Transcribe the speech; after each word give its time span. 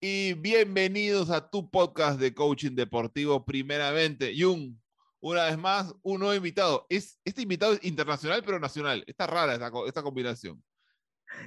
Y 0.00 0.34
bienvenidos 0.34 1.30
a 1.30 1.48
tu 1.48 1.70
podcast 1.70 2.20
de 2.20 2.34
coaching 2.34 2.74
deportivo. 2.74 3.44
Primeramente, 3.44 4.34
Jung, 4.38 4.74
una 5.20 5.44
vez 5.44 5.56
más, 5.58 5.94
un 6.02 6.20
nuevo 6.20 6.34
invitado. 6.34 6.86
Es, 6.88 7.18
este 7.24 7.42
invitado 7.42 7.72
es 7.72 7.84
internacional, 7.84 8.42
pero 8.44 8.58
nacional. 8.58 9.02
Está 9.06 9.26
rara 9.26 9.54
esta, 9.54 9.70
esta 9.86 10.02
combinación. 10.02 10.62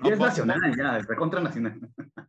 Y 0.04 0.10
es 0.10 0.20
nacional, 0.20 0.76
ya, 0.76 0.98
es 0.98 1.08
recontra 1.08 1.42
nacional. 1.42 1.80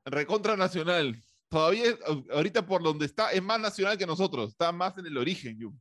Recontra 0.05 0.57
nacional. 0.57 1.17
Todavía, 1.49 1.85
ahorita 2.33 2.67
por 2.67 2.83
donde 2.83 3.07
está, 3.07 3.31
es 3.33 3.43
más 3.43 3.61
nacional 3.61 3.97
que 3.97 4.07
nosotros. 4.07 4.51
Está 4.51 4.73
más 4.73 4.99
en 4.99 5.07
el 5.07 5.17
origen, 5.17 5.59
Jung. 5.61 5.75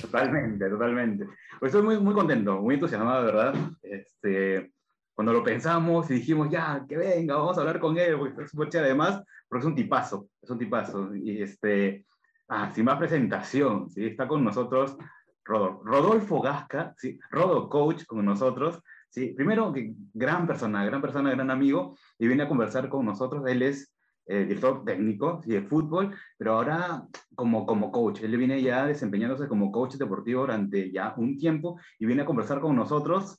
Totalmente, 0.00 0.68
totalmente. 0.68 1.26
Pues 1.58 1.74
estoy 1.74 1.82
muy, 1.84 1.98
muy 1.98 2.14
contento, 2.14 2.60
muy 2.60 2.74
entusiasmado, 2.74 3.24
de 3.24 3.32
verdad. 3.32 3.54
Este, 3.82 4.72
cuando 5.16 5.32
lo 5.32 5.42
pensamos 5.42 6.10
y 6.10 6.14
dijimos, 6.14 6.50
ya, 6.50 6.84
que 6.86 6.94
venga, 6.98 7.36
vamos 7.36 7.56
a 7.56 7.62
hablar 7.62 7.80
con 7.80 7.96
él, 7.96 8.18
porque 8.18 8.42
es 8.42 8.50
súper 8.50 8.68
chévere 8.68 8.90
además, 8.90 9.22
porque 9.48 9.62
es 9.62 9.66
un 9.66 9.74
tipazo, 9.74 10.28
es 10.42 10.50
un 10.50 10.58
tipazo. 10.58 11.16
Y 11.16 11.40
este, 11.40 12.04
ah, 12.48 12.70
sin 12.74 12.84
más 12.84 12.98
presentación, 12.98 13.88
¿sí? 13.88 14.04
está 14.04 14.28
con 14.28 14.44
nosotros 14.44 14.94
Rodolfo 15.42 16.42
Gasca, 16.42 16.94
¿sí? 16.98 17.18
Rodo 17.30 17.70
Coach 17.70 18.04
con 18.04 18.26
nosotros. 18.26 18.82
¿sí? 19.08 19.28
Primero, 19.28 19.72
gran 20.12 20.46
persona, 20.46 20.84
gran 20.84 21.00
persona, 21.00 21.30
gran 21.30 21.50
amigo, 21.50 21.96
y 22.18 22.26
viene 22.26 22.42
a 22.42 22.48
conversar 22.48 22.90
con 22.90 23.06
nosotros. 23.06 23.46
Él 23.46 23.62
es 23.62 23.94
eh, 24.26 24.44
director 24.44 24.84
técnico 24.84 25.40
¿sí? 25.42 25.52
de 25.52 25.62
fútbol, 25.62 26.14
pero 26.36 26.56
ahora 26.56 27.06
como, 27.34 27.64
como 27.64 27.90
coach. 27.90 28.20
Él 28.22 28.36
viene 28.36 28.60
ya 28.60 28.84
desempeñándose 28.84 29.48
como 29.48 29.72
coach 29.72 29.94
deportivo 29.94 30.42
durante 30.42 30.92
ya 30.92 31.14
un 31.16 31.38
tiempo 31.38 31.80
y 31.98 32.04
viene 32.04 32.20
a 32.22 32.26
conversar 32.26 32.60
con 32.60 32.76
nosotros 32.76 33.38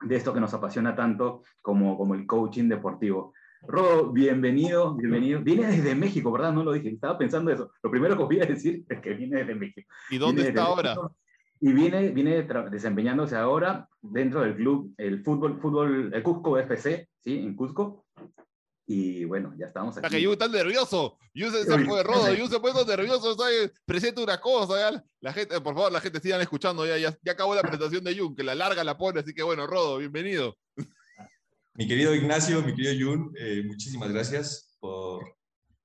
de 0.00 0.16
esto 0.16 0.32
que 0.32 0.40
nos 0.40 0.54
apasiona 0.54 0.94
tanto 0.94 1.42
como, 1.60 1.96
como 1.96 2.14
el 2.14 2.26
coaching 2.26 2.68
deportivo. 2.68 3.32
Rodo, 3.62 4.12
bienvenido, 4.12 4.94
bienvenido. 4.94 5.40
Viene 5.40 5.66
desde 5.66 5.94
México, 5.94 6.30
¿verdad? 6.30 6.52
No 6.52 6.62
lo 6.62 6.72
dije, 6.72 6.90
estaba 6.90 7.18
pensando 7.18 7.50
eso. 7.50 7.72
Lo 7.82 7.90
primero 7.90 8.16
que 8.16 8.22
voy 8.22 8.40
a 8.40 8.46
decir 8.46 8.84
es 8.88 9.00
que 9.00 9.14
viene 9.14 9.38
desde 9.38 9.54
México. 9.54 9.90
¿Y 10.10 10.18
dónde 10.18 10.48
está 10.48 10.64
ahora? 10.64 10.96
Y 11.60 11.72
viene, 11.72 12.10
viene 12.10 12.46
desempeñándose 12.70 13.34
ahora 13.34 13.88
dentro 14.00 14.42
del 14.42 14.54
club, 14.54 14.94
el 14.96 15.24
fútbol, 15.24 15.60
fútbol, 15.60 16.12
el 16.14 16.22
Cusco 16.22 16.56
FC, 16.56 17.08
¿sí? 17.18 17.38
En 17.38 17.56
Cusco. 17.56 18.04
Y 18.90 19.26
bueno, 19.26 19.54
ya 19.58 19.66
estamos 19.66 19.98
aquí. 19.98 20.08
que 20.08 20.22
yo 20.22 20.32
está 20.32 20.48
nervioso. 20.48 21.18
Yo 21.34 21.50
se, 21.50 21.66
fue 21.84 22.02
rodo. 22.02 22.32
Yo 22.34 22.48
se 22.48 22.58
puesto 22.58 22.86
nervioso. 22.86 23.36
¿sabes? 23.36 23.70
Presento 23.84 24.22
una 24.22 24.40
cosa. 24.40 25.04
La 25.20 25.32
gente, 25.34 25.60
por 25.60 25.74
favor, 25.74 25.92
la 25.92 26.00
gente 26.00 26.20
sigan 26.20 26.40
escuchando. 26.40 26.86
Ya, 26.86 26.96
ya, 26.96 27.14
ya 27.22 27.32
acabó 27.32 27.54
la 27.54 27.60
presentación 27.60 28.02
de 28.02 28.18
Jun, 28.18 28.34
que 28.34 28.42
la 28.42 28.54
larga 28.54 28.82
la 28.82 28.96
pone. 28.96 29.20
Así 29.20 29.34
que 29.34 29.42
bueno, 29.42 29.66
Rodo, 29.66 29.98
bienvenido. 29.98 30.56
Mi 31.74 31.86
querido 31.86 32.14
Ignacio, 32.14 32.62
mi 32.62 32.74
querido 32.74 33.10
Jun, 33.10 33.34
eh, 33.38 33.62
muchísimas 33.66 34.10
gracias 34.10 34.74
por 34.80 35.36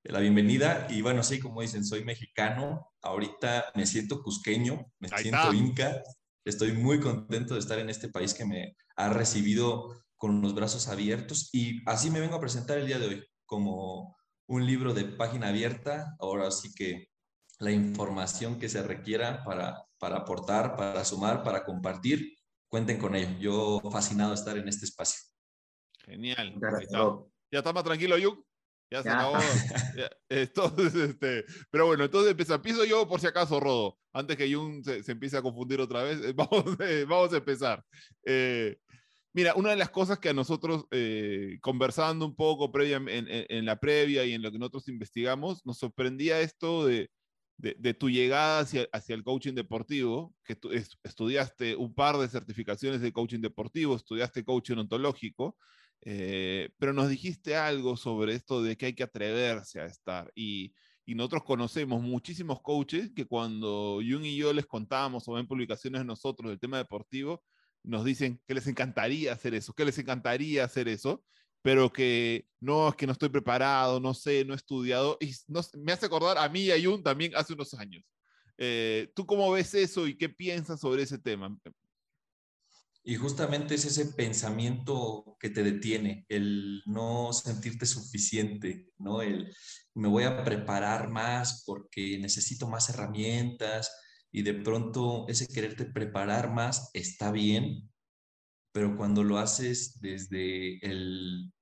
la 0.03 0.21
bienvenida. 0.21 0.87
Y 0.89 1.01
bueno, 1.01 1.23
sí, 1.23 1.41
como 1.41 1.61
dicen, 1.61 1.83
soy 1.83 2.05
mexicano. 2.05 2.93
Ahorita 3.01 3.65
me 3.75 3.85
siento 3.85 4.23
cusqueño, 4.23 4.85
me 4.99 5.09
siento 5.09 5.51
inca. 5.51 6.01
Estoy 6.45 6.71
muy 6.71 7.01
contento 7.01 7.55
de 7.55 7.59
estar 7.59 7.79
en 7.79 7.89
este 7.89 8.07
país 8.07 8.33
que 8.33 8.45
me 8.45 8.77
ha 8.95 9.09
recibido 9.09 9.93
con 10.23 10.41
los 10.41 10.55
brazos 10.55 10.87
abiertos 10.87 11.49
y 11.51 11.81
así 11.85 12.09
me 12.09 12.21
vengo 12.21 12.35
a 12.35 12.39
presentar 12.39 12.77
el 12.77 12.87
día 12.87 12.97
de 12.97 13.07
hoy 13.07 13.27
como 13.45 14.15
un 14.47 14.65
libro 14.65 14.93
de 14.93 15.03
página 15.03 15.49
abierta. 15.49 16.15
Ahora 16.17 16.49
sí 16.49 16.73
que 16.73 17.09
la 17.59 17.71
información 17.71 18.57
que 18.57 18.69
se 18.69 18.81
requiera 18.83 19.43
para, 19.43 19.83
para 19.99 20.19
aportar, 20.19 20.77
para 20.77 21.03
sumar, 21.03 21.43
para 21.43 21.65
compartir, 21.65 22.37
cuenten 22.69 22.99
con 22.99 23.17
ello. 23.17 23.37
Yo 23.81 23.91
fascinado 23.91 24.33
estar 24.33 24.57
en 24.57 24.69
este 24.69 24.85
espacio. 24.85 25.19
Genial. 26.05 26.55
Ya 27.51 27.59
está 27.59 27.73
más 27.73 27.83
tranquilo, 27.83 28.17
Yuk. 28.17 28.45
Ya 28.91 29.03
se 29.03 29.09
acabó. 29.09 29.35
entonces, 30.29 30.95
este, 30.95 31.43
pero 31.69 31.87
bueno, 31.87 32.05
entonces 32.05 32.33
empiezo 32.49 32.85
yo 32.85 33.09
por 33.09 33.19
si 33.19 33.27
acaso, 33.27 33.59
Rodo, 33.59 33.99
antes 34.13 34.37
que 34.37 34.53
Jung 34.53 34.85
se, 34.85 35.11
empiece 35.11 35.35
a 35.35 35.41
confundir 35.41 35.81
otra 35.81 36.03
vez, 36.03 36.21
vamos, 36.33 36.77
vamos 37.09 37.33
a 37.33 37.37
empezar. 37.37 37.83
Eh, 38.25 38.77
Mira, 39.33 39.55
una 39.55 39.71
de 39.71 39.75
las 39.75 39.89
cosas 39.89 40.19
que 40.19 40.29
a 40.29 40.33
nosotros, 40.33 40.85
eh, 40.91 41.57
conversando 41.61 42.25
un 42.25 42.35
poco 42.35 42.71
previa, 42.71 43.01
en, 43.07 43.65
la 43.65 43.79
previa 43.79 44.25
y 44.25 44.33
en 44.33 44.43
lo 44.43 44.51
que 44.51 44.59
nosotros 44.59 44.87
investigamos, 44.89 45.65
nos 45.65 45.79
sorprendía 45.79 46.39
esto 46.39 46.85
de, 46.85 47.09
de, 47.57 47.93
tu 47.95 48.11
llegada 48.11 48.59
hacia, 48.59 48.87
hacia, 48.93 49.15
el 49.15 49.23
coaching 49.23 49.53
deportivo, 49.53 50.35
que 50.43 50.55
tú 50.55 50.69
estudiaste 50.71 51.75
un 51.75 51.95
par 51.95 52.17
de 52.17 52.27
certificaciones 52.27 53.01
de 53.01 53.11
coaching 53.11 53.39
deportivo, 53.39 53.95
estudiaste 53.95 54.43
coaching 54.45 54.77
ontológico, 54.77 55.57
eh, 56.01 56.69
pero 56.77 56.93
nos 56.93 57.09
dijiste 57.09 57.55
algo 57.55 57.97
sobre 57.97 58.35
esto 58.35 58.61
de 58.61 58.77
que 58.77 58.87
hay 58.87 58.93
que 58.93 59.03
atreverse 59.03 59.79
a 59.81 59.85
estar. 59.85 60.31
Y, 60.35 60.73
y 61.05 61.15
nosotros 61.15 61.43
conocemos 61.43 62.03
muchísimos 62.03 62.61
coaches 62.61 63.11
que 63.15 63.25
cuando 63.25 63.95
Jung 63.95 64.25
y 64.25 64.37
yo 64.37 64.53
les 64.53 64.67
contábamos 64.67 65.27
o 65.27 65.33
ven 65.33 65.47
publicaciones 65.47 66.01
de 66.01 66.05
nosotros 66.05 66.51
del 66.51 66.59
tema 66.59 66.77
deportivo, 66.77 67.41
nos 67.83 68.05
dicen 68.05 68.41
que 68.47 68.53
les 68.53 68.67
encantaría 68.67 69.33
hacer 69.33 69.53
eso, 69.53 69.73
que 69.73 69.85
les 69.85 69.97
encantaría 69.97 70.63
hacer 70.63 70.87
eso, 70.87 71.23
pero 71.61 71.91
que 71.91 72.47
no, 72.59 72.89
es 72.89 72.95
que 72.95 73.05
no 73.05 73.13
estoy 73.13 73.29
preparado, 73.29 73.99
no 73.99 74.13
sé, 74.13 74.43
no 74.45 74.53
he 74.53 74.57
estudiado. 74.57 75.17
Y 75.19 75.33
me 75.77 75.93
hace 75.93 76.05
acordar 76.05 76.37
a 76.37 76.49
mí 76.49 76.61
y 76.61 76.71
a 76.71 76.81
Jun 76.81 77.03
también 77.03 77.33
hace 77.35 77.53
unos 77.53 77.73
años. 77.75 78.03
Eh, 78.57 79.11
¿Tú 79.15 79.25
cómo 79.25 79.51
ves 79.51 79.73
eso 79.73 80.07
y 80.07 80.17
qué 80.17 80.29
piensas 80.29 80.79
sobre 80.79 81.03
ese 81.03 81.17
tema? 81.17 81.57
Y 83.05 83.15
justamente 83.15 83.75
es 83.75 83.85
ese 83.85 84.13
pensamiento 84.13 85.35
que 85.39 85.49
te 85.49 85.63
detiene, 85.63 86.25
el 86.29 86.81
no 86.85 87.33
sentirte 87.33 87.85
suficiente, 87.85 88.91
¿no? 88.97 89.21
El 89.21 89.53
me 89.93 90.07
voy 90.07 90.23
a 90.23 90.43
preparar 90.43 91.09
más 91.09 91.63
porque 91.65 92.17
necesito 92.17 92.67
más 92.67 92.89
herramientas, 92.89 93.91
y 94.33 94.41
de 94.41 94.55
pronto 94.55 95.25
ese 95.29 95.47
quererte 95.47 95.85
preparar 95.85 96.51
más 96.51 96.89
está 96.93 97.31
bien, 97.31 97.89
pero 98.73 98.97
cuando 98.97 99.23
lo 99.23 99.37
haces 99.37 100.01
desde 100.01 100.83
el 100.85 101.53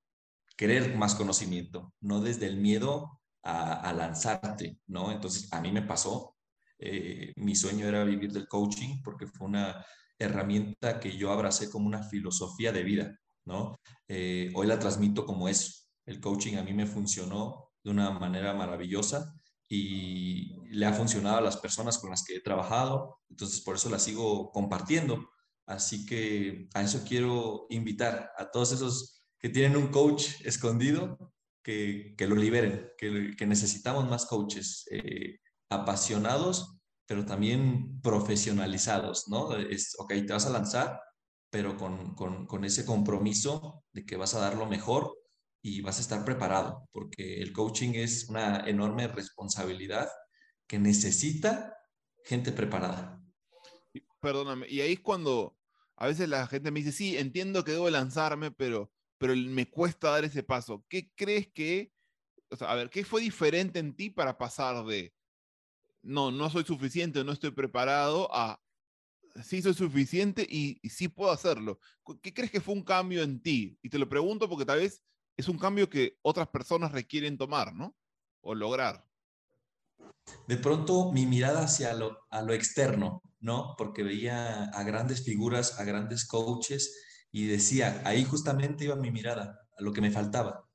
querer 0.55 0.95
más 0.95 1.13
conocimiento, 1.15 1.93
no 1.99 2.21
desde 2.21 2.47
el 2.47 2.57
miedo 2.57 3.19
a, 3.43 3.91
lanzarte, 3.93 4.77
¿no? 4.87 5.11
Entonces, 5.11 5.51
a 5.51 5.59
mí 5.59 5.71
me 5.71 5.81
pasó, 5.81 6.37
eh, 6.79 7.33
mi 7.35 7.55
sueño 7.55 7.87
era 7.87 8.05
vivir 8.05 8.31
del 8.31 8.47
coaching 8.47 9.01
porque 9.03 9.27
fue 9.27 9.47
una 9.47 9.85
herramienta 10.17 10.99
que 10.99 11.17
yo 11.17 11.31
abracé 11.31 11.69
como 11.69 11.87
una 11.87 12.03
filosofía 12.03 12.71
de 12.71 12.83
vida, 12.83 13.19
¿no? 13.45 13.79
Eh, 14.07 14.49
hoy 14.55 14.67
la 14.67 14.79
transmito 14.79 15.25
como 15.25 15.49
eso. 15.49 15.73
El 16.05 16.21
coaching 16.21 16.55
a 16.55 16.63
mí 16.63 16.73
me 16.73 16.85
funcionó 16.85 17.71
de 17.83 17.91
una 17.91 18.11
manera 18.11 18.53
maravillosa 18.53 19.33
y 19.73 20.53
le 20.69 20.85
ha 20.85 20.91
funcionado 20.91 21.37
a 21.37 21.41
las 21.41 21.55
personas 21.55 21.97
con 21.97 22.09
las 22.09 22.25
que 22.25 22.35
he 22.35 22.41
trabajado, 22.41 23.21
entonces 23.29 23.61
por 23.61 23.77
eso 23.77 23.89
la 23.89 23.99
sigo 23.99 24.51
compartiendo. 24.51 25.29
Así 25.65 26.05
que 26.05 26.67
a 26.73 26.83
eso 26.83 27.05
quiero 27.07 27.67
invitar 27.69 28.33
a 28.37 28.51
todos 28.51 28.73
esos 28.73 29.23
que 29.39 29.47
tienen 29.47 29.77
un 29.77 29.87
coach 29.87 30.41
escondido, 30.43 31.33
que, 31.63 32.15
que 32.17 32.27
lo 32.27 32.35
liberen, 32.35 32.89
que, 32.97 33.33
que, 33.37 33.47
necesitamos 33.47 34.09
más 34.09 34.25
coaches 34.25 34.85
eh, 34.91 35.39
apasionados, 35.69 36.77
pero 37.05 37.25
también 37.25 38.01
profesionalizados, 38.01 39.29
¿no? 39.29 39.55
Es, 39.55 39.95
ok, 39.97 40.09
te 40.27 40.33
vas 40.33 40.47
a 40.47 40.51
lanzar, 40.51 40.99
pero 41.49 41.77
con, 41.77 42.13
con, 42.15 42.45
con 42.45 42.65
ese 42.65 42.85
compromiso 42.85 43.85
de 43.93 44.05
que 44.05 44.17
vas 44.17 44.33
a 44.33 44.39
dar 44.39 44.57
lo 44.57 44.65
mejor 44.65 45.20
y 45.61 45.81
vas 45.81 45.99
a 45.99 46.01
estar 46.01 46.25
preparado, 46.25 46.87
porque 46.91 47.41
el 47.41 47.53
coaching 47.53 47.93
es 47.93 48.29
una 48.29 48.67
enorme 48.67 49.07
responsabilidad 49.07 50.09
que 50.67 50.79
necesita 50.79 51.77
gente 52.23 52.51
preparada. 52.51 53.21
Perdóname, 54.19 54.67
y 54.69 54.81
ahí 54.81 54.93
es 54.93 54.99
cuando 54.99 55.57
a 55.97 56.07
veces 56.07 56.27
la 56.29 56.47
gente 56.47 56.71
me 56.71 56.79
dice, 56.79 56.91
sí, 56.91 57.17
entiendo 57.17 57.63
que 57.63 57.73
debo 57.73 57.89
lanzarme, 57.89 58.51
pero, 58.51 58.91
pero 59.19 59.35
me 59.35 59.69
cuesta 59.69 60.09
dar 60.11 60.25
ese 60.25 60.41
paso. 60.41 60.83
¿Qué 60.89 61.11
crees 61.15 61.51
que, 61.51 61.91
o 62.49 62.55
sea, 62.55 62.71
a 62.71 62.75
ver, 62.75 62.89
qué 62.89 63.03
fue 63.03 63.21
diferente 63.21 63.79
en 63.79 63.95
ti 63.95 64.09
para 64.09 64.37
pasar 64.37 64.83
de, 64.85 65.13
no, 66.01 66.31
no 66.31 66.49
soy 66.49 66.63
suficiente, 66.63 67.23
no 67.23 67.31
estoy 67.31 67.51
preparado, 67.51 68.29
a, 68.33 68.59
sí 69.43 69.61
soy 69.61 69.75
suficiente 69.75 70.45
y, 70.49 70.79
y 70.81 70.89
sí 70.89 71.07
puedo 71.07 71.31
hacerlo? 71.31 71.79
¿Qué 72.23 72.33
crees 72.33 72.49
que 72.49 72.61
fue 72.61 72.73
un 72.73 72.83
cambio 72.83 73.21
en 73.21 73.39
ti? 73.39 73.77
Y 73.83 73.89
te 73.89 73.99
lo 73.99 74.09
pregunto 74.09 74.49
porque 74.49 74.65
tal 74.65 74.79
vez 74.79 75.03
es 75.37 75.47
un 75.47 75.57
cambio 75.57 75.89
que 75.89 76.17
otras 76.21 76.47
personas 76.47 76.91
requieren 76.91 77.37
tomar, 77.37 77.73
¿no? 77.73 77.95
O 78.41 78.55
lograr. 78.55 79.05
De 80.47 80.57
pronto 80.57 81.11
mi 81.11 81.25
mirada 81.25 81.63
hacia 81.63 81.93
lo, 81.93 82.25
a 82.29 82.41
lo 82.41 82.53
externo, 82.53 83.21
¿no? 83.39 83.75
Porque 83.77 84.03
veía 84.03 84.65
a 84.65 84.83
grandes 84.83 85.23
figuras, 85.23 85.79
a 85.79 85.83
grandes 85.83 86.27
coaches 86.27 86.95
y 87.31 87.47
decía, 87.47 88.01
ahí 88.05 88.23
justamente 88.23 88.85
iba 88.85 88.95
mi 88.95 89.11
mirada, 89.11 89.59
a 89.77 89.81
lo 89.81 89.93
que 89.93 90.01
me 90.01 90.11
faltaba. 90.11 90.67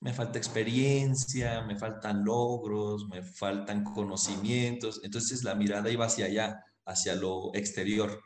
Me 0.00 0.14
falta 0.14 0.38
experiencia, 0.38 1.62
me 1.62 1.78
faltan 1.78 2.24
logros, 2.24 3.06
me 3.08 3.22
faltan 3.22 3.84
conocimientos. 3.84 5.00
Entonces 5.04 5.44
la 5.44 5.54
mirada 5.54 5.90
iba 5.90 6.06
hacia 6.06 6.26
allá, 6.26 6.64
hacia 6.86 7.14
lo 7.14 7.54
exterior. 7.54 8.22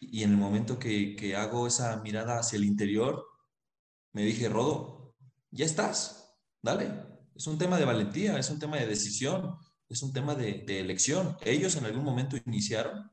Y 0.00 0.22
en 0.22 0.30
el 0.30 0.36
momento 0.36 0.78
que, 0.78 1.16
que 1.16 1.34
hago 1.34 1.66
esa 1.66 1.96
mirada 2.02 2.38
hacia 2.38 2.56
el 2.56 2.64
interior, 2.64 3.26
me 4.18 4.24
dije, 4.24 4.48
Rodo, 4.48 5.14
ya 5.52 5.64
estás, 5.64 6.36
dale. 6.60 6.90
Es 7.36 7.46
un 7.46 7.56
tema 7.56 7.78
de 7.78 7.84
valentía, 7.84 8.36
es 8.36 8.50
un 8.50 8.58
tema 8.58 8.76
de 8.76 8.88
decisión, 8.88 9.56
es 9.88 10.02
un 10.02 10.12
tema 10.12 10.34
de, 10.34 10.64
de 10.66 10.80
elección. 10.80 11.36
Ellos 11.40 11.76
en 11.76 11.84
algún 11.84 12.02
momento 12.02 12.36
iniciaron, 12.44 13.12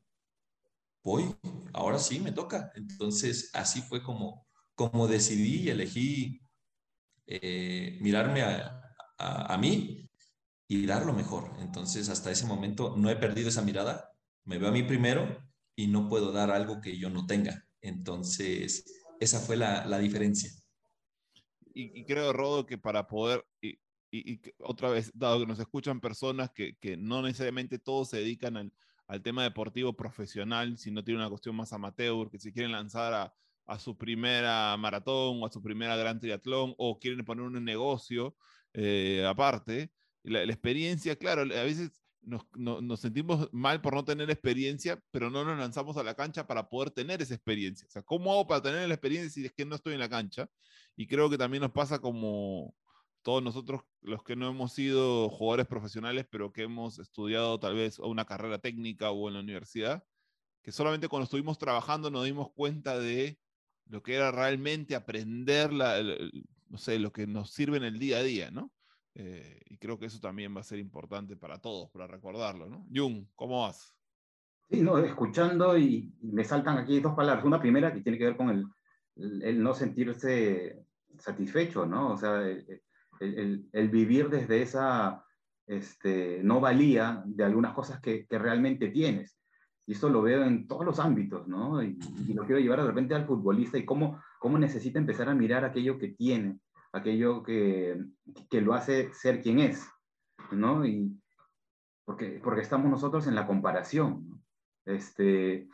voy, 1.04 1.36
ahora 1.74 2.00
sí 2.00 2.20
me 2.20 2.32
toca. 2.32 2.72
Entonces, 2.74 3.52
así 3.54 3.84
fue 3.84 4.02
como, 4.02 4.48
como 4.74 5.08
decidí 5.08 5.62
y 5.62 5.70
elegí 5.70 6.42
eh, 7.28 8.00
mirarme 8.02 8.42
a, 8.42 8.82
a, 9.20 9.54
a, 9.54 9.58
mí 9.60 10.10
y 10.68 10.88
dar 10.88 11.06
lo 11.06 11.14
mejor. 11.14 11.56
Entonces, 11.60 12.10
hasta 12.10 12.32
ese 12.32 12.48
momento 12.48 12.96
no 12.98 13.12
he 13.12 13.16
perdido 13.16 13.50
esa 13.50 13.62
mirada, 13.62 14.10
me 14.44 14.58
veo 14.58 14.70
a 14.70 14.74
mí 14.74 14.82
primero 14.82 15.38
y 15.76 15.86
no 15.86 16.10
puedo 16.10 16.32
dar 16.32 16.50
algo 16.50 16.82
que 16.82 16.98
yo 16.98 17.12
no 17.12 17.28
tenga. 17.28 17.64
Entonces, 17.80 18.86
esa 19.20 19.40
fue 19.40 19.56
la, 19.56 19.86
la 19.86 20.00
diferencia. 20.00 20.50
Y, 21.78 22.00
y, 22.00 22.06
creo, 22.06 22.32
Rodo, 22.32 22.66
que 22.66 22.78
para 22.78 23.06
poder, 23.06 23.46
y, 23.62 23.78
y, 24.10 24.42
otra 24.60 24.90
vez, 24.90 25.12
dado 25.14 25.42
que 25.42 25.46
nos 25.46 25.60
escuchan 25.60 26.00
personas 26.00 26.50
que, 26.52 26.78
que 26.78 26.96
no 26.96 27.22
necesariamente 27.22 27.80
todos 27.80 28.10
se 28.10 28.18
dedican 28.18 28.56
al, 28.56 28.74
al, 29.08 29.22
tema 29.22 29.44
deportivo 29.44 29.94
profesional, 29.94 30.78
sino 30.78 31.04
tienen 31.04 31.20
una 31.22 31.30
cuestión 31.30 31.54
más 31.58 31.74
amateur, 31.74 32.30
que 32.32 32.40
se 32.40 32.54
quieren 32.54 32.72
lanzar 32.72 33.14
a, 33.14 33.34
a 33.66 33.78
su 33.78 33.98
primera 33.98 34.78
maratón 34.78 35.44
o 35.44 35.46
a 35.46 35.52
su 35.52 35.62
primera 35.62 35.98
gran 35.98 36.18
triatlón 36.18 36.74
o 36.78 36.98
quieren 36.98 37.26
poner 37.26 37.44
un 37.44 37.64
negocio 37.64 38.38
eh, 38.74 39.26
aparte. 39.28 39.92
La, 40.24 40.46
la, 40.46 40.54
experiencia, 40.54 41.18
claro, 41.18 41.42
a 41.42 41.64
veces 41.64 41.92
nos, 42.26 42.44
no, 42.56 42.82
nos, 42.82 43.00
sentimos 43.00 43.50
mal 43.52 43.82
por 43.82 43.94
no 43.94 44.04
tener 44.04 44.30
experiencia, 44.30 45.02
pero 45.12 45.30
no 45.30 45.46
nos 45.46 45.58
lanzamos 45.58 45.98
a 45.98 46.04
la 46.04 46.16
cancha 46.16 46.48
para 46.48 46.70
poder 46.70 46.92
tener 46.92 47.22
esa 47.22 47.36
experiencia. 47.36 47.88
O 47.88 47.92
sea, 47.92 48.02
¿cómo 48.02 48.32
hago 48.32 48.48
para 48.48 48.62
tener 48.62 48.88
la 48.88 48.94
experiencia 48.94 49.30
si 49.30 49.46
es 49.46 49.54
que 49.54 49.66
no 49.66 49.76
estoy 49.76 49.94
en 49.94 50.00
la 50.00 50.10
cancha? 50.10 50.50
Y 50.96 51.08
creo 51.08 51.30
que 51.30 51.38
también 51.38 51.62
nos 51.62 51.72
pasa 51.72 52.00
como 52.00 52.76
todos 53.22 53.42
nosotros, 53.42 53.82
los 54.02 54.24
que 54.24 54.36
no 54.36 54.50
hemos 54.50 54.74
sido 54.74 55.30
jugadores 55.30 55.68
profesionales, 55.68 56.28
pero 56.30 56.54
que 56.54 56.64
hemos 56.64 57.00
estudiado 57.00 57.60
tal 57.60 57.76
vez 57.76 57.98
una 58.00 58.26
carrera 58.26 58.60
técnica 58.60 59.10
o 59.12 59.28
en 59.28 59.34
la 59.34 59.40
universidad, 59.40 60.04
que 60.62 60.72
solamente 60.72 61.08
cuando 61.08 61.24
estuvimos 61.24 61.58
trabajando 61.58 62.12
nos 62.12 62.26
dimos 62.26 62.52
cuenta 62.54 63.00
de 63.00 63.40
lo 63.88 64.04
que 64.04 64.16
era 64.16 64.32
realmente 64.32 64.96
aprender, 64.96 65.74
la, 65.74 66.04
no 66.70 66.78
sé, 66.78 67.00
lo 67.00 67.12
que 67.12 67.28
nos 67.28 67.52
sirve 67.52 67.78
en 67.78 67.84
el 67.84 68.00
día 68.00 68.18
a 68.18 68.24
día, 68.24 68.52
¿no? 68.52 68.72
Eh, 69.16 69.62
y 69.68 69.78
creo 69.78 69.98
que 69.98 70.08
eso 70.08 70.20
también 70.20 70.56
va 70.56 70.60
a 70.60 70.64
ser 70.64 70.78
importante 70.78 71.38
para 71.38 71.58
todos, 71.60 71.90
para 71.90 72.06
recordarlo, 72.06 72.68
¿no? 72.68 72.86
Jung, 72.94 73.26
¿cómo 73.36 73.62
vas? 73.62 73.96
Sí, 74.70 74.82
no, 74.82 74.98
escuchando 74.98 75.78
y, 75.78 76.14
me 76.22 76.44
saltan 76.44 76.78
aquí 76.78 77.00
dos 77.00 77.16
palabras. 77.16 77.46
Una 77.46 77.62
primera 77.62 77.94
que 77.94 78.02
tiene 78.02 78.18
que 78.18 78.26
ver 78.26 78.38
con 78.38 78.50
el, 78.50 78.66
el, 79.42 79.64
no 79.64 79.74
sentirse 79.74 80.86
satisfecho, 81.18 81.86
¿no? 81.86 82.12
O 82.12 82.18
sea, 82.18 82.42
el, 82.42 82.82
el, 83.22 83.70
el 83.72 83.90
vivir 83.90 84.30
desde 84.30 84.62
esa 84.62 85.24
este, 85.66 86.42
no 86.44 86.60
valía 86.60 87.24
de 87.26 87.46
algunas 87.46 87.74
cosas 87.74 88.02
que, 88.02 88.26
que, 88.28 88.38
realmente 88.38 88.90
tienes. 88.90 89.40
Y 89.88 89.94
eso 89.94 90.10
lo 90.10 90.24
veo 90.24 90.44
en 90.44 90.68
todos 90.68 90.84
los 90.84 91.00
ámbitos, 91.00 91.48
¿no? 91.48 91.82
Y, 91.82 91.98
y, 92.28 92.34
lo 92.34 92.44
quiero 92.46 92.60
llevar 92.60 92.82
de 92.82 92.88
repente 92.88 93.16
al 93.16 93.26
futbolista 93.26 93.78
y 93.78 93.86
cómo, 93.86 94.22
cómo 94.40 94.60
necesita 94.60 95.00
empezar 95.00 95.30
a 95.30 95.36
mirar 95.36 95.64
aquello 95.64 95.98
que 95.98 96.10
tiene 96.10 96.60
aquello 96.96 97.44
que, 97.44 98.02
que 98.50 98.62
lo 98.62 98.74
hace 98.74 99.14
ser 99.14 99.42
quien 99.42 99.60
es, 99.60 99.88
¿no? 100.52 100.86
Y 100.86 101.20
porque, 102.06 102.40
porque 102.44 102.62
estamos 102.62 102.90
nosotros 102.90 103.28
en 103.28 103.36
la 103.36 103.48
comparación, 103.48 104.30
¿no? 104.30 104.42
Este, 104.86 105.68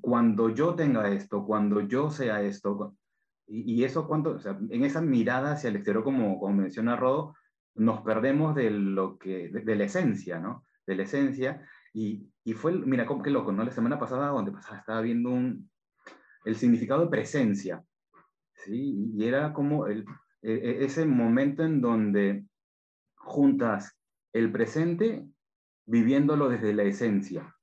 cuando 0.00 0.50
yo 0.50 0.74
tenga 0.74 1.08
esto, 1.08 1.44
cuando 1.44 1.80
yo 1.80 2.10
sea 2.10 2.42
esto, 2.42 2.94
y, 3.46 3.80
y 3.80 3.84
eso 3.84 4.06
cuando, 4.06 4.32
o 4.32 4.38
sea, 4.38 4.58
en 4.68 4.84
esa 4.84 5.00
mirada 5.00 5.52
hacia 5.52 5.70
el 5.70 5.76
exterior, 5.76 6.04
como, 6.04 6.38
como 6.38 6.54
menciona 6.54 6.96
Rodo, 6.96 7.34
nos 7.74 8.02
perdemos 8.02 8.54
de 8.54 8.70
lo 8.70 9.18
que, 9.18 9.48
de, 9.48 9.62
de 9.62 9.76
la 9.76 9.84
esencia, 9.84 10.38
¿no? 10.38 10.66
De 10.86 10.94
la 10.94 11.04
esencia, 11.04 11.66
y, 11.94 12.28
y 12.44 12.52
fue, 12.52 12.72
mira, 12.72 13.06
como 13.06 13.22
qué 13.22 13.30
loco, 13.30 13.50
¿no? 13.50 13.64
La 13.64 13.72
semana 13.72 13.98
pasada, 13.98 14.28
donde 14.28 14.52
pasaba, 14.52 14.78
estaba 14.78 15.00
viendo 15.00 15.30
un, 15.30 15.70
el 16.44 16.56
significado 16.56 17.02
de 17.02 17.10
presencia, 17.10 17.82
¿sí? 18.54 19.12
Y 19.16 19.24
era 19.24 19.52
como 19.54 19.86
el, 19.86 20.04
ese 20.42 21.04
momento 21.04 21.62
en 21.62 21.80
donde 21.80 22.44
juntas 23.16 23.98
el 24.32 24.50
presente 24.50 25.26
viviéndolo 25.86 26.48
desde 26.48 26.72
la 26.72 26.84
esencia. 26.84 27.54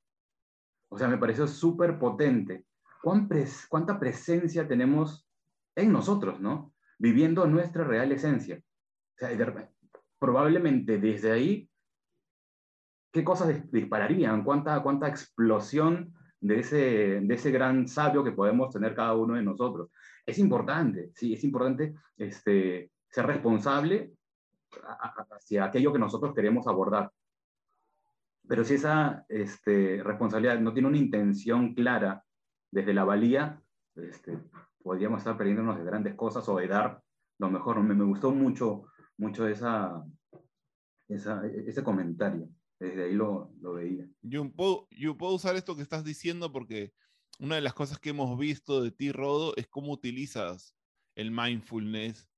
O 0.89 0.97
sea, 0.97 1.07
me 1.07 1.17
pareció 1.17 1.47
súper 1.47 1.97
potente. 1.99 2.65
¿Cuán 3.01 3.27
pres 3.27 3.65
¿Cuánta 3.69 3.99
presencia 3.99 4.67
tenemos 4.67 5.27
en 5.75 5.91
nosotros, 5.91 6.39
no? 6.39 6.73
Viviendo 6.99 7.45
nuestra 7.47 7.83
real 7.83 8.11
esencia. 8.11 8.57
O 8.57 9.17
sea, 9.17 9.71
probablemente 10.19 10.97
desde 10.97 11.31
ahí, 11.31 11.69
¿qué 13.11 13.23
cosas 13.23 13.71
dispararían? 13.71 14.43
¿Cuánta, 14.43 14.81
cuánta 14.81 15.07
explosión 15.07 16.13
de 16.39 16.59
ese, 16.59 17.21
de 17.21 17.33
ese 17.33 17.51
gran 17.51 17.87
sabio 17.87 18.23
que 18.23 18.31
podemos 18.31 18.71
tener 18.71 18.95
cada 18.95 19.15
uno 19.15 19.35
de 19.35 19.43
nosotros? 19.43 19.89
es 20.27 20.37
importante, 20.39 21.09
sí, 21.15 21.33
es 21.33 21.43
importante 21.45 21.95
este, 22.17 22.91
ser 23.09 23.25
responsable 23.25 24.13
hacia 25.31 25.63
aquello 25.63 25.93
que 25.93 25.99
nosotros 25.99 26.35
queremos 26.35 26.67
abordar. 26.67 27.11
Pero 28.45 28.65
si 28.65 28.73
esa 28.75 29.25
este, 29.29 30.03
responsabilidad 30.03 30.59
no 30.59 30.73
tiene 30.73 30.89
una 30.89 30.97
intención 30.97 31.73
clara 31.73 32.23
desde 32.69 32.93
la 32.93 33.05
valía, 33.05 33.61
este, 33.95 34.37
podríamos 34.83 35.19
estar 35.19 35.37
perdiéndonos 35.37 35.77
de 35.77 35.85
grandes 35.85 36.15
cosas 36.15 36.47
o 36.49 36.57
de 36.57 36.67
dar 36.67 37.01
lo 37.39 37.49
mejor. 37.49 37.81
Me, 37.81 37.95
me 37.95 38.03
gustó 38.03 38.31
mucho, 38.31 38.87
mucho 39.17 39.47
esa, 39.47 40.03
esa, 41.07 41.45
ese 41.45 41.83
comentario. 41.85 42.49
Desde 42.79 43.05
ahí 43.05 43.13
lo, 43.13 43.51
lo 43.59 43.73
veía. 43.73 44.07
Yo 44.21 44.49
puedo, 44.51 44.87
yo 44.91 45.17
puedo 45.17 45.33
usar 45.33 45.55
esto 45.55 45.75
que 45.75 45.81
estás 45.81 46.03
diciendo 46.03 46.51
porque 46.51 46.93
una 47.39 47.55
de 47.55 47.61
las 47.61 47.73
cosas 47.73 47.99
que 47.99 48.09
hemos 48.09 48.37
visto 48.37 48.81
de 48.81 48.91
ti, 48.91 49.11
Rodo, 49.11 49.53
es 49.55 49.67
cómo 49.67 49.91
utilizas 49.91 50.75
el 51.15 51.31
mindfulness, 51.31 52.29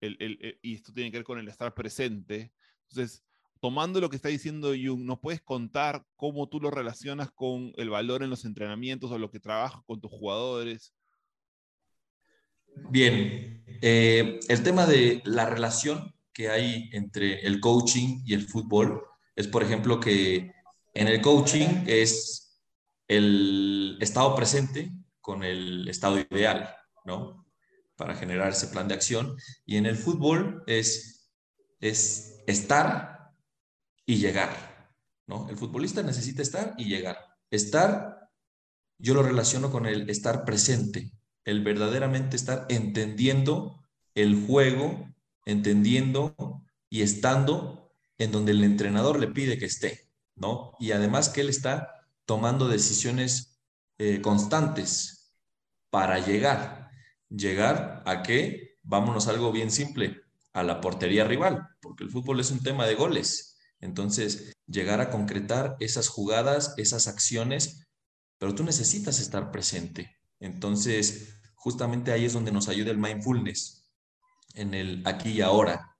el, 0.00 0.16
el, 0.20 0.38
el, 0.40 0.58
y 0.62 0.74
esto 0.74 0.92
tiene 0.92 1.10
que 1.10 1.18
ver 1.18 1.24
con 1.24 1.38
el 1.38 1.48
estar 1.48 1.74
presente. 1.74 2.52
Entonces, 2.88 3.24
tomando 3.60 4.00
lo 4.00 4.10
que 4.10 4.16
está 4.16 4.28
diciendo 4.28 4.70
Jung, 4.70 5.04
¿nos 5.04 5.20
puedes 5.20 5.40
contar 5.40 6.04
cómo 6.16 6.48
tú 6.48 6.60
lo 6.60 6.70
relacionas 6.70 7.30
con 7.30 7.72
el 7.76 7.90
valor 7.90 8.22
en 8.22 8.30
los 8.30 8.44
entrenamientos 8.44 9.10
o 9.10 9.18
lo 9.18 9.30
que 9.30 9.40
trabajas 9.40 9.82
con 9.86 10.00
tus 10.00 10.10
jugadores? 10.10 10.94
Bien, 12.90 13.62
eh, 13.82 14.40
el 14.48 14.62
tema 14.62 14.86
de 14.86 15.22
la 15.24 15.48
relación 15.48 16.14
que 16.32 16.48
hay 16.48 16.88
entre 16.92 17.40
el 17.46 17.60
coaching 17.60 18.22
y 18.24 18.34
el 18.34 18.48
fútbol 18.48 19.02
es, 19.36 19.48
por 19.48 19.62
ejemplo, 19.62 20.00
que 20.00 20.52
en 20.94 21.08
el 21.08 21.20
coaching 21.20 21.84
es 21.86 22.60
el 23.08 23.98
estado 24.00 24.34
presente 24.34 24.92
con 25.20 25.42
el 25.42 25.88
estado 25.88 26.18
ideal, 26.18 26.74
¿no? 27.04 27.46
Para 27.96 28.14
generar 28.14 28.50
ese 28.50 28.68
plan 28.68 28.88
de 28.88 28.94
acción. 28.94 29.36
Y 29.64 29.76
en 29.76 29.86
el 29.86 29.96
fútbol 29.96 30.62
es, 30.66 31.30
es 31.80 32.42
estar 32.46 33.32
y 34.04 34.16
llegar, 34.16 34.92
¿no? 35.26 35.48
El 35.48 35.56
futbolista 35.56 36.02
necesita 36.02 36.42
estar 36.42 36.74
y 36.76 36.84
llegar. 36.84 37.18
Estar, 37.50 38.30
yo 38.98 39.14
lo 39.14 39.22
relaciono 39.22 39.70
con 39.70 39.86
el 39.86 40.10
estar 40.10 40.44
presente, 40.44 41.12
el 41.44 41.62
verdaderamente 41.62 42.36
estar 42.36 42.66
entendiendo 42.68 43.82
el 44.14 44.46
juego, 44.46 45.08
entendiendo 45.46 46.34
y 46.90 47.02
estando 47.02 47.81
en 48.22 48.32
donde 48.32 48.52
el 48.52 48.64
entrenador 48.64 49.18
le 49.18 49.28
pide 49.28 49.58
que 49.58 49.66
esté, 49.66 50.08
¿no? 50.36 50.72
Y 50.78 50.92
además 50.92 51.28
que 51.28 51.40
él 51.42 51.48
está 51.48 52.06
tomando 52.24 52.68
decisiones 52.68 53.60
eh, 53.98 54.20
constantes 54.20 55.34
para 55.90 56.18
llegar. 56.18 56.90
¿Llegar 57.28 58.02
a 58.06 58.22
qué? 58.22 58.78
Vámonos 58.82 59.26
a 59.26 59.30
algo 59.30 59.52
bien 59.52 59.70
simple, 59.70 60.22
a 60.52 60.62
la 60.62 60.80
portería 60.80 61.24
rival, 61.24 61.68
porque 61.80 62.04
el 62.04 62.10
fútbol 62.10 62.40
es 62.40 62.50
un 62.50 62.62
tema 62.62 62.86
de 62.86 62.94
goles. 62.94 63.58
Entonces, 63.80 64.52
llegar 64.66 65.00
a 65.00 65.10
concretar 65.10 65.76
esas 65.80 66.08
jugadas, 66.08 66.74
esas 66.76 67.08
acciones, 67.08 67.86
pero 68.38 68.54
tú 68.54 68.64
necesitas 68.64 69.20
estar 69.20 69.50
presente. 69.50 70.16
Entonces, 70.40 71.40
justamente 71.54 72.12
ahí 72.12 72.24
es 72.24 72.32
donde 72.32 72.52
nos 72.52 72.68
ayuda 72.68 72.90
el 72.90 72.98
mindfulness, 72.98 73.90
en 74.54 74.74
el 74.74 75.02
aquí 75.06 75.30
y 75.30 75.40
ahora. 75.40 75.91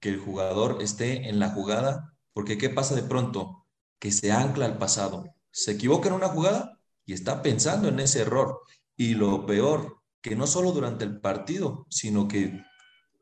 Que 0.00 0.08
el 0.08 0.18
jugador 0.18 0.78
esté 0.80 1.28
en 1.28 1.38
la 1.38 1.50
jugada, 1.50 2.14
porque 2.32 2.58
¿qué 2.58 2.70
pasa 2.70 2.94
de 2.94 3.02
pronto? 3.02 3.60
que 4.00 4.10
se 4.10 4.32
ancla 4.32 4.66
al 4.66 4.78
pasado. 4.78 5.36
Se 5.52 5.72
equivoca 5.72 6.08
en 6.08 6.14
una 6.14 6.28
jugada 6.28 6.80
y 7.06 7.12
está 7.12 7.42
pensando 7.42 7.88
en 7.88 8.00
ese 8.00 8.22
error. 8.22 8.62
Y 8.96 9.14
lo 9.14 9.46
peor, 9.46 10.02
que 10.22 10.34
no 10.34 10.46
solo 10.48 10.72
durante 10.72 11.04
el 11.04 11.20
partido, 11.20 11.86
sino 11.90 12.26
que 12.26 12.64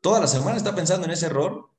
toda 0.01 0.19
la 0.19 0.27
semana 0.27 0.57
está 0.57 0.73
pensando 0.73 1.05
en 1.05 1.11
ese 1.11 1.27
error 1.27 1.69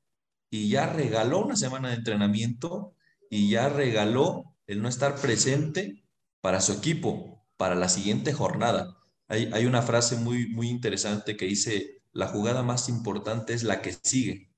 y 0.49 0.69
ya 0.69 0.87
regaló 0.87 1.43
una 1.43 1.55
semana 1.55 1.89
de 1.89 1.95
entrenamiento 1.95 2.95
y 3.29 3.49
ya 3.49 3.69
regaló 3.69 4.55
el 4.67 4.81
no 4.81 4.87
estar 4.87 5.15
presente 5.15 6.03
para 6.41 6.61
su 6.61 6.73
equipo, 6.73 7.45
para 7.57 7.75
la 7.75 7.89
siguiente 7.89 8.33
jornada. 8.33 8.97
Hay, 9.27 9.49
hay 9.53 9.65
una 9.65 9.81
frase 9.81 10.15
muy, 10.15 10.49
muy 10.49 10.69
interesante 10.69 11.37
que 11.37 11.45
dice, 11.45 12.03
la 12.11 12.27
jugada 12.27 12.63
más 12.63 12.89
importante 12.89 13.53
es 13.53 13.63
la 13.63 13.81
que 13.81 13.93
sigue. 14.03 14.50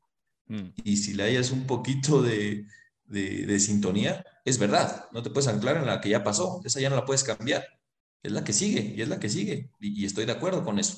Mm. 0.48 0.70
Y 0.84 0.98
si 0.98 1.14
le 1.14 1.24
hayas 1.24 1.52
un 1.52 1.66
poquito 1.66 2.22
de, 2.22 2.66
de, 3.06 3.60
sintonía, 3.60 4.26
es 4.46 4.58
verdad, 4.58 5.08
no 5.12 5.22
te 5.22 5.30
puedes 5.30 5.48
anclar 5.48 5.78
en 5.78 5.86
la 5.86 6.02
que 6.02 6.10
ya 6.10 6.24
pasó, 6.24 6.62
esa 6.66 6.80
ya 6.80 6.90
no 6.90 6.96
la 6.96 7.06
puedes 7.06 7.24
cambiar, 7.24 7.66
es 8.22 8.32
la 8.32 8.44
que 8.44 8.54
sigue 8.54 8.94
y 8.96 9.02
es 9.02 9.10
la 9.10 9.20
que 9.20 9.30
sigue, 9.30 9.70
y, 9.80 10.06
estoy 10.06 10.26
de 10.26 10.32
acuerdo 10.32 10.64
con 10.64 10.80
eso. 10.80 10.98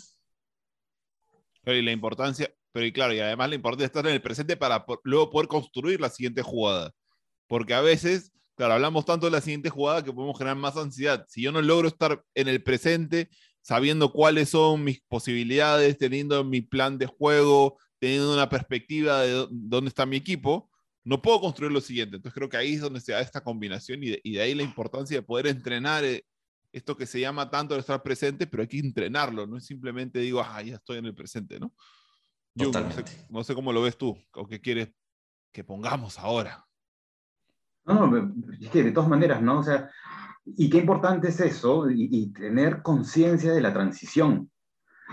Pero 1.64 1.78
y 1.78 1.82
la 1.82 1.92
importancia, 1.92 2.54
pero 2.72 2.86
y 2.86 2.92
claro, 2.92 3.14
y 3.14 3.20
además 3.20 3.50
la 3.50 3.56
importancia 3.56 3.84
de 3.84 3.88
estar 3.88 4.08
en 4.08 4.14
el 4.14 4.22
presente 4.22 4.56
para 4.56 4.86
luego 5.04 5.30
poder 5.30 5.48
construir 5.48 6.00
la 6.00 6.10
siguiente 6.10 6.42
jugada, 6.42 6.94
porque 7.48 7.74
a 7.74 7.82
veces, 7.82 8.32
claro, 8.56 8.74
hablamos 8.74 9.06
tanto 9.06 9.26
de 9.26 9.32
la 9.32 9.42
siguiente 9.42 9.70
jugada 9.70 10.04
que 10.04 10.14
podemos 10.14 10.38
generar 10.38 10.58
más 10.58 10.78
ansiedad. 10.78 11.26
Si 11.28 11.42
yo 11.42 11.52
no 11.52 11.62
logro 11.62 11.88
estar 11.88 12.24
en 12.34 12.48
el 12.48 12.64
presente, 12.64 13.30
sabiendo 13.62 14.12
cuáles 14.12 14.50
son 14.50 14.84
mis 14.84 15.02
posibilidades, 15.02 15.98
teniendo 15.98 16.44
mi 16.44 16.62
plan 16.62 17.00
de 17.00 17.08
juego, 17.08 17.80
teniendo 18.00 18.34
una 18.34 18.50
perspectiva 18.50 19.22
de 19.22 19.48
dónde 19.50 19.90
está 19.90 20.06
mi 20.06 20.18
equipo, 20.18 20.70
no 21.04 21.22
puedo 21.22 21.40
construir 21.40 21.72
lo 21.72 21.82
siguiente. 21.82 22.18
Entonces 22.18 22.36
creo 22.36 22.50
que 22.50 22.58
ahí 22.58 22.74
es 22.74 22.82
donde 22.82 23.00
se 23.00 23.12
da 23.12 23.22
esta 23.22 23.42
combinación 23.42 24.04
y 24.04 24.20
de, 24.22 24.42
ahí 24.42 24.56
la 24.56 24.64
importancia 24.64 25.18
de 25.18 25.22
poder 25.22 25.48
entrenar 25.48 26.04
eh, 26.04 26.26
esto 26.72 26.98
que 26.98 27.06
se 27.06 27.20
llama 27.20 27.50
tanto 27.50 27.74
de 27.74 27.80
estar 27.80 28.04
presente, 28.04 28.48
pero 28.48 28.62
hay 28.62 28.68
que 28.68 28.80
entrenarlo, 28.80 29.48
no 29.48 29.58
es 29.58 29.66
simplemente 29.66 30.20
digo, 30.20 30.42
ah, 30.42 30.62
ya 30.62 30.76
estoy 30.76 30.98
en 30.98 31.06
el 31.06 31.16
presente, 31.16 31.60
¿no? 31.60 31.74
Yo 32.54 32.72
no 33.30 33.44
sé, 33.44 33.54
cómo 33.54 33.74
lo 33.74 33.82
ves 33.82 33.98
tú, 33.98 34.18
o 34.34 34.48
qué 34.48 34.62
quieres 34.62 34.90
que 35.52 35.64
pongamos 35.64 36.18
ahora. 36.20 36.66
No, 37.86 38.34
es 38.60 38.70
que 38.70 38.84
de 38.84 38.92
todas 38.92 39.10
maneras, 39.10 39.42
¿no? 39.42 39.60
O 39.60 39.64
sea, 39.64 39.90
y 40.46 40.70
qué 40.70 40.78
importante 40.78 41.30
es 41.30 41.40
eso, 41.40 41.90
y, 41.90 42.32
tener 42.34 42.82
conciencia 42.82 43.54
de 43.54 43.62
la 43.62 43.74
transición. 43.74 44.50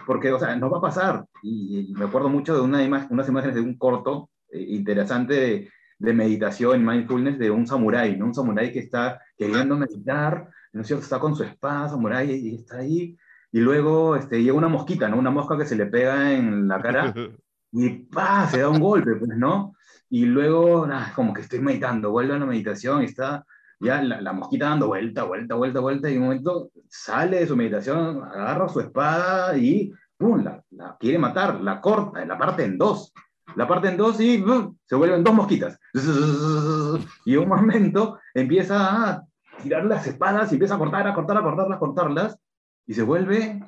Porque, 0.07 0.33
o 0.33 0.39
sea, 0.39 0.57
nos 0.57 0.73
va 0.73 0.79
a 0.79 0.83
pasar. 0.83 1.25
Y, 1.43 1.93
me 1.97 2.05
acuerdo 2.07 2.29
mucho 2.29 2.55
de 2.55 2.61
una 2.61 2.79
unas 3.11 3.29
imágenes 3.29 3.55
de 3.55 3.61
un 3.61 3.77
corto 3.77 4.31
eh, 4.51 4.65
interesante 4.69 5.35
de, 5.35 5.71
de 5.99 6.13
meditación, 6.13 6.85
mindfulness 6.85 7.39
de 7.39 7.51
un 7.51 7.67
samurái, 7.67 8.17
¿no? 8.17 8.27
Un 8.27 8.35
samurái 8.35 8.73
que 8.73 8.81
está 8.81 9.21
queriendo 9.37 9.77
meditar, 9.77 10.49
¿no 10.73 10.81
es 10.81 10.87
cierto? 10.89 11.05
Está 11.05 11.21
con 11.21 11.37
su 11.37 11.45
espada 11.45 11.89
samurái 11.89 12.31
y 12.33 12.55
está 12.57 12.79
ahí, 12.79 13.17
y 13.53 13.61
luego 13.61 14.17
este, 14.17 14.43
llega 14.43 14.57
una 14.57 14.69
mosquita, 14.69 15.09
¿no? 15.09 15.19
Una 15.19 15.31
mosca 15.31 15.57
que 15.57 15.67
se 15.67 15.77
le 15.77 15.87
pega 15.87 16.33
en 16.33 16.67
la 16.67 16.81
cara 16.81 17.15
y 17.73 17.89
¡pah! 17.91 18.49
se 18.49 18.61
da 18.61 18.69
un 18.69 18.81
golpe, 18.81 19.15
pues, 19.15 19.31
¿no? 19.37 19.77
Y 20.09 20.25
luego, 20.25 20.87
nada, 20.87 21.13
como 21.15 21.33
que 21.33 21.43
estoy 21.43 21.61
meditando, 21.61 22.11
vuelve 22.11 22.35
a 22.35 22.39
la 22.39 22.47
meditación 22.47 23.03
y 23.03 23.07
está 23.07 23.45
ya 23.83 24.03
la, 24.03 24.33
mosquita 24.33 24.69
dando 24.69 24.89
vuelta, 24.89 25.25
vuelta, 25.25 25.55
vuelta, 25.55 25.81
vuelta, 25.81 26.11
y 26.11 26.15
en 26.15 26.21
un 26.21 26.25
momento 26.29 26.71
sale 26.89 27.41
de 27.41 27.47
su 27.47 27.57
meditación, 27.57 28.23
agarra 28.23 28.69
su 28.69 28.81
espada 28.81 29.57
y 29.57 29.93
¡pum! 30.17 30.43
La, 30.43 30.63
la 30.71 30.97
quiere 30.99 31.19
matar, 31.19 31.61
la 31.61 31.81
corta, 31.81 32.25
la 32.25 32.39
parte 32.39 32.65
en 32.65 32.79
dos 32.79 33.13
la 33.57 33.69
parte 33.69 33.89
en 33.89 33.97
dos 33.97 34.21
y 34.21 34.45
se 34.85 34.95
vuelven 34.95 35.25
dos 35.25 35.35
mosquitas. 35.35 35.79
Y 37.25 37.35
en 37.35 37.41
un 37.41 37.49
momento 37.49 38.19
empieza 38.35 39.11
a 39.11 39.27
tirar 39.63 39.85
las 39.85 40.07
espadas 40.07 40.51
y 40.51 40.57
empieza 40.57 40.75
a 40.75 40.79
cortar, 40.79 41.07
a 41.07 41.15
cortar, 41.15 41.37
a 41.37 41.43
cortarlas, 41.43 41.79
cortarlas, 41.79 42.39
y 42.87 42.95
se 42.95 43.03
vuelve 43.03 43.63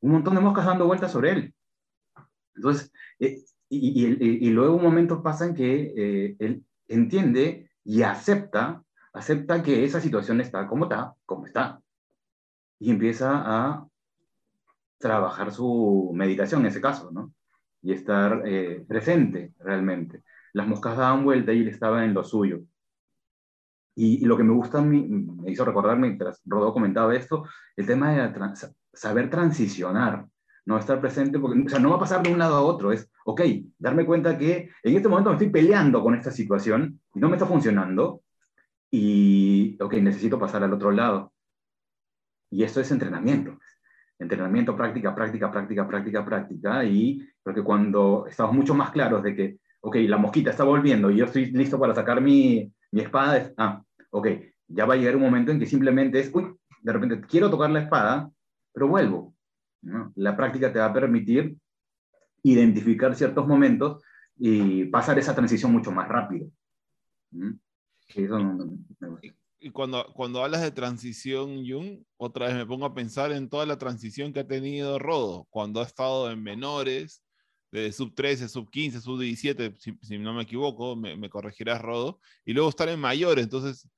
un 0.00 0.12
montón 0.12 0.34
de 0.34 0.40
moscas 0.40 0.66
dando 0.66 0.86
vueltas 0.86 1.10
sobre 1.10 1.32
él. 1.32 1.54
Entonces, 2.54 2.92
eh, 3.18 3.38
y, 3.68 4.50
luego 4.50 4.76
un 4.76 4.82
momento 4.82 5.22
pasa 5.22 5.46
en 5.46 5.54
que 5.54 5.92
eh, 5.96 6.36
él 6.38 6.64
entiende 6.86 7.70
y 7.84 8.02
acepta, 8.02 8.82
acepta 9.16 9.62
que 9.62 9.84
esa 9.84 10.00
situación 10.00 10.40
está 10.40 10.66
como 10.66 10.84
está, 10.84 11.14
como 11.24 11.46
está, 11.46 11.80
y 12.78 12.90
empieza 12.90 13.42
a 13.44 13.86
trabajar 14.98 15.52
su 15.52 16.10
meditación 16.14 16.60
en 16.62 16.66
ese 16.68 16.80
caso, 16.80 17.10
¿no? 17.10 17.32
y 17.86 17.92
estar 17.92 18.42
eh, 18.44 18.84
presente 18.88 19.52
realmente. 19.60 20.24
Las 20.52 20.66
moscas 20.66 20.96
daban 20.96 21.24
vuelta 21.24 21.52
y 21.52 21.60
él 21.60 21.68
estaba 21.68 22.04
en 22.04 22.14
lo 22.14 22.24
suyo. 22.24 22.62
Y, 23.94 24.24
lo 24.26 24.36
que 24.36 24.42
me 24.42 24.52
gusta, 24.52 24.82
mí, 24.82 25.06
me 25.08 25.52
hizo 25.52 25.64
recordar 25.64 25.96
mientras 25.96 26.42
Rodó 26.44 26.72
comentaba 26.72 27.14
esto, 27.14 27.44
el 27.76 27.86
tema 27.86 28.10
de 28.10 28.52
saber 28.92 29.30
transicionar, 29.30 30.26
no 30.66 30.78
estar 30.78 31.00
presente, 31.00 31.38
porque 31.38 31.60
o 31.60 31.68
sea, 31.68 31.78
no 31.78 31.90
va 31.90 31.96
a 31.96 32.00
pasar 32.00 32.24
de 32.24 32.32
un 32.32 32.40
lado 32.40 32.56
a 32.56 32.62
otro, 32.62 32.90
es, 32.90 33.08
ok, 33.24 33.40
darme 33.78 34.04
cuenta 34.04 34.36
que 34.36 34.68
en 34.82 34.96
este 34.96 35.08
momento 35.08 35.30
me 35.30 35.36
estoy 35.36 35.50
peleando 35.50 36.02
con 36.02 36.16
esta 36.16 36.32
situación 36.32 37.00
y 37.14 37.20
no 37.20 37.28
me 37.28 37.36
está 37.36 37.46
funcionando, 37.46 38.22
y, 38.90 39.76
ok, 39.80 39.94
necesito 39.94 40.38
pasar 40.38 40.62
al 40.64 40.72
otro 40.72 40.90
lado. 40.90 41.32
Y 42.50 42.62
esto 42.62 42.80
es 42.80 42.90
entrenamiento 42.90 43.58
entrenamiento, 44.18 44.76
práctica, 44.76 45.14
práctica, 45.14 45.50
práctica, 45.50 45.86
práctica, 45.86 46.24
práctica, 46.24 46.84
y 46.84 47.18
creo 47.42 47.54
que 47.54 47.62
cuando 47.62 48.26
estamos 48.28 48.54
mucho 48.54 48.74
más 48.74 48.90
claros 48.90 49.22
de 49.22 49.34
que, 49.34 49.58
ok, 49.80 49.96
la 50.08 50.16
mosquita 50.16 50.50
está 50.50 50.64
volviendo 50.64 51.10
y 51.10 51.18
yo 51.18 51.26
estoy 51.26 51.46
listo 51.46 51.78
para 51.78 51.94
sacar 51.94 52.20
mi, 52.20 52.72
mi 52.92 53.00
espada, 53.00 53.36
es, 53.36 53.52
ah, 53.58 53.82
ok, 54.10 54.28
ya 54.68 54.86
va 54.86 54.94
a 54.94 54.96
llegar 54.96 55.16
un 55.16 55.22
momento 55.22 55.52
en 55.52 55.58
que 55.58 55.66
simplemente 55.66 56.20
es, 56.20 56.30
uy, 56.34 56.54
de 56.80 56.92
repente 56.92 57.20
quiero 57.20 57.50
tocar 57.50 57.70
la 57.70 57.80
espada, 57.80 58.30
pero 58.72 58.88
vuelvo. 58.88 59.34
La 60.16 60.36
práctica 60.36 60.72
te 60.72 60.78
va 60.80 60.86
a 60.86 60.92
permitir 60.92 61.56
identificar 62.42 63.14
ciertos 63.14 63.46
momentos 63.46 64.02
y 64.36 64.84
pasar 64.86 65.18
esa 65.18 65.34
transición 65.34 65.72
mucho 65.72 65.92
más 65.92 66.08
rápido. 66.08 66.48
Eso 68.08 68.38
y 69.58 69.70
cuando, 69.70 70.06
cuando 70.14 70.44
hablas 70.44 70.62
de 70.62 70.70
transición, 70.70 71.64
Jung, 71.66 72.04
otra 72.16 72.46
vez 72.46 72.56
me 72.56 72.66
pongo 72.66 72.86
a 72.86 72.94
pensar 72.94 73.32
en 73.32 73.48
toda 73.48 73.66
la 73.66 73.78
transición 73.78 74.32
que 74.32 74.40
ha 74.40 74.46
tenido 74.46 74.98
Rodo, 74.98 75.46
cuando 75.50 75.80
ha 75.80 75.84
estado 75.84 76.30
en 76.30 76.42
menores, 76.42 77.22
de 77.72 77.90
sub 77.90 78.14
13, 78.14 78.48
sub 78.48 78.70
15, 78.70 79.00
sub 79.00 79.18
17, 79.18 79.74
si, 79.78 80.18
no 80.18 80.34
me 80.34 80.42
equivoco, 80.42 80.94
me, 80.94 81.16
me, 81.16 81.28
corregirás 81.28 81.82
Rodo, 81.82 82.20
y 82.44 82.52
luego 82.52 82.68
estar 82.68 82.88
en 82.88 83.00
mayores. 83.00 83.44
Entonces, 83.44 83.88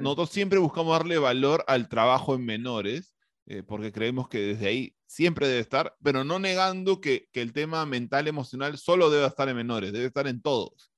nosotros, 0.00 0.30
siempre 0.30 0.58
buscamos 0.58 0.98
darle 0.98 1.18
valor 1.18 1.64
al 1.68 1.88
trabajo 1.88 2.34
en 2.34 2.44
menores, 2.44 3.14
eh, 3.46 3.62
porque 3.62 3.92
creemos 3.92 4.28
que 4.28 4.38
desde 4.38 4.66
ahí 4.66 4.96
siempre 5.06 5.46
debe 5.46 5.60
estar, 5.60 5.94
pero 6.02 6.24
no 6.24 6.38
negando 6.38 7.00
que, 7.00 7.28
que 7.30 7.42
el 7.42 7.52
tema 7.52 7.86
mental, 7.86 8.26
emocional, 8.26 8.78
solo 8.78 9.10
debe 9.10 9.26
estar 9.26 9.48
en 9.48 9.56
menores, 9.56 9.92
debe 9.92 10.06
estar 10.06 10.26
en 10.26 10.42
todos. 10.42 10.90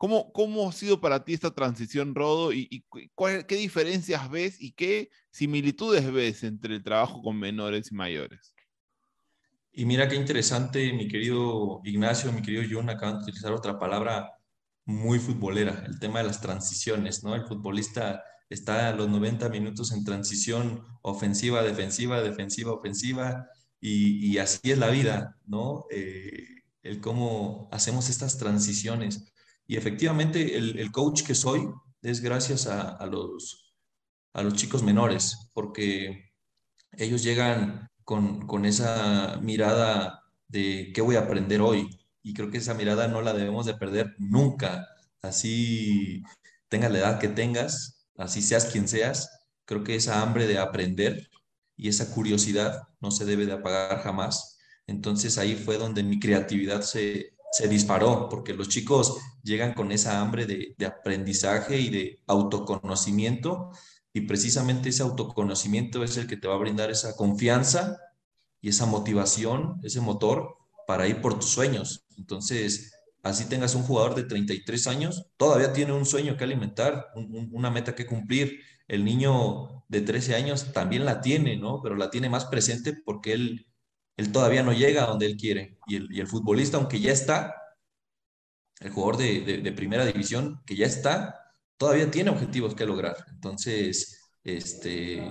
¿Cómo, 0.00 0.32
¿Cómo 0.32 0.66
ha 0.66 0.72
sido 0.72 0.98
para 0.98 1.26
ti 1.26 1.34
esta 1.34 1.50
transición, 1.50 2.14
Rodo? 2.14 2.54
¿Y, 2.54 2.86
qué 3.46 3.56
diferencias 3.56 4.30
ves 4.30 4.58
y 4.58 4.72
qué 4.72 5.10
similitudes 5.30 6.10
ves 6.10 6.42
entre 6.42 6.76
el 6.76 6.82
trabajo 6.82 7.20
con 7.20 7.38
menores 7.38 7.92
y 7.92 7.94
mayores? 7.94 8.54
Y 9.70 9.84
mira 9.84 10.08
qué 10.08 10.16
interesante, 10.16 10.90
mi 10.94 11.06
querido 11.06 11.82
Ignacio, 11.84 12.32
mi 12.32 12.40
querido 12.40 12.62
John, 12.70 12.88
acaban 12.88 13.18
de 13.18 13.24
utilizar 13.24 13.52
otra 13.52 13.78
palabra 13.78 14.32
muy 14.86 15.18
futbolera, 15.18 15.84
el 15.86 16.00
tema 16.00 16.20
de 16.20 16.28
las 16.28 16.40
transiciones, 16.40 17.22
¿no? 17.22 17.34
El 17.34 17.44
futbolista 17.44 18.24
está 18.48 18.88
a 18.88 18.94
los 18.94 19.06
90 19.10 19.50
minutos 19.50 19.92
en 19.92 20.02
transición 20.02 20.82
ofensiva, 21.02 21.62
defensiva, 21.62 22.22
defensiva, 22.22 22.72
ofensiva, 22.72 23.48
y, 23.78 24.38
así 24.38 24.70
es 24.70 24.78
la 24.78 24.88
vida, 24.88 25.36
¿no? 25.44 25.84
Eh, 25.90 26.46
el 26.82 27.02
cómo 27.02 27.68
hacemos 27.70 28.08
estas 28.08 28.38
transiciones. 28.38 29.30
Y 29.70 29.76
efectivamente 29.76 30.56
el, 30.56 30.90
coach 30.90 31.22
que 31.22 31.36
soy 31.36 31.68
es 32.02 32.20
gracias 32.20 32.66
a, 32.66 33.06
los, 33.06 33.72
a 34.32 34.42
los 34.42 34.54
chicos 34.54 34.82
menores, 34.82 35.48
porque 35.52 36.32
ellos 36.90 37.22
llegan 37.22 37.88
con, 38.02 38.64
esa 38.64 39.38
mirada 39.40 40.24
de 40.48 40.90
qué 40.92 41.00
voy 41.02 41.14
a 41.14 41.20
aprender 41.20 41.60
hoy. 41.60 41.88
Y 42.20 42.34
creo 42.34 42.50
que 42.50 42.58
esa 42.58 42.74
mirada 42.74 43.06
no 43.06 43.22
la 43.22 43.32
debemos 43.32 43.64
de 43.64 43.74
perder 43.74 44.16
nunca. 44.18 44.88
Así 45.22 46.24
tengas 46.68 46.90
la 46.90 46.98
edad 46.98 47.20
que 47.20 47.28
tengas, 47.28 48.08
así 48.16 48.42
seas 48.42 48.64
quien 48.64 48.88
seas, 48.88 49.30
creo 49.66 49.84
que 49.84 49.94
esa 49.94 50.20
hambre 50.20 50.48
de 50.48 50.58
aprender 50.58 51.30
y 51.76 51.88
esa 51.88 52.12
curiosidad 52.12 52.88
no 53.00 53.12
se 53.12 53.24
debe 53.24 53.46
de 53.46 53.52
apagar 53.52 54.02
jamás. 54.02 54.58
Entonces 54.88 55.38
ahí 55.38 55.54
fue 55.54 55.78
donde 55.78 56.02
mi 56.02 56.18
creatividad 56.18 56.82
se, 56.82 57.36
se 57.52 57.68
disparó, 57.68 58.28
porque 58.28 58.52
los 58.52 58.68
chicos 58.68 59.16
llegan 59.42 59.74
con 59.74 59.92
esa 59.92 60.20
hambre 60.20 60.46
de, 60.46 60.74
aprendizaje 60.86 61.78
y 61.78 61.90
de 61.90 62.20
autoconocimiento, 62.26 63.70
y 64.12 64.22
precisamente 64.22 64.88
ese 64.88 65.02
autoconocimiento 65.02 66.02
es 66.02 66.16
el 66.16 66.26
que 66.26 66.36
te 66.36 66.48
va 66.48 66.54
a 66.54 66.58
brindar 66.58 66.90
esa 66.90 67.16
confianza 67.16 67.98
y 68.60 68.70
esa 68.70 68.86
motivación, 68.86 69.80
ese 69.82 70.00
motor 70.00 70.56
para 70.86 71.06
ir 71.06 71.20
por 71.20 71.38
tus 71.38 71.50
sueños. 71.50 72.04
Entonces, 72.18 72.92
así 73.22 73.44
tengas 73.44 73.74
un 73.74 73.82
jugador 73.82 74.16
de 74.16 74.24
33 74.24 74.86
años, 74.88 75.26
todavía 75.36 75.72
tiene 75.72 75.92
un 75.92 76.06
sueño 76.06 76.36
que 76.36 76.44
alimentar, 76.44 77.06
una 77.14 77.70
meta 77.70 77.94
que 77.94 78.06
cumplir. 78.06 78.60
El 78.88 79.04
niño 79.04 79.84
de 79.88 80.00
13 80.00 80.34
años 80.34 80.72
también 80.72 81.04
la 81.04 81.20
tiene, 81.20 81.56
¿no? 81.56 81.80
Pero 81.80 81.94
la 81.94 82.10
tiene 82.10 82.28
más 82.28 82.46
presente 82.46 82.94
porque 83.04 83.32
él 83.34 83.66
él 84.20 84.32
todavía 84.32 84.62
no 84.62 84.72
llega 84.72 85.04
a 85.04 85.06
donde 85.06 85.24
él 85.24 85.36
quiere. 85.36 85.78
Y 85.86 86.20
el, 86.20 86.26
futbolista, 86.26 86.76
aunque 86.76 87.00
ya 87.00 87.10
está, 87.10 87.54
el 88.80 88.90
jugador 88.90 89.18
de, 89.18 89.72
primera 89.76 90.04
división, 90.06 90.60
que 90.66 90.74
ya 90.76 90.86
está, 90.86 91.52
todavía 91.76 92.10
tiene 92.10 92.30
objetivos 92.30 92.74
que 92.74 92.86
lograr. 92.86 93.16
Entonces, 93.30 94.30
este, 94.42 95.22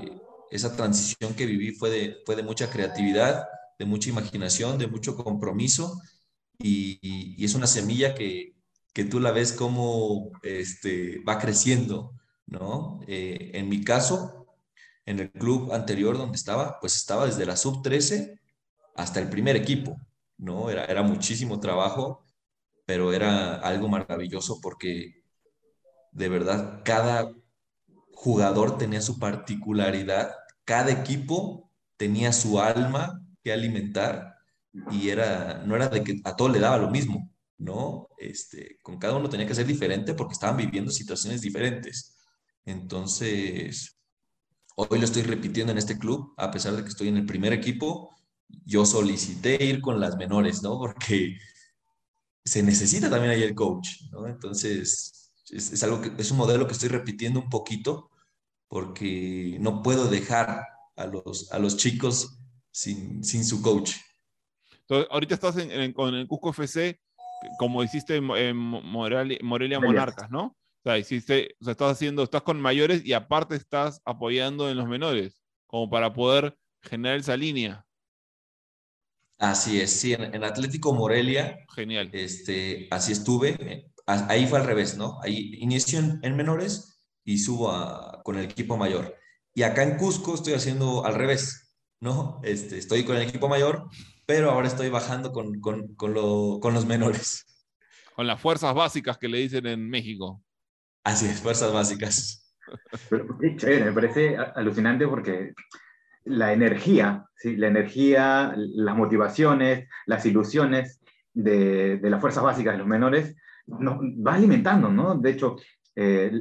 esa 0.51 0.75
transición 0.75 1.34
que 1.34 1.46
viví 1.46 1.72
fue 1.72 1.89
de, 1.89 2.18
fue 2.25 2.36
de 2.36 2.44
mucha 2.44 2.70
creatividad, 2.70 3.48
de 3.77 3.86
mucha 3.86 4.10
imaginación, 4.10 4.77
de 4.77 4.88
mucho 4.88 5.15
compromiso 5.15 6.00
y, 6.60 7.44
es 7.44 7.56
una 7.56 7.68
semilla 7.68 8.13
que, 8.15 8.56
que, 8.94 9.06
tú 9.06 9.20
la 9.20 9.32
ves 9.32 9.53
como 9.53 10.32
este, 10.44 11.20
va 11.27 11.39
creciendo, 11.39 12.13
¿no? 12.46 13.00
Eh, 13.08 13.51
en 13.53 13.70
mi 13.70 13.84
caso, 13.84 14.48
en 15.06 15.20
el 15.20 15.32
club 15.32 15.72
anterior 15.74 16.18
donde 16.18 16.36
estaba, 16.36 16.79
pues 16.79 16.98
estaba 16.98 17.25
desde 17.25 17.46
la 17.46 17.58
sub 17.58 17.82
13 17.82 18.39
hasta 18.96 19.20
el 19.20 19.29
primer 19.29 19.56
equipo, 19.56 19.98
¿no? 20.38 20.70
Era, 20.70 20.86
era 20.86 21.01
muchísimo 21.01 21.60
trabajo, 21.60 22.25
pero 22.89 23.13
era 23.13 23.58
algo 23.58 23.88
maravilloso 23.88 24.60
porque 24.60 25.22
de 26.12 26.27
verdad 26.27 26.81
cada 26.84 27.31
jugador 28.13 28.79
tenía 28.79 29.00
su 29.00 29.19
particularidad, 29.19 30.34
cada 30.65 30.91
equipo 30.91 31.72
tenía 31.98 32.34
su 32.34 32.60
alma 32.60 33.24
que 33.43 33.53
alimentar 33.53 34.38
y 34.89 35.10
era, 35.10 35.62
no 35.67 35.75
era 35.75 35.88
de 35.88 36.03
que 36.03 36.19
a 36.24 36.36
todo 36.36 36.50
le 36.50 36.58
daba 36.60 36.79
lo 36.79 36.89
mismo, 36.89 37.31
¿no? 37.60 38.08
Este, 38.17 38.79
con 38.81 38.98
cada 38.98 39.17
uno 39.17 39.29
tenía 39.29 39.46
que 39.46 39.53
ser 39.53 39.67
diferente 39.67 40.15
porque 40.15 40.34
estaban 40.34 40.58
viviendo 40.58 40.89
situaciones 40.89 41.41
diferentes. 41.41 42.17
Entonces, 42.65 44.00
hoy 44.77 44.98
lo 44.98 45.05
estoy 45.05 45.22
repitiendo 45.22 45.72
en 45.72 45.77
este 45.77 46.00
club, 46.00 46.34
a 46.38 46.50
pesar 46.50 46.75
de 46.75 46.81
que 46.81 46.89
estoy 46.89 47.10
en 47.10 47.17
el 47.17 47.27
primer 47.27 47.53
equipo, 47.53 48.15
yo 48.65 48.84
solicité 48.84 49.63
ir 49.63 49.79
con 49.79 50.00
las 50.00 50.17
menores, 50.17 50.63
¿no? 50.63 50.79
Porque 50.79 51.38
se 52.50 52.63
necesita 52.63 53.12
también 53.12 53.32
ahí 53.32 53.44
el 53.44 53.53
coach, 53.53 54.01
¿no? 54.12 54.25
Entonces, 54.25 55.32
es, 55.51 55.84
algo 55.84 56.01
que, 56.01 56.12
es 56.18 56.32
un 56.32 56.38
modelo 56.38 56.65
que 56.65 56.74
estoy 56.74 56.89
repitiendo 56.89 57.39
un 57.39 57.48
poquito 57.48 58.10
porque 58.68 59.58
no 59.60 59.84
puedo 59.84 60.08
dejar 60.08 60.65
a 60.96 61.06
los, 61.06 61.51
a 61.51 61.60
los 61.60 61.77
chicos 61.77 62.39
sin, 62.72 63.24
sin 63.24 63.46
su 63.46 63.62
coach. 63.62 63.94
Entonces, 64.82 65.08
ahorita 65.12 65.36
estás 65.36 65.58
en, 65.58 65.94
con 65.94 66.15
el 66.15 66.27
Cusco 66.27 66.50
FC, 66.50 67.00
como 67.60 67.84
hiciste 67.84 68.15
en, 68.15 68.56
Morelia, 68.56 69.79
Monarcas, 69.79 70.32
¿no? 70.32 70.46
O 70.46 70.82
sea, 70.84 70.98
hiciste, 70.98 71.56
o 71.62 71.65
sea, 71.65 71.74
estás 71.74 71.91
haciendo, 71.91 72.24
estás 72.24 72.41
con 72.41 72.60
mayores 72.60 73.06
y 73.06 73.13
aparte 73.13 73.56
estás 73.56 74.01
apoyando 74.06 74.72
en 74.72 74.77
los 74.77 74.88
menores, 74.88 75.39
como 75.68 75.88
para 75.88 76.13
poder 76.13 76.58
generar 76.82 77.20
esa 77.20 77.38
línea. 77.38 77.86
Así 79.39 79.79
es, 79.79 79.91
sí, 79.91 80.13
en, 80.13 80.43
Atlético 80.43 80.93
Morelia. 80.93 81.65
Genial. 81.74 82.10
Este, 82.12 82.89
así 82.91 83.13
estuve. 83.13 83.89
Ahí 84.05 84.46
fue 84.48 84.60
al 84.60 84.65
revés, 84.65 84.98
¿no? 84.98 85.17
Ahí 85.22 85.53
inicio 85.60 86.00
en, 86.00 86.36
menores 86.36 87.01
y 87.24 87.38
subo 87.38 87.72
con 88.24 88.38
el 88.38 88.43
equipo 88.43 88.75
mayor. 88.75 89.15
Y 89.53 89.63
acá 89.63 89.84
en 89.84 89.98
Cusco 89.98 90.36
estoy 90.36 90.53
haciendo 90.53 91.05
al 91.05 91.15
revés, 91.15 91.74
¿no? 92.01 92.41
Este, 92.43 92.77
estoy 92.77 93.05
con 93.05 93.15
el 93.15 93.22
equipo 93.22 93.48
mayor, 93.48 93.88
pero 94.25 94.51
ahora 94.51 94.67
estoy 94.67 94.89
bajando 94.89 95.31
con, 95.31 95.62
con, 95.62 95.96
con, 95.96 96.60
con 96.60 96.74
los 96.74 96.86
menores. 96.86 97.46
Con 98.15 98.27
las 98.27 98.41
fuerzas 98.41 98.75
básicas 98.75 99.17
que 99.17 99.29
le 99.29 99.38
dicen 99.38 99.65
en 99.67 99.89
México. 99.89 100.43
Así 101.05 101.27
es, 101.27 101.39
fuerzas 101.39 101.72
básicas. 101.72 102.53
qué 103.39 103.55
chévere, 103.55 103.86
me 103.86 103.93
parece 103.93 104.36
alucinante 104.36 105.08
porque 105.08 105.53
la 106.25 106.53
energía, 106.53 107.25
¿sí? 107.35 107.55
la 107.55 107.67
energía, 107.67 108.53
las 108.55 108.95
motivaciones, 108.95 109.88
las 110.05 110.25
ilusiones 110.25 111.01
de, 111.33 111.97
de 111.97 112.09
las 112.09 112.21
fuerzas 112.21 112.43
básicas 112.43 112.73
de 112.73 112.79
los 112.79 112.88
menores, 112.88 113.35
nos 113.67 113.99
va 113.99 114.33
alimentando, 114.33 114.89
¿no? 114.89 115.15
De 115.15 115.31
hecho, 115.31 115.57
eh, 115.95 116.31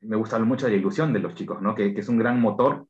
me 0.00 0.16
gusta 0.16 0.38
mucho 0.38 0.68
la 0.68 0.74
ilusión 0.74 1.12
de 1.12 1.18
los 1.18 1.34
chicos, 1.34 1.60
¿no? 1.60 1.74
Que, 1.74 1.94
que, 1.94 2.00
es 2.00 2.08
un 2.08 2.18
gran 2.18 2.40
motor 2.40 2.86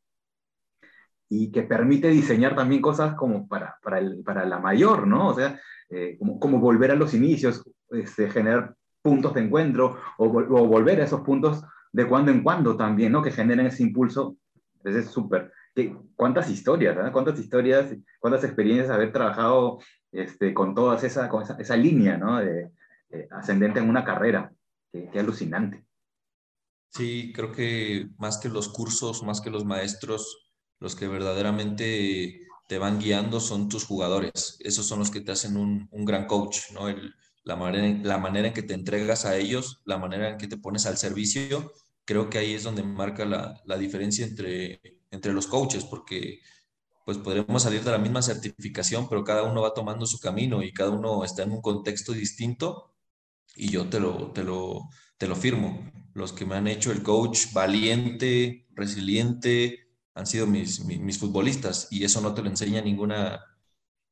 y 1.29 1.51
que 1.51 1.63
permite 1.63 2.09
diseñar 2.09 2.55
también 2.55 2.83
cosas 2.83 3.15
como 3.15 3.49
para, 3.49 3.79
para, 3.83 4.45
la 4.45 4.59
mayor, 4.59 5.07
¿no? 5.07 5.29
O 5.29 5.35
sea, 5.35 5.59
eh, 5.91 6.19
como, 6.19 6.61
volver 6.61 6.91
a 6.91 6.97
los 6.97 7.15
inicios, 7.15 7.63
este, 7.91 8.31
generar 8.31 8.75
puntos 9.03 9.35
de 9.35 9.43
encuentro 9.43 9.99
o, 10.19 10.29
volver 10.29 11.01
a 11.01 11.05
esos 11.05 11.23
puntos 11.23 11.65
de 11.93 12.07
cuando 12.07 12.31
en 12.31 12.43
cuando 12.43 12.77
también, 12.77 13.13
¿no? 13.13 13.23
Que 13.23 13.31
generen 13.31 13.67
ese 13.67 13.83
impulso. 13.83 14.37
Entonces 14.77 15.07
es 15.07 15.11
súper 15.11 15.53
cuántas 16.15 16.51
historias, 16.51 16.97
¿verdad? 16.97 17.13
cuántas 17.13 17.39
historias, 17.39 17.95
cuántas 18.19 18.45
experiencias 18.45 18.91
haber 18.91 19.13
trabajado 19.13 19.79
este, 20.13 20.55
con 20.55 20.75
toda 20.75 20.97
esa, 20.97 21.29
con 21.29 21.45
esa, 21.59 21.77
línea 21.77 22.17
¿no? 22.17 22.39
de, 22.39 22.71
ascendente 23.31 23.81
en 23.81 23.89
una 23.89 24.05
carrera. 24.05 24.53
Qué, 24.93 25.19
alucinante. 25.19 25.85
Sí, 26.91 27.33
creo 27.35 27.53
que 27.53 28.09
más 28.17 28.39
que 28.39 28.49
los 28.49 28.69
cursos, 28.69 29.23
más 29.23 29.43
que 29.43 29.51
los 29.51 29.67
maestros, 29.67 30.49
los 30.81 30.97
que 30.97 31.07
verdaderamente 31.07 32.47
te 32.69 32.79
van 32.79 32.99
guiando 32.99 33.41
son 33.41 33.69
tus 33.69 33.85
jugadores. 33.85 34.57
Esos 34.61 34.87
son 34.87 35.01
los 35.01 35.11
que 35.11 35.21
te 35.21 35.33
hacen 35.33 35.59
un, 35.59 35.89
un 35.91 36.05
gran 36.07 36.27
coach, 36.27 36.73
¿no? 36.73 36.89
El, 36.89 37.15
la, 37.45 37.57
manera, 37.57 37.99
la 38.03 38.19
manera 38.19 38.49
en 38.49 38.55
que 38.55 38.63
te 38.63 38.75
entregas 38.75 39.27
a 39.27 39.37
ellos, 39.37 39.83
la 39.85 39.99
manera 39.99 40.31
en 40.31 40.39
que 40.39 40.49
te 40.49 40.57
pones 40.57 40.87
al 40.87 40.97
servicio, 40.97 41.73
creo 42.05 42.31
que 42.31 42.39
ahí 42.39 42.55
es 42.55 42.63
donde 42.63 42.83
marca 42.83 43.25
la, 43.25 43.61
la 43.67 43.77
diferencia 43.77 44.25
entre 44.25 44.81
entre 45.11 45.33
los 45.33 45.47
coaches, 45.47 45.85
porque 45.85 46.41
pues 47.05 47.19
podremos 47.19 47.63
salir 47.63 47.85
de 47.85 47.93
la 47.93 47.99
misma 47.99 48.21
certificación, 48.21 49.09
pero 49.09 49.23
cada 49.23 49.45
uno 49.45 49.63
va 49.63 49.73
tomando 49.73 50.07
su 50.07 50.19
camino 50.19 50.63
y 50.63 50.73
cada 50.73 50.91
uno 50.91 51.23
está 51.23 51.45
en 51.45 51.53
un 51.53 51.63
contexto 51.63 52.13
distinto 52.13 52.95
y 53.55 53.71
yo 53.71 53.89
te 53.89 54.01
lo, 54.01 54.33
te 54.33 54.43
lo, 54.43 54.89
te 55.17 55.29
lo 55.29 55.37
firmo. 55.37 55.89
Los 56.15 56.33
que 56.33 56.45
me 56.45 56.57
han 56.57 56.67
hecho 56.67 56.91
el 56.91 57.05
coach 57.05 57.53
valiente, 57.53 58.67
resiliente, 58.75 59.89
han 60.15 60.27
sido 60.27 60.49
mis, 60.49 60.85
mis, 60.85 61.19
futbolistas 61.19 61.87
y 61.93 62.03
eso 62.03 62.21
no 62.21 62.35
te 62.35 62.43
lo 62.43 62.49
enseña 62.49 62.81
ninguna, 62.81 63.41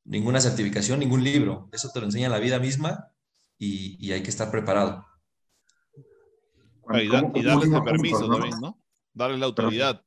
ninguna 0.05 0.39
certificación, 0.39 0.99
ningún 0.99 1.23
libro. 1.23 1.67
Eso 1.73 1.89
te 1.93 1.99
lo 1.99 2.05
enseña 2.05 2.29
la 2.29 2.39
vida 2.39 2.59
misma 2.59 3.11
y, 3.57 3.97
y 3.99 4.13
hay 4.13 4.23
que 4.23 4.29
estar 4.29 4.51
preparado. 4.51 5.05
Y, 6.93 7.09
darles 7.09 7.71
el 7.73 7.83
permiso 7.83 8.29
también, 8.29 8.55
¿no? 8.61 8.79
Darles 9.13 9.39
la 9.39 9.47
autoridad 9.47 10.05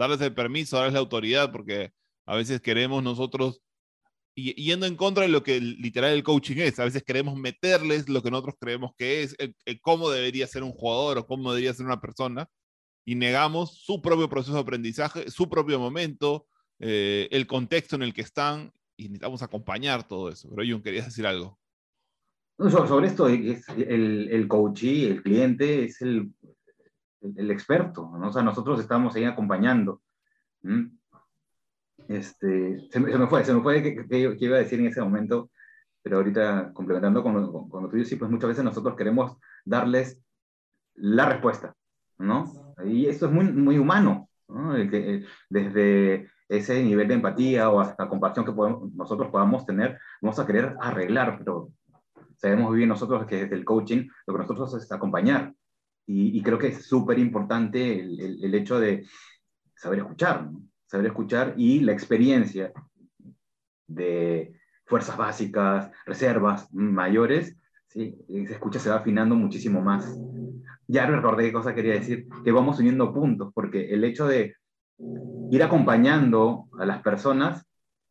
darles 0.00 0.20
el 0.22 0.34
permiso, 0.34 0.76
darles 0.76 0.94
la 0.94 1.00
autoridad, 1.00 1.52
porque 1.52 1.92
a 2.26 2.34
veces 2.34 2.62
queremos 2.62 3.02
nosotros, 3.02 3.60
yendo 4.34 4.86
en 4.86 4.96
contra 4.96 5.24
de 5.24 5.28
lo 5.28 5.42
que 5.42 5.60
literal 5.60 6.12
el 6.12 6.22
coaching 6.22 6.56
es, 6.56 6.78
a 6.78 6.84
veces 6.84 7.04
queremos 7.04 7.36
meterles 7.36 8.08
lo 8.08 8.22
que 8.22 8.30
nosotros 8.30 8.54
creemos 8.58 8.92
que 8.96 9.22
es, 9.22 9.36
cómo 9.82 10.08
debería 10.08 10.46
ser 10.46 10.62
un 10.62 10.72
jugador 10.72 11.18
o 11.18 11.26
cómo 11.26 11.52
debería 11.52 11.74
ser 11.74 11.84
una 11.84 12.00
persona, 12.00 12.48
y 13.04 13.14
negamos 13.14 13.78
su 13.82 14.00
propio 14.00 14.28
proceso 14.30 14.54
de 14.54 14.60
aprendizaje, 14.60 15.30
su 15.30 15.50
propio 15.50 15.78
momento, 15.78 16.46
eh, 16.78 17.28
el 17.30 17.46
contexto 17.46 17.96
en 17.96 18.02
el 18.02 18.14
que 18.14 18.22
están, 18.22 18.72
y 18.96 19.04
necesitamos 19.04 19.42
acompañar 19.42 20.08
todo 20.08 20.30
eso. 20.30 20.48
Pero 20.54 20.70
Jun, 20.70 20.82
querías 20.82 21.06
decir 21.06 21.26
algo. 21.26 21.58
sobre 22.58 23.08
esto, 23.08 23.28
es 23.28 23.68
el, 23.68 24.28
el 24.30 24.48
coachee, 24.48 25.08
el 25.08 25.22
cliente, 25.22 25.84
es 25.84 26.00
el, 26.00 26.30
el, 27.22 27.50
experto, 27.50 28.10
¿no? 28.18 28.28
O 28.28 28.32
sea, 28.32 28.42
nosotros 28.42 28.80
estamos 28.80 29.14
ahí 29.14 29.24
acompañando. 29.24 30.02
Este, 32.08 32.88
se, 32.90 33.00
me 33.00 33.26
fue, 33.26 33.44
se 33.44 33.54
me 33.54 33.62
fue 33.62 33.82
que, 33.82 34.18
iba 34.38 34.56
a 34.56 34.60
decir 34.60 34.80
en 34.80 34.86
ese 34.86 35.00
momento, 35.00 35.50
pero 36.02 36.16
ahorita 36.16 36.72
complementando 36.72 37.22
con 37.22 37.34
lo, 37.34 37.68
con, 37.68 37.88
tuyo, 37.90 38.04
sí, 38.04 38.16
pues 38.16 38.30
muchas 38.30 38.48
veces 38.48 38.64
nosotros 38.64 38.96
queremos 38.96 39.36
darles 39.64 40.20
la 40.94 41.28
respuesta, 41.28 41.74
¿no? 42.18 42.74
Y 42.84 43.06
esto 43.06 43.26
es 43.26 43.32
muy, 43.32 43.44
muy 43.52 43.78
humano, 43.78 44.28
¿no? 44.48 44.72
que, 44.90 45.24
desde 45.48 46.30
ese 46.48 46.82
nivel 46.82 47.06
de 47.08 47.14
empatía 47.14 47.70
o 47.70 47.80
hasta 47.80 48.08
compasión 48.08 48.44
que 48.44 48.52
podemos, 48.52 48.92
nosotros 48.94 49.30
podamos 49.30 49.64
tener, 49.64 49.98
vamos 50.20 50.38
a 50.38 50.46
querer 50.46 50.74
arreglar, 50.80 51.38
pero 51.38 51.70
sabemos 52.36 52.74
bien 52.74 52.88
nosotros 52.88 53.26
que 53.26 53.42
desde 53.42 53.54
el 53.54 53.64
coaching 53.64 54.08
lo 54.26 54.34
que 54.34 54.40
nosotros 54.40 54.74
es 54.74 54.90
acompañar, 54.90 55.54
y, 56.12 56.42
creo 56.42 56.58
que 56.58 56.68
es 56.68 56.86
súper 56.86 57.18
importante 57.18 58.00
el, 58.00 58.54
hecho 58.54 58.80
de 58.80 59.06
saber 59.76 60.00
escuchar, 60.00 60.50
saber 60.86 61.06
escuchar 61.06 61.54
y 61.56 61.80
la 61.80 61.92
experiencia 61.92 62.72
de 63.86 64.54
fuerzas 64.86 65.16
básicas, 65.16 65.90
reservas 66.04 66.68
mayores, 66.72 67.56
¿sí? 67.86 68.16
se 68.28 68.52
escucha, 68.52 68.80
se 68.80 68.90
va 68.90 68.96
afinando 68.96 69.36
muchísimo 69.36 69.80
más. 69.82 70.18
Ya 70.88 71.06
recordé 71.06 71.44
qué 71.44 71.52
cosa 71.52 71.74
quería 71.74 71.94
decir, 71.94 72.26
que 72.44 72.50
vamos 72.50 72.80
uniendo 72.80 73.14
puntos, 73.14 73.52
porque 73.54 73.94
el 73.94 74.02
hecho 74.02 74.26
de 74.26 74.56
ir 75.50 75.62
acompañando 75.62 76.68
a 76.78 76.86
las 76.86 77.02
personas, 77.02 77.64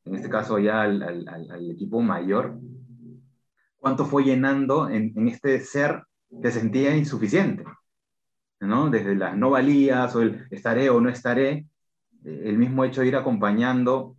en 0.05 0.15
este 0.15 0.29
caso 0.29 0.57
ya 0.57 0.83
al, 0.83 1.69
equipo 1.69 2.01
mayor, 2.01 2.57
cuánto 3.77 4.05
fue 4.05 4.23
llenando 4.23 4.89
en, 4.89 5.11
en, 5.17 5.27
este 5.27 5.59
ser 5.59 6.03
que 6.41 6.51
sentía 6.51 6.95
insuficiente. 6.95 7.65
Desde 8.59 9.15
las 9.15 9.37
no 9.37 9.49
valías 9.51 10.13
o 10.15 10.21
el 10.21 10.45
estaré 10.51 10.89
o 10.89 10.99
no 10.99 11.09
estaré, 11.09 11.65
eh, 12.25 12.41
el 12.45 12.57
mismo 12.57 12.83
hecho 12.83 13.01
de 13.01 13.07
ir 13.07 13.15
acompañando 13.15 14.17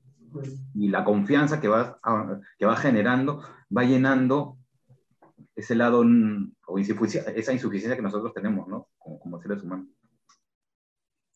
y 0.75 0.89
la 0.89 1.05
confianza 1.05 1.61
que 1.61 1.69
va, 1.69 2.01
que 2.59 2.65
va 2.65 2.77
generando 2.77 3.43
va 3.77 3.85
llenando 3.85 4.57
ese 5.55 5.75
lado 5.75 6.03
o 6.67 6.79
esa 6.79 7.53
insuficiencia 7.53 7.97
que 7.97 8.03
nosotros 8.03 8.33
tenemos, 8.33 8.67
¿no? 8.67 8.89
Como, 8.99 9.41
seres 9.43 9.63
humanos. 9.63 9.89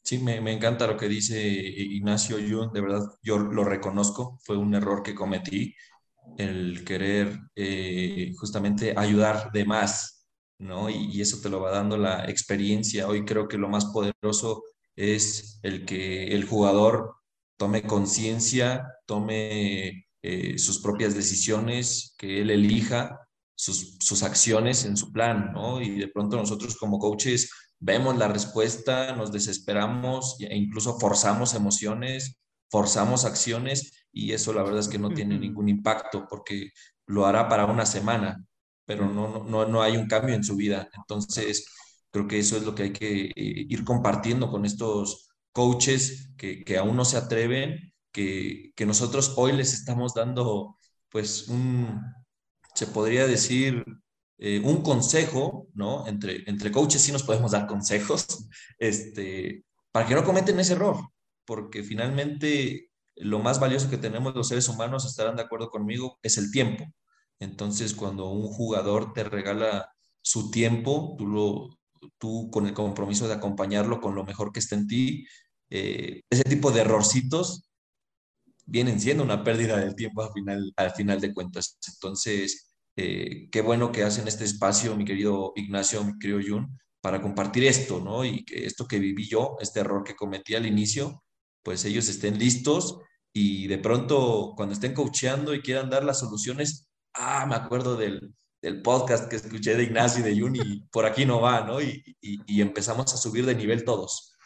Sí, 0.02 0.18
me, 0.18 0.40
me, 0.40 0.52
encanta 0.52 0.86
lo 0.86 0.96
que 0.96 1.08
dice 1.08 1.40
Ignacio 1.40 2.38
Yun, 2.38 2.72
de 2.72 2.80
verdad, 2.80 3.02
yo 3.22 3.38
lo 3.38 3.64
reconozco, 3.64 4.38
fue 4.44 4.56
un 4.56 4.74
error 4.74 5.02
que 5.02 5.14
cometí, 5.14 5.74
el 6.36 6.84
querer 6.84 7.38
eh, 7.54 8.32
justamente 8.38 8.94
ayudar 8.96 9.50
de 9.52 9.64
más, 9.64 10.13
¿no? 10.58 10.90
Y, 10.90 11.10
y, 11.12 11.20
eso 11.20 11.40
te 11.40 11.48
lo 11.48 11.60
va 11.60 11.70
dando 11.70 11.96
la 11.96 12.24
experiencia. 12.28 13.08
Hoy 13.08 13.24
creo 13.24 13.48
que 13.48 13.58
lo 13.58 13.68
más 13.68 13.86
poderoso 13.86 14.62
es 14.96 15.58
el 15.62 15.84
que 15.84 16.28
el 16.28 16.44
jugador 16.44 17.14
tome 17.56 17.82
conciencia, 17.82 18.86
tome 19.06 20.06
eh, 20.22 20.58
sus 20.58 20.80
propias 20.80 21.14
decisiones, 21.14 22.14
que 22.18 22.40
él 22.40 22.50
elija 22.50 23.20
sus, 23.54 23.96
sus 24.00 24.22
acciones 24.22 24.84
en 24.84 24.96
su 24.96 25.12
plan, 25.12 25.52
¿no? 25.52 25.80
Y 25.80 25.98
de 25.98 26.08
pronto 26.08 26.36
nosotros 26.36 26.76
como 26.76 26.98
coaches 26.98 27.50
vemos 27.78 28.16
la 28.16 28.28
respuesta, 28.28 29.14
nos 29.14 29.32
desesperamos 29.32 30.36
e 30.40 30.56
incluso 30.56 30.98
forzamos 30.98 31.54
emociones, 31.54 32.38
forzamos 32.70 33.24
acciones 33.24 34.06
y 34.12 34.32
eso 34.32 34.52
la 34.52 34.62
verdad 34.62 34.80
es 34.80 34.88
que 34.88 34.98
no 34.98 35.10
tiene 35.10 35.38
ningún 35.38 35.68
impacto 35.68 36.26
porque 36.28 36.70
lo 37.06 37.26
hará 37.26 37.48
para 37.48 37.66
una 37.66 37.84
semana, 37.84 38.44
pero 38.84 39.08
no, 39.08 39.44
no, 39.44 39.66
no 39.66 39.82
hay 39.82 39.96
un 39.96 40.06
cambio 40.06 40.34
en 40.34 40.44
su 40.44 40.56
vida. 40.56 40.88
Entonces, 40.96 41.66
creo 42.10 42.28
que 42.28 42.38
eso 42.38 42.56
es 42.56 42.64
lo 42.64 42.74
que 42.74 42.84
hay 42.84 42.92
que 42.92 43.24
eh, 43.26 43.32
ir 43.36 43.84
compartiendo 43.84 44.50
con 44.50 44.64
estos 44.64 45.28
coaches 45.52 46.30
que, 46.36 46.64
que 46.64 46.78
aún 46.78 46.96
no 46.96 47.04
se 47.04 47.16
atreven, 47.16 47.92
que, 48.12 48.72
que, 48.76 48.86
nosotros 48.86 49.34
hoy 49.36 49.52
les 49.52 49.72
estamos 49.72 50.14
dando, 50.14 50.76
pues, 51.10 51.48
un, 51.48 52.00
se 52.74 52.86
podría 52.86 53.26
decir, 53.26 53.84
eh, 54.38 54.60
un 54.64 54.82
consejo, 54.82 55.68
¿no? 55.74 56.06
Entre, 56.06 56.42
entre 56.48 56.72
coaches 56.72 57.02
sí 57.02 57.12
nos 57.12 57.22
podemos 57.22 57.52
dar 57.52 57.66
consejos, 57.66 58.26
este, 58.78 59.64
para 59.92 60.06
que 60.06 60.14
no 60.14 60.24
cometen 60.24 60.58
ese 60.60 60.74
error, 60.74 60.98
porque 61.44 61.82
finalmente 61.82 62.90
lo 63.16 63.38
más 63.38 63.60
valioso 63.60 63.88
que 63.88 63.98
tenemos 63.98 64.34
los 64.34 64.48
seres 64.48 64.68
humanos, 64.68 65.04
estarán 65.04 65.36
de 65.36 65.42
acuerdo 65.42 65.70
conmigo, 65.70 66.18
es 66.22 66.36
el 66.38 66.50
tiempo. 66.50 66.84
Entonces, 67.40 67.94
cuando 67.94 68.28
un 68.30 68.48
jugador 68.48 69.12
te 69.12 69.24
regala 69.24 69.88
su 70.22 70.50
tiempo, 70.50 71.14
tú, 71.18 71.26
lo, 71.26 71.78
tú 72.18 72.50
con 72.50 72.66
el 72.66 72.74
compromiso 72.74 73.28
de 73.28 73.34
acompañarlo 73.34 74.00
con 74.00 74.14
lo 74.14 74.24
mejor 74.24 74.52
que 74.52 74.60
está 74.60 74.74
en 74.76 74.86
ti, 74.86 75.26
eh, 75.70 76.22
ese 76.30 76.44
tipo 76.44 76.70
de 76.70 76.82
errorcitos 76.82 77.68
vienen 78.66 79.00
siendo 79.00 79.22
una 79.22 79.44
pérdida 79.44 79.78
del 79.78 79.94
tiempo 79.94 80.22
al 80.22 80.32
final, 80.32 80.72
al 80.76 80.90
final 80.92 81.20
de 81.20 81.34
cuentas. 81.34 81.78
Entonces, 81.94 82.74
eh, 82.96 83.48
qué 83.50 83.60
bueno 83.60 83.92
que 83.92 84.04
hacen 84.04 84.28
este 84.28 84.44
espacio, 84.44 84.96
mi 84.96 85.04
querido 85.04 85.52
Ignacio, 85.56 86.04
mi 86.04 86.18
querido 86.18 86.40
Jun, 86.46 86.78
para 87.00 87.20
compartir 87.20 87.64
esto, 87.64 88.00
¿no? 88.00 88.24
Y 88.24 88.44
que 88.44 88.64
esto 88.66 88.86
que 88.86 88.98
viví 88.98 89.28
yo, 89.28 89.56
este 89.60 89.80
error 89.80 90.04
que 90.04 90.16
cometí 90.16 90.54
al 90.54 90.66
inicio, 90.66 91.22
pues 91.62 91.84
ellos 91.84 92.08
estén 92.08 92.38
listos 92.38 92.98
y 93.32 93.66
de 93.66 93.78
pronto 93.78 94.54
cuando 94.56 94.74
estén 94.74 94.94
coacheando 94.94 95.54
y 95.54 95.60
quieran 95.60 95.90
dar 95.90 96.04
las 96.04 96.20
soluciones, 96.20 96.83
ah, 97.14 97.46
me 97.46 97.54
acuerdo 97.54 97.96
del, 97.96 98.34
del 98.60 98.82
podcast 98.82 99.28
que 99.28 99.36
escuché 99.36 99.76
de 99.76 99.84
Ignacio 99.84 100.20
y 100.20 100.30
de 100.30 100.40
Jun 100.40 100.56
y 100.56 100.80
por 100.90 101.06
aquí 101.06 101.24
no 101.24 101.40
va, 101.40 101.62
¿no? 101.62 101.80
Y, 101.80 102.02
y, 102.20 102.60
empezamos 102.60 103.12
a 103.12 103.16
subir 103.16 103.46
de 103.46 103.54
nivel 103.54 103.84
todos. 103.84 104.36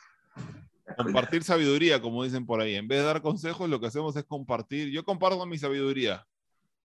Compartir 0.97 1.45
sabiduría, 1.45 2.01
como 2.01 2.25
dicen 2.25 2.47
por 2.47 2.61
ahí. 2.61 2.75
En 2.75 2.89
vez 2.89 3.01
de 3.01 3.05
dar 3.05 3.23
consejos, 3.23 3.69
lo 3.69 3.81
que 3.81 3.87
hacemos 3.87 4.17
es 4.17 4.25
compartir. 4.25 4.91
Yo 4.91 5.05
comparto 5.05 5.45
mi 5.47 5.59
sabiduría 5.59 6.27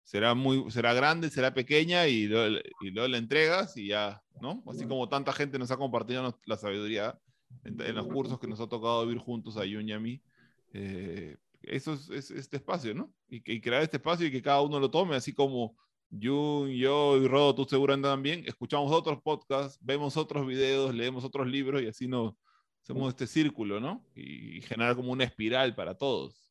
será, 0.03 0.33
muy, 0.33 0.69
será 0.69 0.93
grande, 0.93 1.29
será 1.29 1.53
pequeña 1.53 2.07
y 2.07 2.27
luego, 2.27 2.59
y 2.81 2.91
luego 2.91 3.07
la 3.07 3.17
entregas 3.17 3.75
y 3.77 3.87
ya, 3.87 4.21
¿no? 4.41 4.63
Así 4.67 4.85
como 4.85 5.09
tanta 5.09 5.33
gente 5.33 5.57
nos 5.57 5.71
ha 5.71 5.77
compartido 5.77 6.37
la 6.45 6.57
sabiduría 6.57 7.17
en, 7.63 7.95
los 7.95 8.07
cursos 8.07 8.39
que 8.39 8.47
nos 8.47 8.59
ha 8.59 8.67
tocado 8.67 9.05
vivir 9.05 9.21
juntos 9.21 9.57
a 9.57 9.61
Jun 9.61 9.87
y 9.87 9.93
a 9.93 9.99
mí. 9.99 10.21
Eh, 10.73 11.37
eso 11.63 11.93
es, 11.93 12.09
es, 12.09 12.31
este 12.31 12.57
espacio, 12.57 12.93
¿no? 12.93 13.13
Y, 13.29 13.37
y, 13.53 13.61
crear 13.61 13.81
este 13.81 13.97
espacio 13.97 14.27
y 14.27 14.31
que 14.31 14.41
cada 14.41 14.61
uno 14.61 14.79
lo 14.79 14.91
tome, 14.91 15.15
así 15.15 15.33
como 15.33 15.75
Jun, 16.09 16.69
yo 16.69 17.17
y 17.17 17.27
Rodo, 17.27 17.55
tú 17.55 17.65
seguramente 17.65 18.07
también, 18.07 18.43
escuchamos 18.45 18.91
otros 18.91 19.21
podcasts, 19.21 19.79
vemos 19.81 20.15
otros 20.17 20.45
videos, 20.45 20.93
leemos 20.93 21.23
otros 21.23 21.47
libros 21.47 21.81
y 21.81 21.87
así 21.87 22.07
nos 22.07 22.35
hacemos 22.83 23.09
este 23.09 23.27
círculo, 23.27 23.79
¿no? 23.79 24.05
Y, 24.15 24.57
y 24.57 24.61
generar 24.61 24.95
como 24.95 25.11
una 25.11 25.23
espiral 25.23 25.73
para 25.73 25.95
todos. 25.95 26.43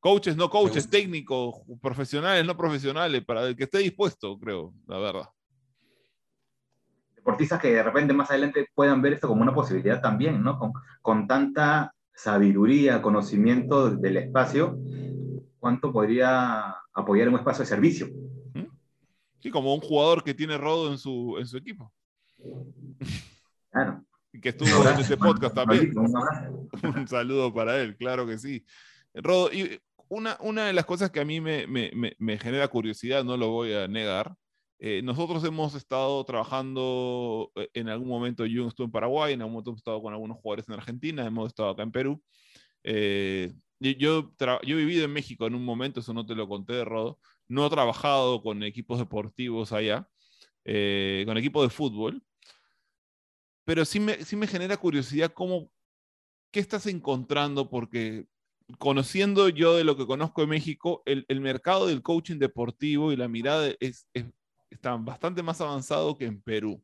Coaches, 0.00 0.36
no 0.36 0.48
coaches, 0.48 0.88
técnicos, 0.88 1.56
profesionales, 1.80 2.44
no 2.44 2.56
profesionales, 2.56 3.24
para 3.24 3.46
el 3.46 3.56
que 3.56 3.64
esté 3.64 3.78
dispuesto, 3.78 4.38
creo, 4.38 4.72
la 4.86 4.98
verdad. 4.98 5.28
Deportistas 7.16 7.60
que 7.60 7.72
de 7.72 7.82
repente 7.82 8.14
más 8.14 8.30
adelante 8.30 8.68
puedan 8.74 9.02
ver 9.02 9.14
esto 9.14 9.26
como 9.26 9.42
una 9.42 9.52
posibilidad 9.52 10.00
también, 10.00 10.42
¿no? 10.42 10.58
Con, 10.58 10.72
con 11.02 11.26
tanta 11.26 11.92
sabiduría, 12.18 13.00
conocimiento 13.00 13.90
del 13.90 14.16
espacio, 14.16 14.76
¿cuánto 15.60 15.92
podría 15.92 16.74
apoyar 16.92 17.28
un 17.28 17.36
espacio 17.36 17.62
de 17.62 17.68
servicio? 17.68 18.08
¿Mm? 18.54 18.64
Sí, 19.38 19.50
como 19.50 19.72
un 19.72 19.80
jugador 19.80 20.24
que 20.24 20.34
tiene 20.34 20.58
rodo 20.58 20.90
en 20.90 20.98
su, 20.98 21.36
en 21.38 21.46
su 21.46 21.56
equipo. 21.56 21.92
Claro. 23.70 24.04
Y 24.32 24.40
que 24.40 24.48
estuvo 24.48 24.68
en 24.88 24.98
este 24.98 25.16
podcast 25.16 25.54
también. 25.54 25.92
Un 26.82 27.06
saludo 27.06 27.54
para 27.54 27.80
él, 27.80 27.96
claro 27.96 28.26
que 28.26 28.36
sí. 28.36 28.64
Rodo, 29.14 29.52
y 29.52 29.80
una, 30.08 30.36
una 30.40 30.66
de 30.66 30.72
las 30.72 30.86
cosas 30.86 31.10
que 31.10 31.20
a 31.20 31.24
mí 31.24 31.40
me, 31.40 31.68
me, 31.68 31.92
me, 32.18 32.38
genera 32.38 32.66
curiosidad, 32.66 33.22
no 33.22 33.36
lo 33.36 33.50
voy 33.50 33.74
a 33.74 33.86
negar, 33.86 34.34
eh, 34.80 35.02
nosotros 35.02 35.42
hemos 35.44 35.74
estado 35.74 36.24
trabajando 36.24 37.50
eh, 37.56 37.68
en 37.74 37.88
algún 37.88 38.08
momento, 38.08 38.46
yo 38.46 38.68
estuve 38.68 38.86
en 38.86 38.92
Paraguay, 38.92 39.34
en 39.34 39.40
algún 39.40 39.54
momento 39.54 39.70
hemos 39.70 39.80
estado 39.80 40.00
con 40.00 40.12
algunos 40.12 40.38
jugadores 40.38 40.68
en 40.68 40.74
Argentina, 40.74 41.26
hemos 41.26 41.48
estado 41.48 41.70
acá 41.70 41.82
en 41.82 41.92
Perú. 41.92 42.22
Eh, 42.84 43.52
yo, 43.80 43.90
yo, 44.38 44.58
he 44.62 44.74
vivido 44.74 45.04
en 45.04 45.12
México 45.12 45.46
en 45.46 45.54
un 45.54 45.64
momento, 45.64 46.00
eso 46.00 46.12
no 46.12 46.26
te 46.26 46.34
lo 46.34 46.48
conté 46.48 46.84
Rodo, 46.84 47.18
no 47.48 47.66
he 47.66 47.70
trabajado 47.70 48.42
con 48.42 48.62
equipos 48.62 48.98
deportivos 48.98 49.72
allá, 49.72 50.08
eh, 50.64 51.24
con 51.26 51.36
equipos 51.38 51.64
de 51.64 51.70
fútbol, 51.70 52.22
pero 53.64 53.84
sí 53.84 54.00
me, 54.00 54.24
sí 54.24 54.36
me 54.36 54.46
genera 54.46 54.76
curiosidad 54.76 55.32
cómo, 55.32 55.70
qué 56.52 56.60
estás 56.60 56.86
encontrando, 56.86 57.68
porque 57.70 58.26
conociendo 58.78 59.48
yo 59.48 59.76
de 59.76 59.84
lo 59.84 59.96
que 59.96 60.06
conozco 60.06 60.40
de 60.42 60.46
México, 60.48 61.02
el, 61.06 61.24
el 61.28 61.40
mercado 61.40 61.86
del 61.86 62.02
coaching 62.02 62.38
deportivo 62.38 63.12
y 63.12 63.16
la 63.16 63.28
mirada 63.28 63.72
es, 63.80 64.06
está 64.70 64.96
bastante 64.96 65.42
más 65.42 65.60
avanzado 65.60 66.16
que 66.16 66.26
en 66.26 66.40
Perú. 66.40 66.82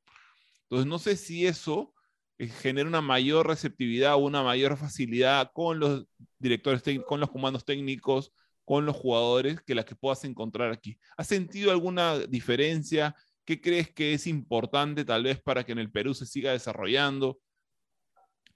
Entonces, 0.64 0.86
no 0.86 0.98
sé 0.98 1.16
si 1.16 1.46
eso 1.46 1.94
eh, 2.38 2.48
genera 2.48 2.88
una 2.88 3.00
mayor 3.00 3.46
receptividad 3.46 4.16
una 4.16 4.42
mayor 4.42 4.76
facilidad 4.76 5.50
con 5.52 5.78
los 5.78 6.06
directores 6.38 6.82
con 7.06 7.20
los 7.20 7.30
comandos 7.30 7.64
técnicos, 7.64 8.32
con 8.64 8.86
los 8.86 8.96
jugadores 8.96 9.60
que 9.60 9.74
las 9.74 9.84
que 9.84 9.94
puedas 9.94 10.24
encontrar 10.24 10.72
aquí. 10.72 10.98
¿Has 11.16 11.28
sentido 11.28 11.70
alguna 11.70 12.18
diferencia? 12.18 13.14
¿Qué 13.44 13.60
crees 13.60 13.92
que 13.92 14.14
es 14.14 14.26
importante 14.26 15.04
tal 15.04 15.22
vez 15.22 15.40
para 15.40 15.64
que 15.64 15.72
en 15.72 15.78
el 15.78 15.92
Perú 15.92 16.14
se 16.14 16.26
siga 16.26 16.52
desarrollando? 16.52 17.38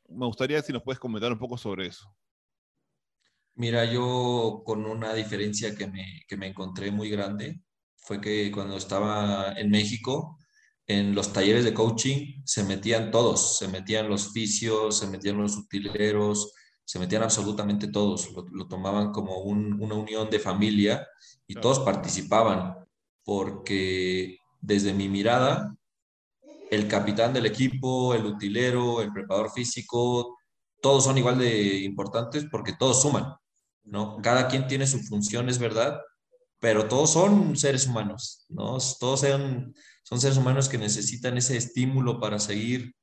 Me 0.09 0.27
gustaría 0.27 0.63
si 0.63 0.73
nos 0.73 0.83
puedes 0.83 0.99
comentar 0.99 1.31
un 1.31 1.39
poco 1.39 1.59
sobre 1.59 1.87
eso. 1.87 2.13
Mira, 3.55 3.85
yo 3.85 4.63
con 4.65 4.87
una 4.87 5.13
diferencia 5.13 5.75
que 5.75 5.87
me, 5.87 6.23
que 6.27 6.37
me 6.37 6.47
encontré 6.47 6.91
muy 6.91 7.11
grande 7.11 7.61
fue 8.09 8.23
que 8.23 8.51
cuando 8.51 8.79
estaba 8.79 9.53
en 9.59 9.69
México, 9.69 10.39
en 10.87 11.15
los 11.15 11.31
talleres 11.31 11.63
de 11.65 11.75
coaching 11.75 12.41
se 12.43 12.65
metían 12.65 13.11
todos, 13.11 13.59
se 13.59 13.69
metían 13.69 14.09
los 14.09 14.33
fisios, 14.33 14.99
se 14.99 15.07
metían 15.09 15.37
los 15.37 15.59
utileros, 15.59 16.55
se 16.87 16.99
metían 16.99 17.23
absolutamente 17.23 17.89
todos, 17.89 18.33
lo, 18.33 18.47
lo 18.51 18.67
tomaban 18.67 19.13
como 19.13 19.41
un, 19.41 19.79
una 19.83 19.95
unión 19.95 20.31
de 20.31 20.39
familia 20.39 21.07
y 21.47 21.55
todos 21.57 21.81
participaban, 21.81 22.77
porque 23.25 24.39
desde 24.59 24.95
mi 24.95 25.11
mirada, 25.11 25.77
el 26.71 26.89
capitán 26.89 27.35
del 27.35 27.45
equipo, 27.45 28.15
el 28.15 28.25
utilero, 28.25 29.03
el 29.03 29.13
preparador 29.13 29.51
físico, 29.51 30.39
todos 30.81 31.05
son 31.05 31.19
igual 31.19 31.39
de 31.39 31.81
importantes 31.81 32.47
porque 32.51 32.73
todos 32.73 33.03
suman. 33.03 33.35
¿no? 33.85 34.17
Cada 34.23 34.49
quien 34.49 34.67
tiene 34.67 34.87
su 34.87 34.99
función, 35.01 35.51
es 35.51 35.59
verdad, 35.59 36.01
pero 36.61 36.89
todos 36.89 37.13
son 37.13 37.57
seres 37.57 37.87
humanos, 37.87 38.45
¿no? 38.49 38.79
Todos 38.99 39.21
son, 39.21 39.75
son 40.03 40.21
seres 40.21 40.37
humanos 40.37 40.69
que 40.69 40.79
necesitan 40.79 41.37
ese 41.39 41.57
estímulo 41.57 42.21
para 42.21 42.39
seguir 42.39 42.95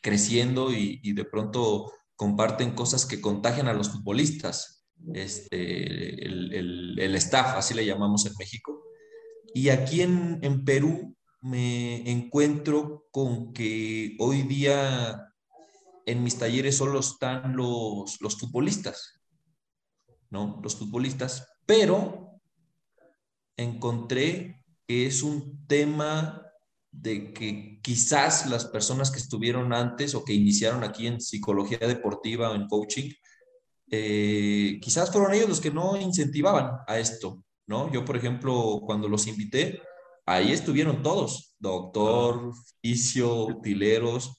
creciendo 0.00 0.72
y, 0.72 1.00
y 1.02 1.12
de 1.12 1.24
pronto 1.24 1.92
comparten 2.16 2.72
cosas 2.72 3.06
que 3.06 3.20
contagian 3.20 3.68
a 3.68 3.74
los 3.74 3.90
futbolistas, 3.90 4.84
este, 5.14 6.24
el, 6.24 6.52
el, 6.52 6.98
el, 6.98 7.14
staff, 7.16 7.56
así 7.56 7.74
le 7.74 7.86
llamamos 7.86 8.26
en 8.26 8.32
México. 8.38 8.84
Y 9.54 9.68
aquí 9.68 10.02
en, 10.02 10.38
en 10.42 10.64
Perú 10.64 11.16
me 11.40 12.08
encuentro 12.10 13.08
con 13.10 13.52
que 13.52 14.16
hoy 14.20 14.42
día 14.42 15.32
en 16.06 16.22
mis 16.22 16.38
talleres 16.38 16.76
solo 16.76 17.00
están 17.00 17.56
los, 17.56 18.20
los 18.20 18.38
futbolistas, 18.38 19.20
¿no? 20.30 20.60
Los 20.62 20.76
futbolistas, 20.76 21.46
pero 21.66 22.31
encontré 23.62 24.62
que 24.86 25.06
es 25.06 25.22
un 25.22 25.66
tema 25.66 26.42
de 26.90 27.32
que 27.32 27.80
quizás 27.82 28.46
las 28.46 28.66
personas 28.66 29.10
que 29.10 29.18
estuvieron 29.18 29.72
antes 29.72 30.14
o 30.14 30.24
que 30.24 30.34
iniciaron 30.34 30.84
aquí 30.84 31.06
en 31.06 31.20
psicología 31.20 31.78
deportiva 31.78 32.50
o 32.50 32.54
en 32.54 32.68
coaching, 32.68 33.10
eh, 33.90 34.78
quizás 34.80 35.10
fueron 35.10 35.34
ellos 35.34 35.48
los 35.48 35.60
que 35.60 35.70
no 35.70 35.96
incentivaban 35.96 36.78
a 36.86 36.98
esto, 36.98 37.42
¿no? 37.66 37.90
Yo, 37.92 38.04
por 38.04 38.16
ejemplo, 38.16 38.82
cuando 38.84 39.08
los 39.08 39.26
invité, 39.26 39.80
ahí 40.26 40.52
estuvieron 40.52 41.02
todos, 41.02 41.56
doctor, 41.58 42.52
fisio, 42.80 43.46
utileros. 43.46 44.36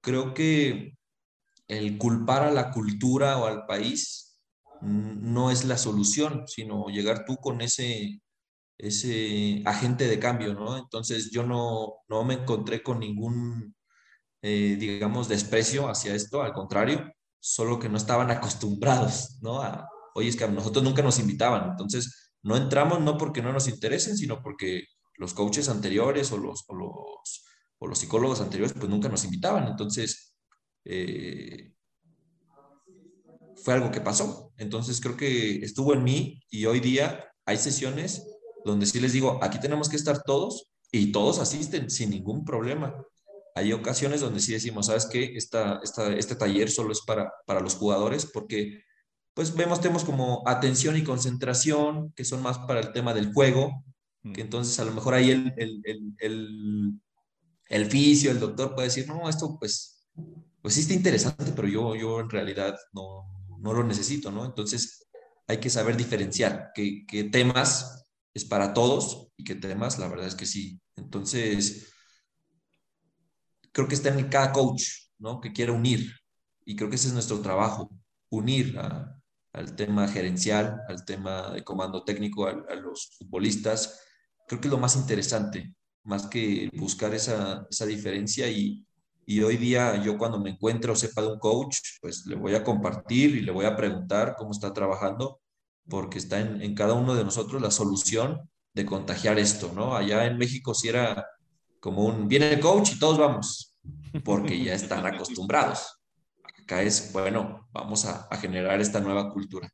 Creo 0.00 0.34
que 0.34 0.96
el 1.68 1.98
culpar 1.98 2.42
a 2.42 2.50
la 2.50 2.70
cultura 2.70 3.38
o 3.38 3.46
al 3.46 3.66
país 3.66 4.40
no 4.80 5.50
es 5.50 5.64
la 5.64 5.76
solución, 5.76 6.44
sino 6.46 6.86
llegar 6.88 7.24
tú 7.24 7.36
con 7.36 7.60
ese, 7.60 8.20
ese 8.82 9.62
agente 9.66 10.06
de 10.06 10.18
cambio, 10.18 10.54
¿no? 10.54 10.76
Entonces 10.76 11.30
yo 11.30 11.44
no, 11.44 11.96
no 12.08 12.24
me 12.24 12.34
encontré 12.34 12.82
con 12.82 13.00
ningún, 13.00 13.74
eh, 14.42 14.76
digamos, 14.78 15.28
desprecio 15.28 15.88
hacia 15.88 16.14
esto, 16.14 16.42
al 16.42 16.52
contrario, 16.52 17.12
solo 17.38 17.78
que 17.78 17.88
no 17.88 17.96
estaban 17.96 18.30
acostumbrados, 18.30 19.38
¿no? 19.42 19.62
A, 19.62 19.88
oye, 20.14 20.28
es 20.28 20.36
que 20.36 20.44
a 20.44 20.48
nosotros 20.48 20.84
nunca 20.84 21.02
nos 21.02 21.18
invitaban, 21.18 21.70
entonces 21.70 22.32
no 22.42 22.56
entramos 22.56 23.00
no 23.00 23.18
porque 23.18 23.42
no 23.42 23.52
nos 23.52 23.68
interesen, 23.68 24.16
sino 24.16 24.42
porque 24.42 24.84
los 25.16 25.34
coaches 25.34 25.68
anteriores 25.68 26.32
o 26.32 26.38
los, 26.38 26.64
o 26.68 26.74
los, 26.74 27.44
o 27.78 27.86
los 27.86 27.98
psicólogos 27.98 28.40
anteriores 28.40 28.72
pues 28.72 28.88
nunca 28.88 29.08
nos 29.08 29.24
invitaban, 29.24 29.68
entonces 29.68 30.34
eh, 30.84 31.74
fue 33.62 33.74
algo 33.74 33.90
que 33.90 34.00
pasó. 34.00 34.52
Entonces 34.56 35.00
creo 35.00 35.16
que 35.16 35.56
estuvo 35.64 35.92
en 35.92 36.02
mí 36.02 36.42
y 36.50 36.64
hoy 36.66 36.80
día 36.80 37.26
hay 37.44 37.58
sesiones 37.58 38.29
donde 38.64 38.86
sí 38.86 39.00
les 39.00 39.12
digo, 39.12 39.38
aquí 39.42 39.58
tenemos 39.58 39.88
que 39.88 39.96
estar 39.96 40.22
todos 40.22 40.70
y 40.92 41.12
todos 41.12 41.38
asisten 41.38 41.90
sin 41.90 42.10
ningún 42.10 42.44
problema. 42.44 42.94
Hay 43.54 43.72
ocasiones 43.72 44.20
donde 44.20 44.40
sí 44.40 44.52
decimos, 44.52 44.86
¿sabes 44.86 45.06
qué? 45.06 45.36
Esta, 45.36 45.80
esta, 45.82 46.14
este 46.14 46.36
taller 46.36 46.70
solo 46.70 46.92
es 46.92 47.00
para, 47.02 47.32
para 47.46 47.60
los 47.60 47.74
jugadores 47.74 48.26
porque 48.26 48.82
pues 49.34 49.54
vemos 49.54 49.80
temas 49.80 50.04
como 50.04 50.42
atención 50.46 50.96
y 50.96 51.04
concentración, 51.04 52.12
que 52.14 52.24
son 52.24 52.42
más 52.42 52.58
para 52.58 52.80
el 52.80 52.92
tema 52.92 53.14
del 53.14 53.32
juego, 53.32 53.84
mm. 54.22 54.32
que 54.32 54.40
entonces 54.40 54.78
a 54.80 54.84
lo 54.84 54.92
mejor 54.92 55.14
ahí 55.14 55.30
el, 55.30 55.52
el, 55.56 55.80
el, 55.84 56.14
el, 56.18 57.00
el 57.68 57.86
fisio, 57.86 58.30
el 58.30 58.40
doctor 58.40 58.74
puede 58.74 58.88
decir, 58.88 59.06
no, 59.06 59.28
esto 59.28 59.56
pues, 59.58 60.06
pues 60.60 60.74
sí 60.74 60.80
está 60.80 60.94
interesante, 60.94 61.52
pero 61.54 61.68
yo, 61.68 61.94
yo 61.94 62.20
en 62.20 62.30
realidad 62.30 62.76
no, 62.92 63.24
no 63.60 63.72
lo 63.72 63.84
necesito, 63.84 64.30
¿no? 64.30 64.44
Entonces 64.44 65.06
hay 65.46 65.58
que 65.58 65.70
saber 65.70 65.96
diferenciar 65.96 66.70
qué, 66.74 67.04
qué 67.06 67.24
temas 67.24 68.09
es 68.34 68.44
para 68.44 68.72
todos 68.72 69.28
y 69.36 69.44
que 69.44 69.54
temas, 69.54 69.98
la 69.98 70.08
verdad 70.08 70.26
es 70.26 70.34
que 70.34 70.46
sí. 70.46 70.80
Entonces, 70.96 71.92
creo 73.72 73.88
que 73.88 73.94
está 73.94 74.10
en 74.10 74.28
cada 74.28 74.52
coach, 74.52 74.84
¿no? 75.18 75.40
Que 75.40 75.52
quiere 75.52 75.72
unir. 75.72 76.12
Y 76.64 76.76
creo 76.76 76.88
que 76.88 76.96
ese 76.96 77.08
es 77.08 77.14
nuestro 77.14 77.40
trabajo, 77.40 77.90
unir 78.28 78.78
al 79.52 79.76
tema 79.76 80.06
gerencial, 80.08 80.80
al 80.88 81.04
tema 81.04 81.50
de 81.50 81.64
comando 81.64 82.04
técnico, 82.04 82.46
a, 82.46 82.74
los 82.76 83.16
futbolistas. 83.18 84.00
Creo 84.46 84.60
que 84.60 84.68
es 84.68 84.72
lo 84.72 84.78
más 84.78 84.96
interesante, 84.96 85.74
más 86.04 86.26
que 86.26 86.70
buscar 86.74 87.14
esa, 87.14 87.66
esa 87.70 87.86
diferencia 87.86 88.48
y, 88.48 88.86
y 89.26 89.42
hoy 89.42 89.56
día 89.56 90.02
yo 90.02 90.16
cuando 90.18 90.38
me 90.38 90.50
encuentro 90.50 90.92
o 90.92 90.96
sepa 90.96 91.22
de 91.22 91.32
un 91.32 91.38
coach, 91.38 91.76
pues 92.00 92.26
le 92.26 92.36
voy 92.36 92.54
a 92.54 92.62
compartir 92.62 93.36
y 93.36 93.40
le 93.40 93.52
voy 93.52 93.64
a 93.64 93.76
preguntar 93.76 94.34
cómo 94.36 94.52
está 94.52 94.72
trabajando 94.72 95.39
porque 95.90 96.18
está 96.18 96.40
en, 96.40 96.74
cada 96.74 96.94
uno 96.94 97.14
de 97.14 97.24
nosotros 97.24 97.60
la 97.60 97.70
solución 97.70 98.48
de 98.72 98.86
contagiar 98.86 99.38
esto, 99.38 99.72
¿no? 99.74 99.94
Allá 99.94 100.24
en 100.24 100.38
México 100.38 100.72
si 100.72 100.88
era 100.88 101.26
como 101.80 102.04
un, 102.04 102.28
viene 102.28 102.54
el 102.54 102.60
coach 102.60 102.92
y 102.92 102.98
todos 102.98 103.18
vamos, 103.18 103.76
porque 104.24 104.62
ya 104.62 104.72
están 104.72 105.04
acostumbrados. 105.04 106.00
Acá 106.62 106.82
es, 106.82 107.12
bueno, 107.12 107.68
vamos 107.72 108.06
a, 108.06 108.28
generar 108.36 108.80
esta 108.80 109.00
nueva 109.00 109.30
cultura. 109.30 109.68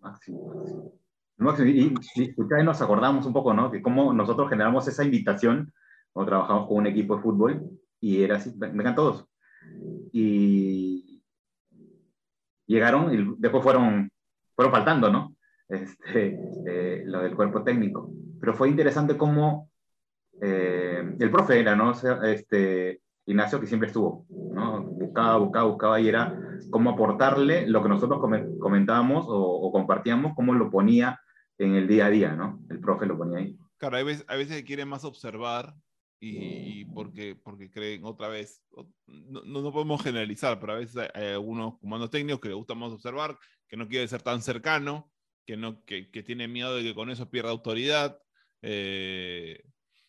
Máximo. 0.00 0.92
Y, 1.58 1.86
y, 2.22 2.34
nos 2.62 2.82
acordamos 2.82 3.24
un 3.24 3.32
poco, 3.32 3.54
¿no? 3.54 3.70
De 3.70 3.80
cómo 3.80 4.12
nosotros 4.12 4.50
generamos 4.50 4.86
esa 4.86 5.02
invitación 5.02 5.72
cuando 6.12 6.30
trabajamos 6.30 6.68
con 6.68 6.76
un 6.76 6.86
equipo 6.86 7.16
de 7.16 7.22
fútbol 7.22 7.80
y 7.98 8.22
era 8.22 8.36
así, 8.36 8.52
vengan 8.54 8.94
todos. 8.94 9.26
Y, 10.12 11.09
llegaron 12.70 13.12
y 13.12 13.34
después 13.38 13.62
fueron, 13.62 14.10
fueron 14.54 14.72
faltando, 14.72 15.10
¿no? 15.10 15.34
Este, 15.68 16.38
eh, 16.66 17.02
lo 17.04 17.20
del 17.20 17.34
cuerpo 17.34 17.62
técnico. 17.62 18.12
Pero 18.40 18.54
fue 18.54 18.68
interesante 18.68 19.16
cómo 19.16 19.70
eh, 20.40 21.02
el 21.18 21.30
profe 21.30 21.60
era, 21.60 21.76
¿no? 21.76 21.92
Este, 22.24 23.00
Ignacio, 23.26 23.60
que 23.60 23.66
siempre 23.66 23.88
estuvo, 23.88 24.24
¿no? 24.28 24.82
Buscaba, 24.82 25.36
buscaba, 25.36 25.68
buscaba 25.68 26.00
y 26.00 26.08
era 26.08 26.38
cómo 26.70 26.90
aportarle 26.90 27.66
lo 27.66 27.82
que 27.82 27.88
nosotros 27.88 28.20
comentábamos 28.58 29.26
o, 29.28 29.38
o, 29.38 29.72
compartíamos, 29.72 30.34
cómo 30.34 30.54
lo 30.54 30.70
ponía 30.70 31.20
en 31.58 31.74
el 31.74 31.86
día 31.86 32.06
a 32.06 32.10
día, 32.10 32.32
¿no? 32.34 32.60
El 32.70 32.80
profe 32.80 33.06
lo 33.06 33.18
ponía 33.18 33.38
ahí. 33.38 33.56
Claro, 33.78 33.96
hay 33.96 34.04
veces, 34.04 34.24
hay 34.28 34.38
veces 34.38 34.56
que 34.56 34.64
quiere 34.64 34.84
más 34.84 35.04
observar 35.04 35.74
y, 36.20 36.84
porque, 36.86 37.34
porque 37.34 37.70
creen 37.70 38.04
otra 38.04 38.28
vez, 38.28 38.62
no, 39.06 39.42
no, 39.42 39.72
podemos 39.72 40.02
generalizar, 40.02 40.60
pero 40.60 40.74
a 40.74 40.76
veces 40.76 41.08
hay, 41.14 41.28
algunos 41.28 41.78
comandos 41.78 42.10
técnicos 42.10 42.40
que 42.40 42.48
les 42.48 42.56
gusta 42.56 42.74
más 42.74 42.92
observar, 42.92 43.38
que 43.66 43.76
no 43.76 43.88
quiere 43.88 44.06
ser 44.06 44.22
tan 44.22 44.42
cercano, 44.42 45.10
que, 45.46 45.56
no, 45.56 45.82
que, 45.84 46.10
que 46.10 46.22
tiene 46.22 46.46
miedo 46.46 46.76
de 46.76 46.82
que 46.82 46.94
con 46.94 47.10
eso 47.10 47.30
pierda 47.30 47.50
autoridad, 47.50 48.18
eh, 48.60 49.62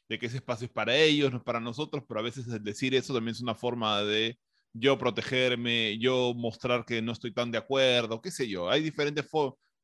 de 0.10 0.20
que 0.20 0.26
ese 0.26 0.38
espacio 0.38 0.66
es 0.66 0.72
para 0.72 0.96
ellos, 0.98 1.32
no 1.32 1.38
es 1.38 1.44
para 1.44 1.62
nosotros, 1.62 2.04
pero 2.06 2.20
a 2.20 2.24
veces 2.24 2.46
decir 2.62 2.94
eso 2.94 3.14
también 3.14 3.36
es 3.36 3.42
una 3.42 3.56
forma 3.56 4.04
de 4.04 4.38
yo 4.74 4.98
protegerme, 4.98 5.98
yo 5.98 6.34
mostrar 6.36 6.86
que 6.86 7.02
no 7.02 7.14
estoy 7.14 7.34
tan 7.34 7.52
de 7.52 7.58
acuerdo, 7.58 8.22
qué 8.22 8.32
sé 8.32 8.50
yo, 8.50 8.70
hay 8.70 8.82
diferentes 8.84 9.26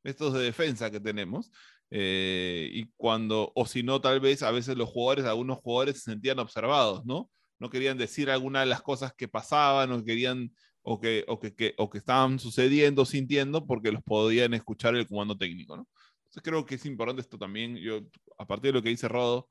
métodos 0.02 0.34
de 0.34 0.42
defensa 0.42 0.90
que 0.90 1.00
tenemos 1.00 1.50
eh, 1.90 2.68
y 2.72 2.86
cuando, 2.96 3.52
o 3.54 3.66
si 3.66 3.82
no, 3.82 4.00
tal 4.00 4.20
vez 4.20 4.42
a 4.42 4.50
veces 4.50 4.76
los 4.76 4.88
jugadores, 4.88 5.24
algunos 5.24 5.58
jugadores 5.58 5.96
se 5.96 6.10
sentían 6.12 6.38
observados, 6.38 7.04
¿no? 7.04 7.30
No 7.58 7.70
querían 7.70 7.98
decir 7.98 8.30
alguna 8.30 8.60
de 8.60 8.66
las 8.66 8.82
cosas 8.82 9.12
que 9.14 9.28
pasaban 9.28 9.90
o 9.92 10.04
querían 10.04 10.52
o 10.82 11.00
que, 11.00 11.24
o 11.28 11.38
que, 11.38 11.74
o 11.76 11.90
que 11.90 11.98
estaban 11.98 12.38
sucediendo, 12.38 13.04
sintiendo, 13.04 13.66
porque 13.66 13.92
los 13.92 14.02
podían 14.02 14.54
escuchar 14.54 14.94
el 14.96 15.06
comando 15.06 15.36
técnico, 15.36 15.76
¿no? 15.76 15.88
Entonces 16.24 16.42
creo 16.42 16.64
que 16.64 16.76
es 16.76 16.86
importante 16.86 17.22
esto 17.22 17.38
también, 17.38 17.76
yo, 17.76 18.00
a 18.38 18.46
partir 18.46 18.72
de 18.72 18.78
lo 18.78 18.82
que 18.82 18.90
dice 18.90 19.08
Rodo, 19.08 19.48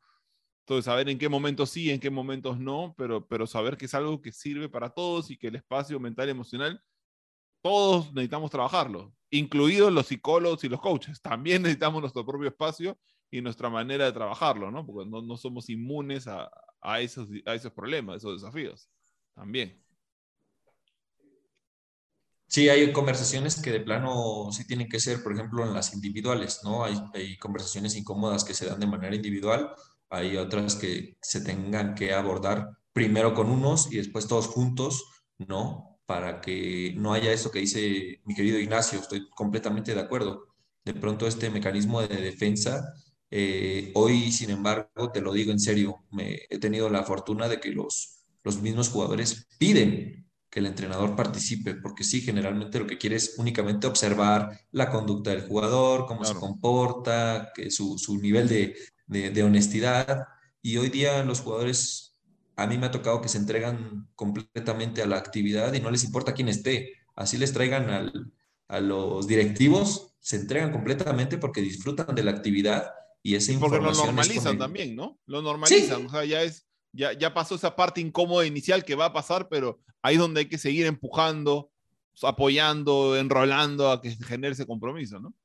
entonces 0.61 0.85
saber 0.85 1.09
en 1.09 1.17
qué 1.17 1.29
momentos 1.29 1.69
sí, 1.69 1.89
en 1.91 1.99
qué 1.99 2.09
momentos 2.09 2.59
no, 2.59 2.93
pero, 2.97 3.25
pero 3.27 3.47
saber 3.47 3.77
que 3.77 3.85
es 3.85 3.93
algo 3.93 4.21
que 4.21 4.31
sirve 4.31 4.69
para 4.69 4.89
todos 4.89 5.31
y 5.31 5.37
que 5.37 5.47
el 5.47 5.55
espacio 5.55 5.99
mental 5.99 6.27
y 6.27 6.31
emocional, 6.31 6.81
todos 7.67 8.13
necesitamos 8.13 8.49
trabajarlo 8.49 9.13
incluidos 9.29 9.91
los 9.91 10.07
psicólogos 10.07 10.63
y 10.63 10.69
los 10.69 10.81
coaches. 10.81 11.21
También 11.21 11.61
necesitamos 11.63 12.01
nuestro 12.01 12.25
propio 12.25 12.49
espacio 12.49 12.97
y 13.29 13.41
nuestra 13.41 13.69
manera 13.69 14.05
de 14.05 14.11
trabajarlo, 14.11 14.71
¿no? 14.71 14.85
Porque 14.85 15.09
no, 15.09 15.21
no 15.21 15.37
somos 15.37 15.69
inmunes 15.69 16.27
a, 16.27 16.49
a, 16.81 17.01
esos, 17.01 17.29
a 17.45 17.55
esos 17.55 17.71
problemas, 17.73 18.17
esos 18.17 18.41
desafíos. 18.41 18.89
También. 19.35 19.83
Sí, 22.49 22.69
hay 22.69 22.93
conversaciones 22.93 23.61
que 23.61 23.71
de 23.71 23.81
plano 23.81 24.49
sí 24.51 24.65
tienen 24.65 24.87
que 24.87 25.01
ser, 25.01 25.21
por 25.21 25.33
ejemplo, 25.33 25.65
en 25.65 25.73
las 25.73 25.93
individuales, 25.93 26.61
¿no? 26.63 26.85
Hay, 26.85 26.97
hay, 27.13 27.37
conversaciones 27.37 27.97
incómodas 27.97 28.45
que 28.45 28.53
se 28.53 28.65
dan 28.65 28.79
de 28.79 28.87
manera 28.87 29.13
individual, 29.13 29.73
hay 30.09 30.37
otras 30.37 30.75
que 30.75 31.17
se 31.21 31.41
tengan 31.41 31.93
que 31.93 32.13
abordar 32.13 32.69
primero 32.93 33.33
con 33.33 33.51
unos 33.51 33.91
y 33.91 33.97
después 33.97 34.29
todos 34.29 34.47
juntos, 34.47 35.03
¿no? 35.37 35.96
Para 36.07 36.41
que 36.41 36.93
no 36.97 37.13
haya 37.13 37.31
eso 37.33 37.51
que 37.51 37.59
dice 37.59 38.21
mi 38.25 38.33
querido 38.33 38.57
Ignacio, 38.57 38.99
estoy 38.99 39.29
completamente 39.29 39.93
de 39.93 40.01
acuerdo. 40.01 40.47
De 40.85 40.93
pronto 40.93 41.27
este 41.27 41.49
mecanismo 41.49 42.01
de 42.01 42.21
defensa, 42.21 42.93
eh, 43.29 43.91
hoy 43.93 44.31
sin 44.31 44.49
embargo, 44.49 45.11
te 45.13 45.21
lo 45.21 45.33
digo 45.33 45.51
en 45.51 45.59
serio, 45.59 46.05
me, 46.11 46.39
he 46.49 46.59
tenido 46.59 46.89
la 46.89 47.03
fortuna 47.03 47.49
de 47.49 47.59
que 47.59 47.71
los, 47.73 48.21
los 48.43 48.61
mismos 48.61 48.89
jugadores 48.89 49.47
piden 49.59 50.25
que 50.49 50.61
el 50.61 50.67
entrenador 50.67 51.13
participe, 51.13 51.75
porque 51.75 52.05
sí, 52.05 52.21
generalmente 52.21 52.79
lo 52.79 52.87
que 52.87 52.97
quiere 52.97 53.17
es 53.17 53.35
únicamente 53.37 53.85
observar 53.85 54.61
la 54.71 54.89
conducta 54.89 55.31
del 55.31 55.45
jugador, 55.45 56.05
cómo 56.05 56.23
se 56.23 56.35
comporta, 56.35 57.51
que 57.53 57.69
su, 57.69 57.97
su 57.97 58.17
nivel 58.17 58.47
de, 58.47 58.77
de, 59.07 59.29
de 59.31 59.43
honestidad. 59.43 60.23
Y 60.61 60.77
hoy 60.77 60.89
día 60.89 61.21
los 61.23 61.41
jugadores 61.41 62.16
a 62.57 62.65
mí 62.65 62.77
me 62.77 62.87
ha 62.87 62.91
tocado 62.91 63.21
que 63.21 63.29
se 63.29 63.37
entregan 63.37 64.09
completamente 64.15 65.03
a 65.03 65.05
la 65.05 65.17
actividad 65.17 65.73
y 65.73 65.79
no 65.79 65.91
les 65.91 66.03
importa 66.03 66.33
quién 66.33 66.49
esté. 66.49 66.93
Así 67.15 67.37
les 67.37 67.53
traigan 67.53 68.11
a 68.67 68.79
los 68.79 69.27
directivos, 69.27 70.15
se 70.19 70.37
entregan 70.37 70.71
completamente 70.71 71.37
porque 71.37 71.61
disfrutan 71.61 72.15
de 72.15 72.23
la 72.23 72.31
actividad 72.31 72.91
y 73.21 73.35
esa 73.35 73.51
información. 73.51 73.85
Porque 73.85 73.97
lo 73.97 74.05
normalizan 74.05 74.57
también, 74.57 74.95
¿no? 74.95 75.19
Lo 75.27 75.43
normalizan. 75.43 76.07
O 76.07 76.09
sea, 76.09 76.25
ya, 76.25 76.41
es, 76.41 76.67
ya, 76.91 77.13
ya 77.13 77.31
pasó 77.31 77.55
esa 77.55 77.75
parte 77.75 78.01
incómoda 78.01 78.45
inicial 78.45 78.83
que 78.83 78.95
va 78.95 79.05
a 79.05 79.13
pasar, 79.13 79.47
pero 79.49 79.79
ahí 80.01 80.15
es 80.15 80.19
donde 80.19 80.39
hay 80.39 80.49
que 80.49 80.57
seguir 80.57 80.87
empujando, 80.87 81.71
apoyando, 82.23 83.17
enrolando 83.17 83.91
a 83.91 84.01
que 84.01 84.11
genere 84.11 84.53
ese 84.53 84.65
compromiso, 84.65 85.19
¿no? 85.19 85.35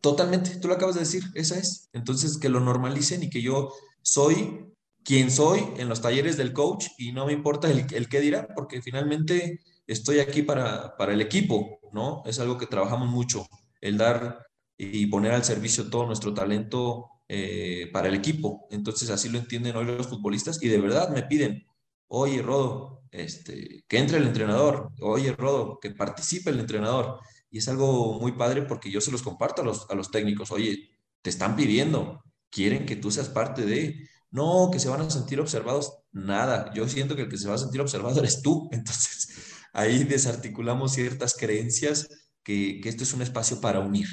Totalmente, 0.00 0.56
tú 0.56 0.68
lo 0.68 0.74
acabas 0.74 0.94
de 0.94 1.00
decir, 1.00 1.24
esa 1.34 1.58
es. 1.58 1.88
Entonces, 1.92 2.38
que 2.38 2.48
lo 2.48 2.60
normalicen 2.60 3.24
y 3.24 3.30
que 3.30 3.42
yo 3.42 3.72
soy 4.02 4.73
quien 5.04 5.30
soy 5.30 5.60
en 5.76 5.88
los 5.88 6.00
talleres 6.00 6.36
del 6.36 6.52
coach 6.52 6.86
y 6.98 7.12
no 7.12 7.26
me 7.26 7.32
importa 7.32 7.70
el, 7.70 7.86
el 7.92 8.08
qué 8.08 8.20
dirá, 8.20 8.48
porque 8.54 8.82
finalmente 8.82 9.60
estoy 9.86 10.20
aquí 10.20 10.42
para, 10.42 10.96
para 10.96 11.12
el 11.12 11.20
equipo, 11.20 11.78
¿no? 11.92 12.22
Es 12.26 12.38
algo 12.40 12.58
que 12.58 12.66
trabajamos 12.66 13.08
mucho, 13.08 13.46
el 13.80 13.98
dar 13.98 14.46
y 14.76 15.06
poner 15.06 15.32
al 15.32 15.44
servicio 15.44 15.88
todo 15.88 16.06
nuestro 16.06 16.34
talento 16.34 17.10
eh, 17.28 17.90
para 17.92 18.08
el 18.08 18.14
equipo. 18.14 18.66
Entonces 18.70 19.10
así 19.10 19.28
lo 19.28 19.38
entienden 19.38 19.76
hoy 19.76 19.84
los 19.84 20.08
futbolistas 20.08 20.62
y 20.62 20.68
de 20.68 20.80
verdad 20.80 21.10
me 21.10 21.22
piden, 21.22 21.64
oye 22.08 22.42
Rodo, 22.42 23.02
este, 23.10 23.84
que 23.86 23.98
entre 23.98 24.18
el 24.18 24.26
entrenador, 24.26 24.90
oye 25.00 25.32
Rodo, 25.32 25.78
que 25.80 25.90
participe 25.90 26.50
el 26.50 26.60
entrenador. 26.60 27.20
Y 27.50 27.58
es 27.58 27.68
algo 27.68 28.18
muy 28.20 28.32
padre 28.32 28.62
porque 28.62 28.90
yo 28.90 29.00
se 29.00 29.12
los 29.12 29.22
comparto 29.22 29.62
a 29.62 29.64
los, 29.64 29.88
a 29.88 29.94
los 29.94 30.10
técnicos, 30.10 30.50
oye, 30.50 30.90
te 31.22 31.30
están 31.30 31.54
pidiendo, 31.56 32.22
quieren 32.50 32.84
que 32.84 32.96
tú 32.96 33.10
seas 33.10 33.28
parte 33.28 33.64
de, 33.64 34.08
no, 34.34 34.68
que 34.72 34.80
se 34.80 34.88
van 34.88 35.00
a 35.00 35.08
sentir 35.08 35.38
observados, 35.38 35.96
nada, 36.10 36.72
yo 36.74 36.88
siento 36.88 37.14
que 37.14 37.22
el 37.22 37.28
que 37.28 37.38
se 37.38 37.48
va 37.48 37.54
a 37.54 37.58
sentir 37.58 37.80
observado 37.80 38.18
eres 38.18 38.42
tú. 38.42 38.68
Entonces 38.72 39.62
ahí 39.72 40.02
desarticulamos 40.02 40.92
ciertas 40.92 41.36
creencias 41.38 42.08
que, 42.42 42.80
esto 42.84 43.04
es 43.04 43.14
un 43.14 43.22
espacio 43.22 43.60
para 43.60 43.78
unir. 43.78 44.08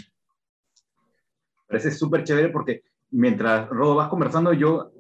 Parece 1.68 1.90
súper 1.90 2.24
chévere 2.24 2.50
porque 2.50 2.84
mientras 3.10 3.68
Rodo 3.70 3.96
vas 3.96 4.10
conversando, 4.10 4.54
yo 4.54 4.92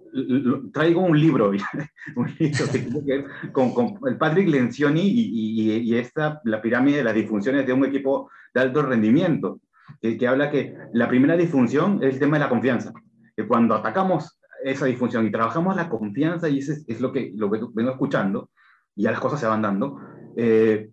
traigo 0.73 1.01
un 1.01 1.19
libro, 1.19 1.51
con, 3.53 3.99
el 4.07 4.17
Patrick 4.17 4.47
Lencioni 4.47 5.03
y, 5.03 5.81
y, 5.81 5.95
esta, 5.97 6.41
la 6.45 6.63
pirámide 6.63 6.97
de 6.97 7.03
las 7.03 7.13
disfunciones 7.13 7.67
de 7.67 7.73
un 7.73 7.86
equipo 7.86 8.31
de 8.55 8.62
alto 8.62 8.81
rendimiento, 8.81 9.62
que, 10.01 10.17
que, 10.17 10.27
habla 10.27 10.49
que 10.49 10.75
la 10.93 11.07
primera 11.07 11.38
disfunción 11.38 11.99
es 12.01 12.15
el 12.15 12.19
tema 12.19 12.38
de 12.38 12.45
la 12.45 12.49
confianza, 12.49 12.91
que 13.36 13.47
cuando 13.47 13.75
atacamos 13.75 14.40
esa 14.63 14.86
disfunción 14.86 15.26
y 15.26 15.32
trabajamos 15.32 15.76
la 15.76 15.89
confianza, 15.89 16.50
y 16.50 16.60
eso 16.60 16.74
es, 16.88 17.02
lo, 17.02 17.12
que, 17.12 17.32
lo 17.36 17.52
que 17.52 17.60
vengo 17.74 17.91
escuchando, 17.91 18.50
y 18.95 19.04
ya 19.04 19.12
las 19.12 19.19
cosas 19.19 19.39
se 19.39 19.47
van 19.47 19.62
dando, 19.62 19.97
eh, 20.36 20.89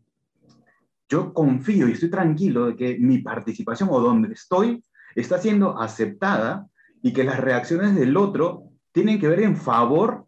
yo 1.09 1.33
confío 1.33 1.89
y 1.89 1.93
estoy 1.93 2.11
tranquilo 2.11 2.67
de 2.67 2.77
que 2.77 2.99
mi 2.99 3.19
participación 3.19 3.89
o 3.91 4.01
donde 4.01 4.33
estoy 4.35 4.85
está 5.15 5.39
siendo 5.39 5.81
aceptada 5.81 6.67
y 7.03 7.13
que 7.13 7.25
las 7.25 7.41
reacciones 7.41 7.95
del 7.95 8.17
otro 8.17 8.65
tienen 8.93 9.19
que 9.19 9.29
ver 9.29 9.41
en 9.41 9.57
favor 9.57 10.27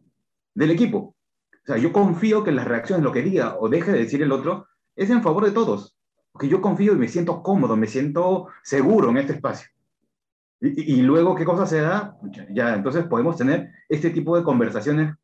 del 0.54 0.70
equipo. 0.70 1.14
O 1.52 1.66
sea, 1.66 1.76
yo 1.76 1.92
confío 1.92 2.42
que 2.42 2.52
las 2.52 2.66
reacciones, 2.66 3.04
lo 3.04 3.12
que 3.12 3.22
diga 3.22 3.56
o 3.58 3.68
deje 3.68 3.92
de 3.92 3.98
decir 3.98 4.22
el 4.22 4.32
otro, 4.32 4.66
es 4.96 5.10
en 5.10 5.22
favor 5.22 5.44
de 5.44 5.52
todos. 5.52 5.96
Porque 6.32 6.48
yo 6.48 6.60
confío 6.60 6.94
y 6.94 6.96
me 6.96 7.08
siento 7.08 7.42
cómodo, 7.42 7.76
me 7.76 7.86
siento 7.86 8.48
seguro 8.62 9.10
en 9.10 9.18
este 9.18 9.34
espacio. 9.34 9.68
Y, 10.62 11.00
luego, 11.00 11.34
¿qué 11.34 11.46
cosa 11.46 11.64
se 11.66 11.80
da? 11.80 12.18
Ya, 12.50 12.74
entonces 12.74 13.04
podemos 13.04 13.36
tener 13.36 13.70
este 13.88 14.10
tipo 14.10 14.36
de 14.36 14.42
conversaciones, 14.42 15.14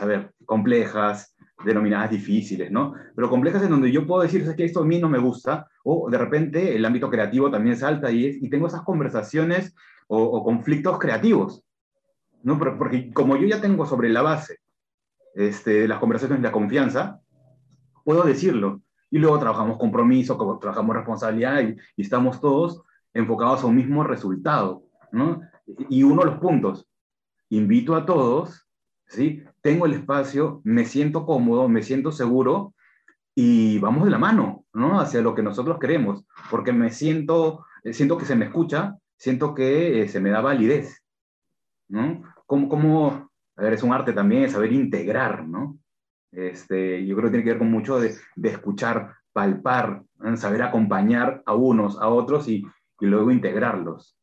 a 0.00 0.04
ver, 0.04 0.32
complejas, 0.46 1.34
denominadas 1.64 2.10
difíciles, 2.10 2.70
¿no? 2.70 2.94
Pero 3.16 3.28
complejas 3.28 3.64
en 3.64 3.70
donde 3.70 3.90
yo 3.90 4.06
puedo 4.06 4.22
decir, 4.22 4.42
es 4.42 4.54
que 4.54 4.64
esto 4.64 4.80
a 4.80 4.86
mí 4.86 5.00
no 5.00 5.08
me 5.08 5.18
gusta, 5.18 5.66
o 5.82 6.08
de 6.08 6.16
repente 6.18 6.76
el 6.76 6.84
ámbito 6.84 7.10
creativo 7.10 7.50
también 7.50 7.76
salta 7.76 8.12
y, 8.12 8.38
y 8.40 8.48
tengo 8.48 8.68
esas 8.68 8.82
conversaciones 8.82 9.74
o, 10.06 10.42
conflictos 10.44 10.98
creativos, 10.98 11.64
¿no? 12.42 12.58
Porque 12.58 13.12
como 13.12 13.36
yo 13.36 13.46
ya 13.46 13.60
tengo 13.60 13.86
sobre 13.86 14.08
la 14.08 14.22
base 14.22 14.58
este, 15.34 15.86
las 15.86 15.98
conversaciones 15.98 16.42
la 16.42 16.52
confianza, 16.52 17.20
puedo 18.04 18.22
decirlo. 18.22 18.82
Y 19.10 19.18
luego 19.18 19.38
trabajamos 19.38 19.78
compromiso, 19.78 20.36
trabajamos 20.60 20.96
responsabilidad 20.96 21.62
y 21.96 22.02
estamos 22.02 22.40
todos 22.40 22.82
enfocados 23.14 23.62
a 23.62 23.66
un 23.66 23.76
mismo 23.76 24.04
resultado, 24.04 24.84
¿no? 25.12 25.40
Y 25.88 26.02
uno 26.02 26.22
de 26.22 26.30
los 26.30 26.38
puntos, 26.38 26.88
invito 27.48 27.94
a 27.94 28.06
todos, 28.06 28.66
¿sí? 29.06 29.42
Tengo 29.60 29.86
el 29.86 29.94
espacio, 29.94 30.60
me 30.64 30.84
siento 30.84 31.26
cómodo, 31.26 31.68
me 31.68 31.82
siento 31.82 32.12
seguro 32.12 32.74
y 33.34 33.78
vamos 33.78 34.04
de 34.04 34.10
la 34.10 34.18
mano, 34.18 34.64
¿no? 34.72 35.00
Hacia 35.00 35.22
lo 35.22 35.34
que 35.34 35.42
nosotros 35.42 35.78
queremos, 35.78 36.24
porque 36.50 36.72
me 36.72 36.90
siento, 36.90 37.64
siento 37.92 38.16
que 38.16 38.24
se 38.24 38.36
me 38.36 38.46
escucha, 38.46 38.96
siento 39.16 39.54
que 39.54 40.02
eh, 40.02 40.08
se 40.08 40.20
me 40.20 40.30
da 40.30 40.40
validez, 40.40 41.02
¿no? 41.88 42.22
Como, 42.46 42.68
como, 42.68 43.30
a 43.56 43.62
ver, 43.62 43.74
es 43.74 43.82
un 43.82 43.92
arte 43.92 44.12
también, 44.12 44.50
saber 44.50 44.72
integrar, 44.72 45.46
¿no? 45.46 45.78
Este, 46.32 47.04
yo 47.04 47.16
creo 47.16 47.26
que 47.26 47.30
tiene 47.30 47.44
que 47.44 47.50
ver 47.50 47.58
con 47.58 47.70
mucho 47.70 47.98
de, 47.98 48.14
de 48.36 48.48
escuchar, 48.48 49.14
palpar, 49.32 50.02
saber 50.36 50.62
acompañar 50.62 51.42
a 51.46 51.54
unos, 51.54 51.98
a 52.00 52.08
otros 52.08 52.48
y, 52.48 52.64
y 53.00 53.06
luego 53.06 53.30
integrarlos. 53.30 54.16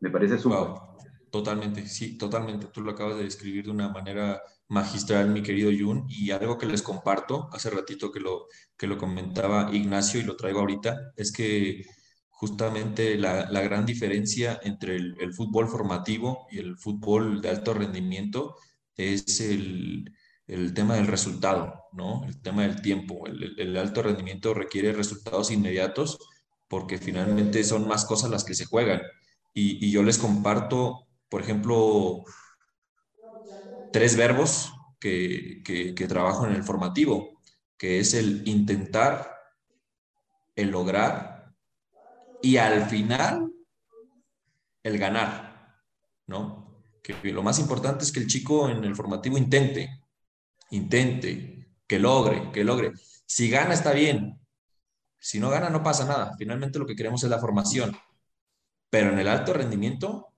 Me 0.00 0.10
parece 0.10 0.38
súper. 0.38 0.88
Totalmente, 1.30 1.86
sí, 1.86 2.16
totalmente. 2.16 2.66
Tú 2.72 2.80
lo 2.80 2.92
acabas 2.92 3.18
de 3.18 3.24
describir 3.24 3.64
de 3.66 3.70
una 3.70 3.88
manera 3.88 4.40
magistral, 4.68 5.28
mi 5.30 5.42
querido 5.42 5.70
Jun, 5.78 6.06
y 6.08 6.30
algo 6.30 6.56
que 6.58 6.66
les 6.66 6.82
comparto, 6.82 7.48
hace 7.52 7.70
ratito 7.70 8.10
que 8.10 8.20
lo, 8.20 8.46
que 8.76 8.86
lo 8.86 8.96
comentaba 8.96 9.70
Ignacio 9.72 10.20
y 10.20 10.24
lo 10.24 10.36
traigo 10.36 10.60
ahorita, 10.60 11.12
es 11.16 11.32
que 11.32 11.84
justamente 12.30 13.16
la, 13.18 13.50
la 13.50 13.60
gran 13.62 13.84
diferencia 13.84 14.60
entre 14.62 14.96
el, 14.96 15.34
fútbol 15.34 15.68
formativo 15.68 16.46
y 16.50 16.58
el 16.58 16.78
fútbol 16.78 17.42
de 17.42 17.50
alto 17.50 17.74
rendimiento 17.74 18.54
es 18.96 19.40
el, 19.40 20.14
el 20.46 20.72
tema 20.72 20.94
del 20.94 21.08
resultado, 21.08 21.84
¿no? 21.92 22.24
El 22.24 22.40
tema 22.40 22.62
del 22.62 22.80
tiempo. 22.80 23.26
El, 23.26 23.58
el, 23.58 23.76
alto 23.76 24.02
rendimiento 24.02 24.54
requiere 24.54 24.92
resultados 24.92 25.50
inmediatos 25.50 26.18
porque 26.68 26.98
finalmente 26.98 27.64
son 27.64 27.88
más 27.88 28.04
cosas 28.04 28.30
las 28.30 28.44
que 28.44 28.54
se 28.54 28.66
juegan. 28.66 29.02
Y, 29.54 29.90
yo 29.90 30.02
les 30.02 30.18
comparto, 30.18 31.08
por 31.28 31.42
ejemplo, 31.42 32.24
tres 33.90 34.16
verbos 34.16 34.72
que, 35.00 35.62
que, 35.64 35.94
que 35.94 36.06
trabajo 36.06 36.46
en 36.46 36.54
el 36.54 36.62
formativo, 36.62 37.40
que 37.76 38.00
es 38.00 38.14
el 38.14 38.46
intentar, 38.46 39.34
el 40.54 40.70
lograr 40.70 41.54
y 42.40 42.56
al 42.56 42.86
final 42.88 43.52
el 44.82 44.98
ganar, 44.98 45.82
¿no? 46.26 46.82
Que 47.02 47.14
lo 47.32 47.42
más 47.42 47.58
importante 47.58 48.04
es 48.04 48.12
que 48.12 48.20
el 48.20 48.26
chico 48.26 48.68
en 48.68 48.84
el 48.84 48.94
formativo 48.94 49.38
intente, 49.38 50.02
intente, 50.70 51.70
que 51.86 51.98
logre, 51.98 52.50
que 52.52 52.64
logre. 52.64 52.92
Si 53.26 53.48
gana 53.48 53.74
está 53.74 53.92
bien, 53.92 54.38
si 55.18 55.40
no 55.40 55.50
gana 55.50 55.70
no 55.70 55.82
pasa 55.82 56.04
nada. 56.04 56.34
Finalmente 56.36 56.78
lo 56.78 56.86
que 56.86 56.96
queremos 56.96 57.22
es 57.24 57.30
la 57.30 57.38
formación. 57.38 57.96
Pero 58.90 59.10
en 59.10 59.18
el 59.18 59.28
alto 59.28 59.52
rendimiento 59.52 60.34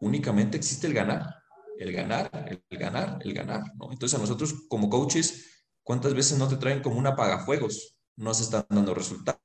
únicamente 0.00 0.56
existe 0.56 0.86
el 0.86 0.94
ganar, 0.94 1.34
el 1.78 1.92
ganar, 1.92 2.30
el 2.70 2.78
ganar, 2.78 3.18
el 3.20 3.34
ganar, 3.34 3.62
¿no? 3.76 3.90
Entonces 3.92 4.18
a 4.18 4.22
nosotros 4.22 4.54
como 4.68 4.88
coaches, 4.88 5.64
¿cuántas 5.82 6.14
veces 6.14 6.38
no 6.38 6.48
te 6.48 6.56
traen 6.56 6.82
como 6.82 6.98
un 6.98 7.06
apagafuegos? 7.06 7.96
No 8.16 8.32
se 8.32 8.44
están 8.44 8.64
dando 8.68 8.94
resultados 8.94 9.40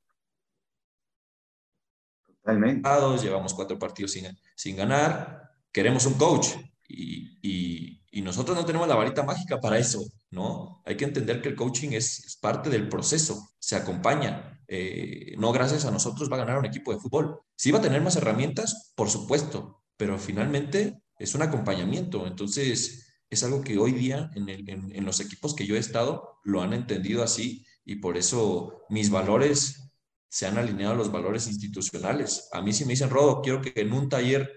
llevamos 3.21 3.53
cuatro 3.53 3.77
partidos 3.79 4.11
sin, 4.11 4.25
sin 4.55 4.75
ganar, 4.75 5.49
queremos 5.71 6.05
un 6.05 6.13
coach 6.13 6.49
y, 6.88 7.39
y, 7.41 8.04
y, 8.15 8.21
nosotros 8.21 8.58
no 8.58 8.65
tenemos 8.65 8.88
la 8.88 8.95
varita 8.95 9.23
mágica 9.23 9.60
para 9.60 9.78
eso, 9.78 10.04
¿no? 10.32 10.82
Hay 10.86 10.97
que 10.97 11.06
entender 11.06 11.41
que 11.41 11.49
el 11.49 11.56
coaching 11.56 11.89
es, 11.91 12.38
parte 12.41 12.69
del 12.69 12.89
proceso, 12.89 13.49
se 13.60 13.75
acompaña. 13.75 14.62
Eh, 14.67 15.36
no 15.38 15.51
gracias 15.51 15.86
a 15.86 15.91
nosotros 15.91 16.32
va 16.32 16.36
a 16.36 16.39
ganar 16.39 16.58
un 16.58 16.65
equipo 16.65 16.93
de 16.93 16.99
fútbol. 16.99 17.39
Sí 17.56 17.71
va 17.71 17.80
a 17.80 17.82
tener 17.82 18.01
más 18.01 18.15
herramientas, 18.15 18.93
por 18.95 19.10
supuesto, 19.10 19.84
pero 19.97 20.17
finalmente 20.17 21.01
es 21.19 21.36
un 21.36 21.41
acompañamiento. 21.41 22.28
Entonces, 22.28 23.06
es 23.30 23.43
algo 23.43 23.62
que 23.62 23.78
hoy 23.78 23.91
día 23.91 24.32
en, 24.36 24.49
en, 24.49 25.06
los 25.06 25.19
equipos 25.19 25.54
que 25.56 25.65
yo 25.65 25.75
he 25.75 25.80
estado 25.80 26.39
lo 26.43 26.62
han 26.62 26.73
entendido 26.73 27.23
así 27.23 27.65
y 27.84 27.97
por 27.97 28.17
eso 28.17 28.82
mis 28.89 29.10
valores 29.10 29.91
se 30.30 30.45
han 30.45 30.58
alineado 30.58 30.95
los 30.95 31.12
valores 31.12 31.47
institucionales. 31.47 32.49
A 32.51 32.62
mí 32.62 32.73
si 32.73 32.86
me 32.86 32.91
dicen, 32.91 33.10
Rodo, 33.10 33.41
quiero 33.41 33.62
que 33.62 33.73
en 33.75 33.93
un 33.93 34.10
taller 34.10 34.51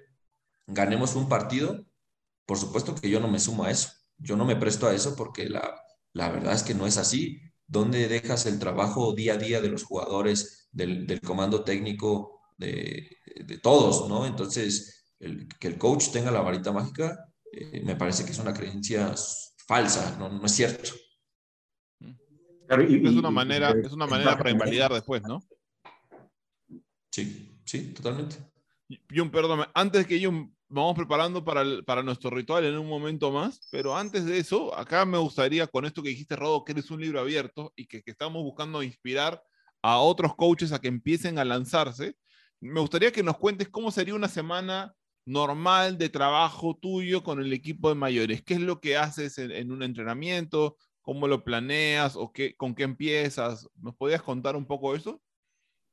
ganemos 0.67 1.15
un 1.15 1.29
partido, 1.29 1.87
por 2.49 2.57
supuesto 2.57 2.95
que 2.95 3.11
yo 3.11 3.21
no 3.21 3.29
me 3.29 3.39
sumo 3.39 3.65
a 3.65 3.71
eso. 3.71 3.91
Yo 4.17 4.35
no 4.35 4.47
me 4.47 4.57
presto 4.57 4.89
a 4.89 4.95
eso 4.95 5.15
porque 5.15 5.51
la, 5.51 5.79
la 6.15 6.31
verdad 6.31 6.55
es 6.55 6.63
que 6.63 6.73
no 6.73 6.87
es 6.87 6.97
así. 6.97 7.43
¿Dónde 7.67 8.09
dejas 8.09 8.47
el 8.47 8.59
trabajo 8.59 9.13
día 9.13 9.35
a 9.35 9.37
día 9.37 9.61
de 9.61 9.69
los 9.69 9.85
jugadores, 9.85 10.71
del, 10.73 11.07
del 11.07 11.21
comando 11.21 11.63
técnico, 11.63 12.41
de, 12.57 13.19
de, 13.45 13.59
todos, 13.59 14.09
¿no? 14.09 14.25
Entonces, 14.25 15.13
el, 15.21 15.47
que 15.61 15.69
el 15.69 15.77
coach 15.77 16.09
tenga 16.11 16.31
la 16.31 16.41
varita 16.41 16.73
mágica, 16.73 17.31
eh, 17.53 17.83
me 17.85 17.97
parece 17.97 18.25
que 18.25 18.33
es 18.33 18.39
una 18.39 18.55
creencia 18.55 19.15
falsa, 19.67 20.17
no, 20.19 20.31
no 20.31 20.47
es 20.47 20.53
cierto. 20.53 20.93
es 22.67 23.15
una 23.15 23.31
manera, 23.31 23.73
es 23.73 23.93
una 23.93 24.07
manera 24.07 24.39
para 24.39 24.51
invalidar 24.51 24.91
después, 24.91 25.21
¿no? 25.23 25.43
Sí, 27.11 27.61
sí, 27.67 27.93
totalmente. 27.93 28.37
Jun, 29.15 29.31
perdón, 29.31 29.67
antes 29.75 30.07
que 30.07 30.25
Jun, 30.25 30.57
vamos 30.69 30.95
preparando 30.97 31.45
para, 31.45 31.65
para 31.87 32.03
nuestro 32.03 32.31
ritual 32.31 32.65
en 32.65 32.79
un 32.79 32.89
momento 32.89 33.31
más, 33.33 33.61
pero 33.71 33.97
antes 33.97 34.25
de 34.25 34.39
eso, 34.39 34.77
acá 34.77 35.05
me 35.05 35.19
gustaría, 35.19 35.67
con 35.67 35.85
esto 35.85 36.03
que 36.03 36.11
dijiste, 36.11 36.37
Rodo, 36.37 36.65
que 36.65 36.73
eres 36.73 36.91
un 36.91 37.01
libro 37.01 37.21
abierto 37.21 37.73
y 37.77 37.87
que, 37.87 38.03
que 38.03 38.11
estamos 38.11 38.43
buscando 38.43 38.83
inspirar 38.83 39.43
a 39.83 39.99
otros 39.99 40.35
coaches 40.35 40.73
a 40.73 40.81
que 40.81 40.89
empiecen 40.89 41.39
a 41.39 41.45
lanzarse, 41.45 42.17
me 42.61 42.81
gustaría 42.81 43.13
que 43.13 43.23
nos 43.23 43.39
cuentes 43.39 43.69
cómo 43.69 43.91
sería 43.91 44.15
una 44.15 44.29
semana 44.29 44.95
normal 45.29 45.99
de 45.99 46.09
trabajo 46.09 46.77
tuyo 46.81 47.23
con 47.23 47.41
el 47.41 47.53
equipo 47.53 47.91
de 47.91 47.95
mayores? 47.95 48.43
¿Qué 48.43 48.55
es 48.55 48.61
lo 48.61 48.81
que 48.81 48.97
haces 48.97 49.39
en, 49.39 49.71
un 49.71 49.83
entrenamiento? 49.83 50.77
¿Cómo 51.03 51.29
lo 51.29 51.45
planeas 51.45 52.17
o 52.17 52.33
qué, 52.33 52.57
con 52.57 52.75
qué 52.75 52.85
empiezas? 52.85 53.69
¿Nos 53.77 53.95
podías 53.95 54.23
contar 54.23 54.57
un 54.57 54.67
poco 54.67 54.95
eso? 54.95 55.21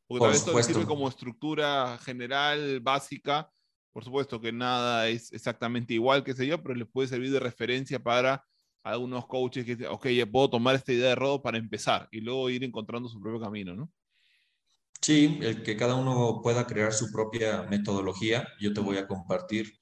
Porque 0.07 0.21
tal 0.21 0.31
vez 0.31 0.39
esto 0.39 0.63
sirve 0.63 0.85
como 0.85 1.07
estructura 1.07 1.97
general, 1.99 2.79
básica. 2.79 3.51
Por 3.95 4.03
supuesto 4.03 4.41
que 4.41 4.51
nada 4.51 5.07
es 5.07 5.31
exactamente 5.31 5.93
igual, 5.93 6.21
que 6.21 6.33
sé 6.33 6.45
yo, 6.45 6.61
pero 6.61 6.75
les 6.75 6.85
puede 6.85 7.07
servir 7.07 7.31
de 7.31 7.39
referencia 7.39 7.97
para 7.97 8.43
algunos 8.83 9.25
coaches 9.25 9.63
que, 9.63 9.87
ok, 9.87 10.07
ya 10.07 10.25
puedo 10.25 10.49
tomar 10.49 10.75
esta 10.75 10.91
idea 10.91 11.07
de 11.07 11.15
Rodo 11.15 11.41
para 11.41 11.57
empezar 11.57 12.09
y 12.11 12.19
luego 12.19 12.49
ir 12.49 12.65
encontrando 12.65 13.07
su 13.07 13.21
propio 13.21 13.39
camino, 13.39 13.73
¿no? 13.73 13.89
Sí, 14.99 15.39
el 15.41 15.63
que 15.63 15.77
cada 15.77 15.95
uno 15.95 16.41
pueda 16.43 16.67
crear 16.67 16.91
su 16.91 17.09
propia 17.09 17.63
metodología. 17.69 18.45
Yo 18.59 18.73
te 18.73 18.81
voy 18.81 18.97
a 18.97 19.07
compartir 19.07 19.79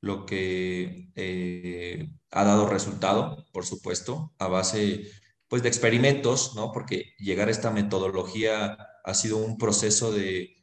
lo 0.00 0.26
que 0.26 1.10
eh, 1.16 2.08
ha 2.30 2.44
dado 2.44 2.68
resultado, 2.68 3.48
por 3.52 3.66
supuesto, 3.66 4.32
a 4.38 4.46
base 4.46 5.10
pues, 5.48 5.64
de 5.64 5.70
experimentos, 5.70 6.54
¿no? 6.54 6.70
Porque 6.70 7.14
llegar 7.18 7.48
a 7.48 7.50
esta 7.50 7.72
metodología 7.72 8.78
ha 9.02 9.14
sido 9.14 9.38
un 9.38 9.58
proceso 9.58 10.12
de 10.12 10.54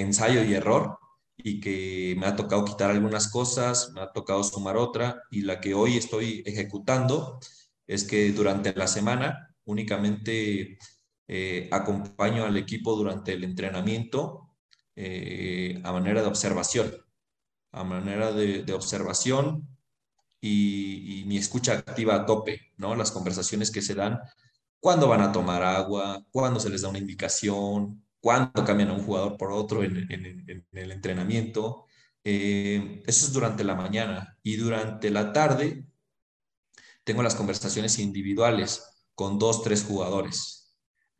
ensayo 0.00 0.42
y 0.44 0.54
error 0.54 0.98
y 1.44 1.60
que 1.60 2.16
me 2.18 2.26
ha 2.26 2.36
tocado 2.36 2.64
quitar 2.64 2.90
algunas 2.90 3.28
cosas, 3.28 3.92
me 3.92 4.00
ha 4.00 4.12
tocado 4.12 4.42
sumar 4.44 4.76
otra 4.76 5.22
y 5.30 5.42
la 5.42 5.60
que 5.60 5.74
hoy 5.74 5.96
estoy 5.96 6.42
ejecutando 6.46 7.38
es 7.86 8.04
que 8.04 8.32
durante 8.32 8.74
la 8.74 8.86
semana 8.86 9.54
únicamente 9.64 10.78
eh, 11.28 11.68
acompaño 11.72 12.44
al 12.44 12.56
equipo 12.56 12.94
durante 12.96 13.32
el 13.32 13.44
entrenamiento 13.44 14.52
eh, 14.94 15.80
a 15.84 15.92
manera 15.92 16.20
de 16.20 16.28
observación, 16.28 16.92
a 17.72 17.84
manera 17.84 18.32
de, 18.32 18.70
observación 18.72 19.66
y, 20.40 21.24
mi 21.26 21.38
escucha 21.38 21.72
activa 21.74 22.14
a 22.16 22.26
tope, 22.26 22.72
¿no? 22.76 22.94
Las 22.94 23.10
conversaciones 23.10 23.70
que 23.70 23.80
se 23.80 23.94
dan, 23.94 24.20
cuando 24.80 25.08
van 25.08 25.22
a 25.22 25.32
tomar 25.32 25.62
agua, 25.62 26.24
cuando 26.30 26.60
se 26.60 26.68
les 26.68 26.82
da 26.82 26.88
una 26.88 26.98
indicación, 26.98 28.04
cuando 28.22 28.64
cambian 28.64 28.88
a 28.88 28.94
un 28.94 29.04
jugador 29.04 29.36
por 29.36 29.52
otro 29.52 29.82
en, 29.82 30.08
el 30.72 30.92
entrenamiento. 30.92 31.84
Eh, 32.24 33.02
eso 33.06 33.26
es 33.26 33.32
durante 33.32 33.64
la 33.64 33.74
mañana 33.74 34.38
y 34.42 34.56
durante 34.56 35.10
la 35.10 35.34
tarde 35.34 35.84
tengo 37.04 37.22
las 37.22 37.34
conversaciones 37.34 37.98
individuales 37.98 38.84
con 39.14 39.38
dos, 39.38 39.62
tres 39.62 39.84
jugadores 39.84 40.62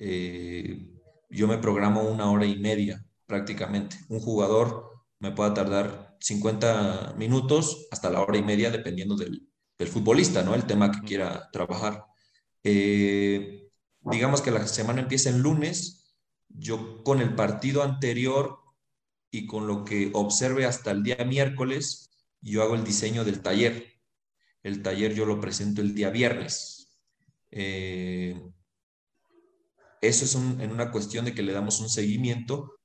eh, 0.04 0.88
yo 1.30 1.46
me 1.46 1.58
programo 1.58 2.02
una 2.02 2.28
hora 2.28 2.44
y 2.44 2.58
media 2.58 3.04
prácticamente. 3.26 3.96
Un 4.08 4.18
jugador 4.18 4.90
me 5.20 5.30
puede 5.30 5.52
tardar 5.52 6.16
50 6.18 7.14
minutos 7.16 7.86
hasta 7.92 8.10
la 8.10 8.20
hora 8.20 8.36
y 8.36 8.42
media, 8.42 8.70
dependiendo 8.72 9.14
del, 9.16 9.48
futbolista, 9.88 10.42
¿no? 10.44 10.54
El 10.54 10.64
tema 10.64 10.92
que 10.92 11.00
quiera 11.00 11.48
trabajar. 11.52 12.04
Eh, 12.62 13.68
digamos 14.00 14.40
que 14.40 14.52
la 14.52 14.64
semana 14.68 15.00
empieza 15.00 15.30
el 15.30 15.38
lunes, 15.38 16.01
yo 16.54 17.02
con 17.02 17.20
el 17.20 17.34
partido 17.34 17.82
anterior 17.82 18.58
y 19.30 19.46
con 19.46 19.66
lo 19.66 19.84
que 19.84 20.10
observe 20.12 20.66
hasta 20.66 20.90
el 20.90 21.02
día 21.02 21.24
miércoles, 21.24 22.10
yo 22.40 22.62
hago 22.62 22.74
el 22.74 22.84
diseño 22.84 23.24
del 23.24 23.40
taller. 23.40 23.86
El 24.62 24.82
taller 24.82 25.14
yo 25.14 25.24
lo 25.24 25.40
presento 25.40 25.80
el 25.80 25.94
día 25.94 26.10
viernes. 26.10 26.98
Eh, 27.50 28.40
eso 30.00 30.24
es 30.24 30.34
en 30.34 30.70
una 30.70 30.90
cuestión 30.90 31.24
de 31.24 31.34
que 31.34 31.42
le 31.42 31.52
damos 31.52 31.80
un 31.80 31.88
seguimiento 31.88 32.78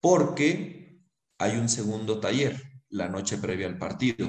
porque 0.00 1.00
hay 1.38 1.56
un 1.56 1.68
segundo 1.68 2.20
taller 2.20 2.72
la 2.88 3.08
noche 3.08 3.38
previa 3.38 3.66
al 3.66 3.78
partido, 3.78 4.28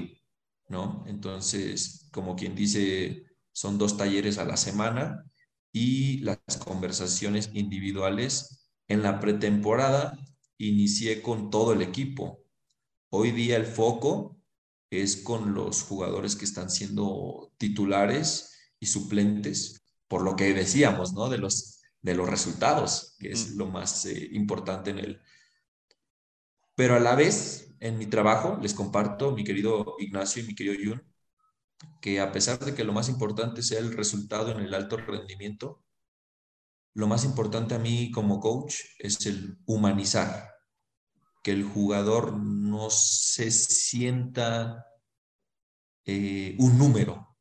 ¿no? 0.69 1.03
Entonces, 1.07 2.07
como 2.11 2.35
quien 2.35 2.55
dice, 2.55 3.25
son 3.51 3.77
dos 3.77 3.97
talleres 3.97 4.37
a 4.37 4.45
la 4.45 4.57
semana 4.57 5.23
y 5.71 6.19
las 6.19 6.39
conversaciones 6.63 7.51
individuales 7.53 8.62
en 8.87 9.03
la 9.03 9.19
pretemporada 9.19 10.17
inicié 10.57 11.21
con 11.21 11.49
todo 11.49 11.73
el 11.73 11.81
equipo. 11.81 12.43
Hoy 13.09 13.31
día 13.31 13.57
el 13.57 13.65
foco 13.65 14.37
es 14.89 15.17
con 15.17 15.53
los 15.53 15.83
jugadores 15.83 16.35
que 16.35 16.45
están 16.45 16.69
siendo 16.69 17.51
titulares 17.57 18.57
y 18.79 18.85
suplentes, 18.85 19.83
por 20.07 20.23
lo 20.23 20.35
que 20.35 20.53
decíamos, 20.53 21.13
¿no? 21.13 21.29
De 21.29 21.37
los 21.37 21.73
de 22.03 22.13
los 22.13 22.29
resultados, 22.29 23.15
que 23.17 23.31
es 23.31 23.55
lo 23.55 23.67
más 23.67 24.05
eh, 24.05 24.29
importante 24.33 24.91
en 24.91 24.99
él. 24.99 25.21
Pero 26.75 26.95
a 26.95 26.99
la 26.99 27.15
vez, 27.15 27.73
en 27.79 27.97
mi 27.97 28.05
trabajo, 28.05 28.59
les 28.61 28.73
comparto, 28.73 29.31
mi 29.31 29.43
querido 29.43 29.95
Ignacio 29.99 30.43
y 30.43 30.47
mi 30.47 30.53
querido 30.53 30.75
Jun, 30.83 31.03
que 32.01 32.19
a 32.19 32.31
pesar 32.31 32.59
de 32.59 32.75
que 32.75 32.83
lo 32.83 32.93
más 32.93 33.09
importante 33.09 33.63
sea 33.63 33.79
el 33.79 33.93
resultado 33.93 34.51
en 34.51 34.59
el 34.59 34.73
alto 34.73 34.97
rendimiento, 34.97 35.81
lo 36.93 37.07
más 37.07 37.25
importante 37.25 37.75
a 37.75 37.79
mí 37.79 38.11
como 38.11 38.39
coach 38.39 38.75
es 38.99 39.25
el 39.25 39.57
humanizar, 39.65 40.49
que 41.43 41.51
el 41.51 41.63
jugador 41.63 42.37
no 42.37 42.89
se 42.89 43.51
sienta 43.51 44.85
eh, 46.05 46.55
un 46.59 46.77
número, 46.77 47.35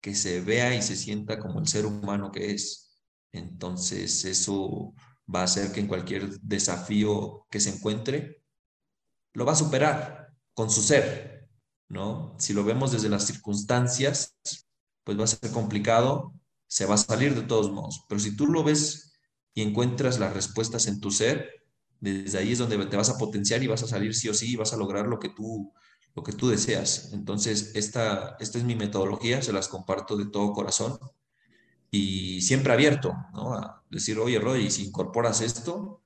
que 0.00 0.14
se 0.14 0.40
vea 0.40 0.74
y 0.74 0.82
se 0.82 0.96
sienta 0.96 1.38
como 1.38 1.60
el 1.60 1.68
ser 1.68 1.86
humano 1.86 2.30
que 2.32 2.52
es 2.52 2.90
entonces, 3.32 4.24
eso 4.24 4.92
va 5.32 5.40
a 5.40 5.44
hacer 5.44 5.72
que 5.72 5.80
en 5.80 5.86
cualquier 5.86 6.40
desafío 6.40 7.46
que 7.50 7.60
se 7.60 7.70
encuentre, 7.70 8.42
lo 9.34 9.44
va 9.44 9.52
a 9.52 9.56
superar 9.56 10.34
con 10.54 10.70
su 10.70 10.82
ser, 10.82 11.48
¿no? 11.88 12.34
Si 12.38 12.52
lo 12.52 12.64
vemos 12.64 12.92
desde 12.92 13.08
las 13.08 13.26
circunstancias, 13.26 14.36
pues 15.04 15.18
va 15.18 15.24
a 15.24 15.28
ser 15.28 15.50
complicado, 15.52 16.34
se 16.70 16.86
va 16.86 16.94
a 16.94 16.98
salir 16.98 17.34
de 17.34 17.42
todos 17.42 17.72
modos. 17.72 18.04
Pero 18.08 18.20
si 18.20 18.36
tú 18.36 18.46
lo 18.46 18.62
ves 18.62 19.12
y 19.54 19.62
encuentras 19.62 20.20
las 20.20 20.32
respuestas 20.32 20.86
en 20.86 21.00
tu 21.00 21.10
ser, 21.10 21.50
desde 21.98 22.38
ahí 22.38 22.52
es 22.52 22.58
donde 22.58 22.78
te 22.86 22.96
vas 22.96 23.10
a 23.10 23.18
potenciar 23.18 23.60
y 23.62 23.66
vas 23.66 23.82
a 23.82 23.88
salir 23.88 24.14
sí 24.14 24.28
o 24.28 24.34
sí 24.34 24.52
y 24.52 24.56
vas 24.56 24.72
a 24.72 24.76
lograr 24.76 25.06
lo 25.08 25.18
que 25.18 25.30
tú, 25.30 25.72
lo 26.14 26.22
que 26.22 26.32
tú 26.32 26.48
deseas. 26.48 27.10
Entonces, 27.12 27.72
esta, 27.74 28.36
esta 28.38 28.58
es 28.58 28.64
mi 28.64 28.76
metodología, 28.76 29.42
se 29.42 29.52
las 29.52 29.66
comparto 29.66 30.16
de 30.16 30.26
todo 30.26 30.52
corazón 30.52 30.96
y 31.90 32.40
siempre 32.42 32.72
abierto, 32.72 33.12
¿no? 33.34 33.54
A 33.54 33.82
decir, 33.90 34.16
oye, 34.20 34.38
Rod, 34.38 34.56
si 34.68 34.86
incorporas 34.86 35.40
esto, 35.40 36.04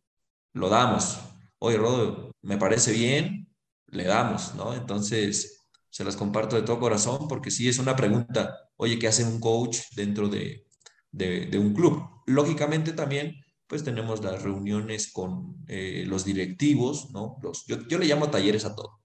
lo 0.55 0.71
damos. 0.71 1.19
Oye, 1.59 1.77
Rod, 1.77 2.31
me 2.41 2.57
parece 2.57 2.93
bien, 2.93 3.55
le 3.89 4.05
damos, 4.05 4.55
¿no? 4.55 4.73
Entonces, 4.73 5.64
se 5.95 6.03
las 6.03 6.17
comparto 6.17 6.57
de 6.57 6.63
todo 6.63 6.81
corazón 6.81 7.29
porque 7.29 7.53
sí 7.53 7.69
es 7.69 7.79
una 7.79 7.95
pregunta, 7.95 8.59
oye, 8.77 8.99
¿qué 8.99 9.07
hace 9.07 9.23
un 9.23 9.39
coach 9.39 9.79
dentro 9.95 10.29
de, 10.29 10.67
de, 11.13 11.57
un 11.57 11.73
club? 11.73 12.03
Lógicamente 12.27 12.95
también, 12.95 13.37
pues 13.69 13.85
tenemos 13.85 14.21
las 14.21 14.43
reuniones 14.43 15.13
con 15.13 15.55
eh, 15.69 16.03
los 16.05 16.25
directivos, 16.25 17.13
¿no? 17.13 17.37
Los, 17.41 17.65
yo, 17.67 17.79
yo, 17.87 17.99
le 17.99 18.07
llamo 18.07 18.29
talleres 18.29 18.65
a 18.65 18.75
todo. 18.75 19.03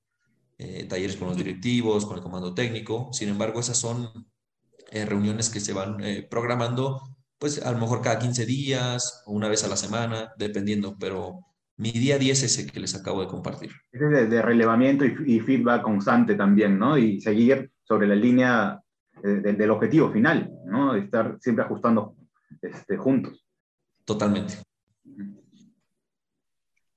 Eh, 0.58 0.86
talleres 0.86 1.16
con 1.16 1.28
los 1.28 1.38
directivos, 1.38 2.08
con 2.08 2.18
el 2.18 2.24
comando 2.24 2.56
técnico. 2.56 3.10
Sin 3.14 3.30
embargo, 3.30 3.60
esas 3.60 3.78
son 3.78 4.28
eh, 4.90 5.06
reuniones 5.06 5.52
que 5.52 5.60
se 5.60 5.74
van 5.74 6.04
eh, 6.04 6.28
programando, 6.28 7.16
pues 7.38 7.62
a 7.62 7.72
lo 7.72 7.78
mejor 7.78 8.02
cada 8.02 8.18
15 8.18 8.48
días 8.48 9.22
o 9.28 9.34
una 9.34 9.48
vez 9.48 9.64
a 9.64 9.68
la 9.68 9.78
semana, 9.78 10.34
dependiendo, 10.40 10.98
pero 10.98 11.42
mi 11.80 11.92
día 11.92 12.16
a 12.16 12.18
día 12.18 12.34
es 12.34 12.44
ese 12.44 12.68
que 12.68 12.80
les 12.82 12.94
acabo 12.94 13.22
de 13.22 13.28
compartir. 13.28 13.72
Es 13.90 14.30
de, 14.30 14.42
relevamiento 14.42 15.06
y, 15.06 15.40
feedback 15.40 15.82
constante 15.82 16.36
también, 16.36 16.78
¿no? 16.78 16.98
Y 16.98 17.22
seguir 17.22 17.72
sobre 17.84 18.06
la 18.06 18.16
línea 18.16 18.82
eh, 19.24 19.54
del 19.58 19.72
objetivo 19.72 20.12
final, 20.12 20.52
¿no? 20.66 20.94
Estar 20.94 21.38
siempre 21.40 21.64
ajustando 21.64 22.16
este, 22.62 22.98
juntos. 22.98 23.46
Totalmente. 24.04 24.56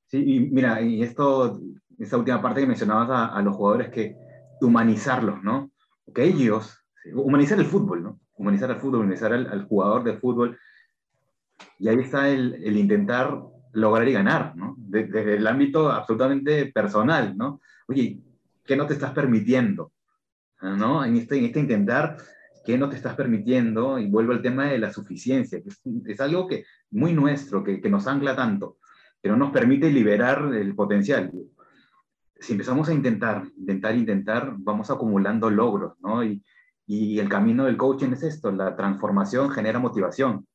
Sí, 0.08 0.18
y 0.18 0.40
mira, 0.40 0.82
y 0.82 1.04
esto, 1.04 1.60
esta 1.96 2.16
última 2.18 2.42
parte 2.42 2.62
que 2.62 2.66
mencionabas 2.66 3.08
a, 3.10 3.26
a 3.26 3.40
los 3.40 3.54
jugadores 3.54 3.88
que 3.90 4.16
humanizarlos, 4.60 5.44
¿no? 5.44 5.70
Que 6.12 6.24
ellos 6.24 6.76
humanizar 7.14 7.56
el 7.60 7.66
fútbol, 7.66 8.02
¿no? 8.02 8.20
Humanizar 8.34 8.68
el 8.72 8.80
fútbol, 8.80 9.02
humanizar 9.02 9.32
al, 9.32 9.64
jugador 9.66 10.02
de 10.02 10.18
fútbol. 10.18 10.58
Y 11.78 11.86
ahí 11.86 12.00
está 12.00 12.28
el, 12.28 12.54
el 12.64 12.76
intentar 12.76 13.51
lograr 13.72 14.08
y 14.08 14.12
ganar, 14.12 14.56
¿no? 14.56 14.74
Desde, 14.78 15.36
el 15.36 15.46
ámbito 15.46 15.90
absolutamente 15.90 16.66
personal, 16.66 17.36
¿no? 17.36 17.60
Oye, 17.88 18.20
¿qué 18.64 18.76
no 18.76 18.86
te 18.86 18.94
estás 18.94 19.12
permitiendo? 19.12 19.92
¿No? 20.60 21.04
En 21.04 21.16
este, 21.16 21.38
en 21.38 21.46
este 21.46 21.60
intentar, 21.60 22.16
¿qué 22.64 22.78
no 22.78 22.88
te 22.88 22.96
estás 22.96 23.16
permitiendo? 23.16 23.98
Y 23.98 24.08
vuelvo 24.08 24.32
al 24.32 24.42
tema 24.42 24.66
de 24.66 24.78
la 24.78 24.92
suficiencia, 24.92 25.60
que 25.60 25.70
es, 25.70 25.80
es 26.06 26.20
algo 26.20 26.46
que 26.46 26.64
muy 26.90 27.12
nuestro, 27.12 27.64
que, 27.64 27.80
que, 27.80 27.90
nos 27.90 28.06
ancla 28.06 28.36
tanto, 28.36 28.78
que 29.20 29.28
no 29.28 29.36
nos 29.36 29.50
permite 29.50 29.90
liberar 29.90 30.54
el 30.54 30.74
potencial. 30.74 31.32
Si 32.38 32.52
empezamos 32.52 32.88
a 32.88 32.94
intentar, 32.94 33.44
intentar, 33.56 33.96
intentar, 33.96 34.54
vamos 34.58 34.90
acumulando 34.90 35.50
logros, 35.50 35.94
¿no? 36.00 36.22
Y, 36.22 36.44
y 36.86 37.18
el 37.18 37.28
camino 37.28 37.64
del 37.64 37.76
coaching 37.76 38.12
es 38.12 38.22
esto, 38.22 38.52
la 38.52 38.76
transformación 38.76 39.50
genera 39.50 39.78
motivación. 39.78 40.46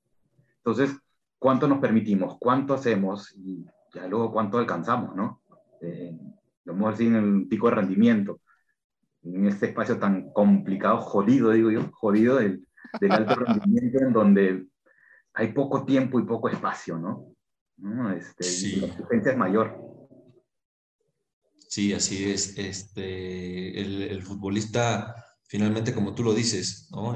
Entonces, 0.57 0.97
¿cuánto 1.39 1.67
nos 1.67 1.79
permitimos? 1.79 2.37
¿Cuánto 2.39 2.73
hacemos? 2.73 3.33
Y 3.37 3.65
ya 3.93 4.07
luego 4.07 4.31
cuánto 4.31 4.57
alcanzamos, 4.57 5.15
¿no? 5.15 5.41
Eh, 5.81 6.17
lo 6.65 6.87
así 6.87 7.07
en 7.07 7.15
el 7.15 7.47
pico 7.47 7.69
de 7.69 7.75
rendimiento, 7.75 8.41
en 9.23 9.47
este 9.47 9.67
espacio 9.67 9.97
tan 9.97 10.31
complicado, 10.31 10.99
jodido, 10.99 11.51
digo 11.51 11.71
yo, 11.71 11.89
jodido 11.93 12.37
del, 12.37 12.67
del 12.99 13.11
alto 13.11 13.35
rendimiento, 13.35 13.99
en 13.99 14.13
donde 14.13 14.67
hay 15.33 15.53
poco 15.53 15.85
tiempo 15.85 16.19
y 16.19 16.25
poco 16.25 16.49
espacio, 16.49 16.97
¿no? 16.97 17.33
Este, 18.11 18.43
sí. 18.43 18.75
La 18.77 18.87
exigencia 18.87 19.31
es 19.31 19.37
mayor. 19.37 19.79
Sí, 21.69 21.93
así 21.93 22.31
es. 22.31 22.57
Este, 22.57 23.79
el, 23.79 24.23
futbolista, 24.23 25.13
finalmente, 25.43 25.93
como 25.93 26.15
tú 26.15 26.23
lo 26.23 26.33
dices, 26.33 26.89
¿no? 26.91 27.15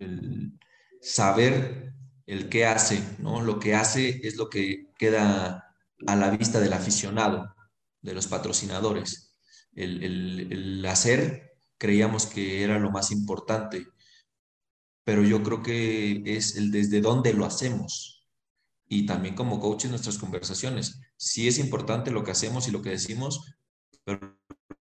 el, 0.00 0.58
saber 1.00 1.91
el 2.26 2.48
qué 2.48 2.66
hace, 2.66 3.02
¿no? 3.18 3.42
Lo 3.42 3.58
que 3.58 3.74
hace 3.74 4.20
es 4.22 4.36
lo 4.36 4.48
que 4.48 4.90
queda 4.98 5.74
a 6.06 6.16
la 6.16 6.30
vista 6.30 6.60
del 6.60 6.72
aficionado, 6.72 7.54
de 8.00 8.14
los 8.14 8.26
patrocinadores. 8.26 9.36
El, 9.74 10.84
hacer 10.86 11.52
creíamos 11.78 12.26
que 12.26 12.62
era 12.62 12.78
lo 12.78 12.90
más 12.90 13.10
importante, 13.10 13.86
pero 15.04 15.22
yo 15.22 15.42
creo 15.42 15.62
que 15.62 16.22
es 16.24 16.56
el 16.56 16.70
desde 16.70 17.00
dónde 17.00 17.32
lo 17.32 17.44
hacemos. 17.44 18.28
Y 18.86 19.06
también 19.06 19.34
como 19.34 19.58
coach 19.58 19.84
en 19.84 19.90
nuestras 19.90 20.18
conversaciones. 20.18 21.00
Sí 21.16 21.48
es 21.48 21.58
importante 21.58 22.10
lo 22.10 22.24
que 22.24 22.32
hacemos 22.32 22.68
y 22.68 22.72
lo 22.72 22.82
que 22.82 22.90
decimos, 22.90 23.54
pero 24.04 24.38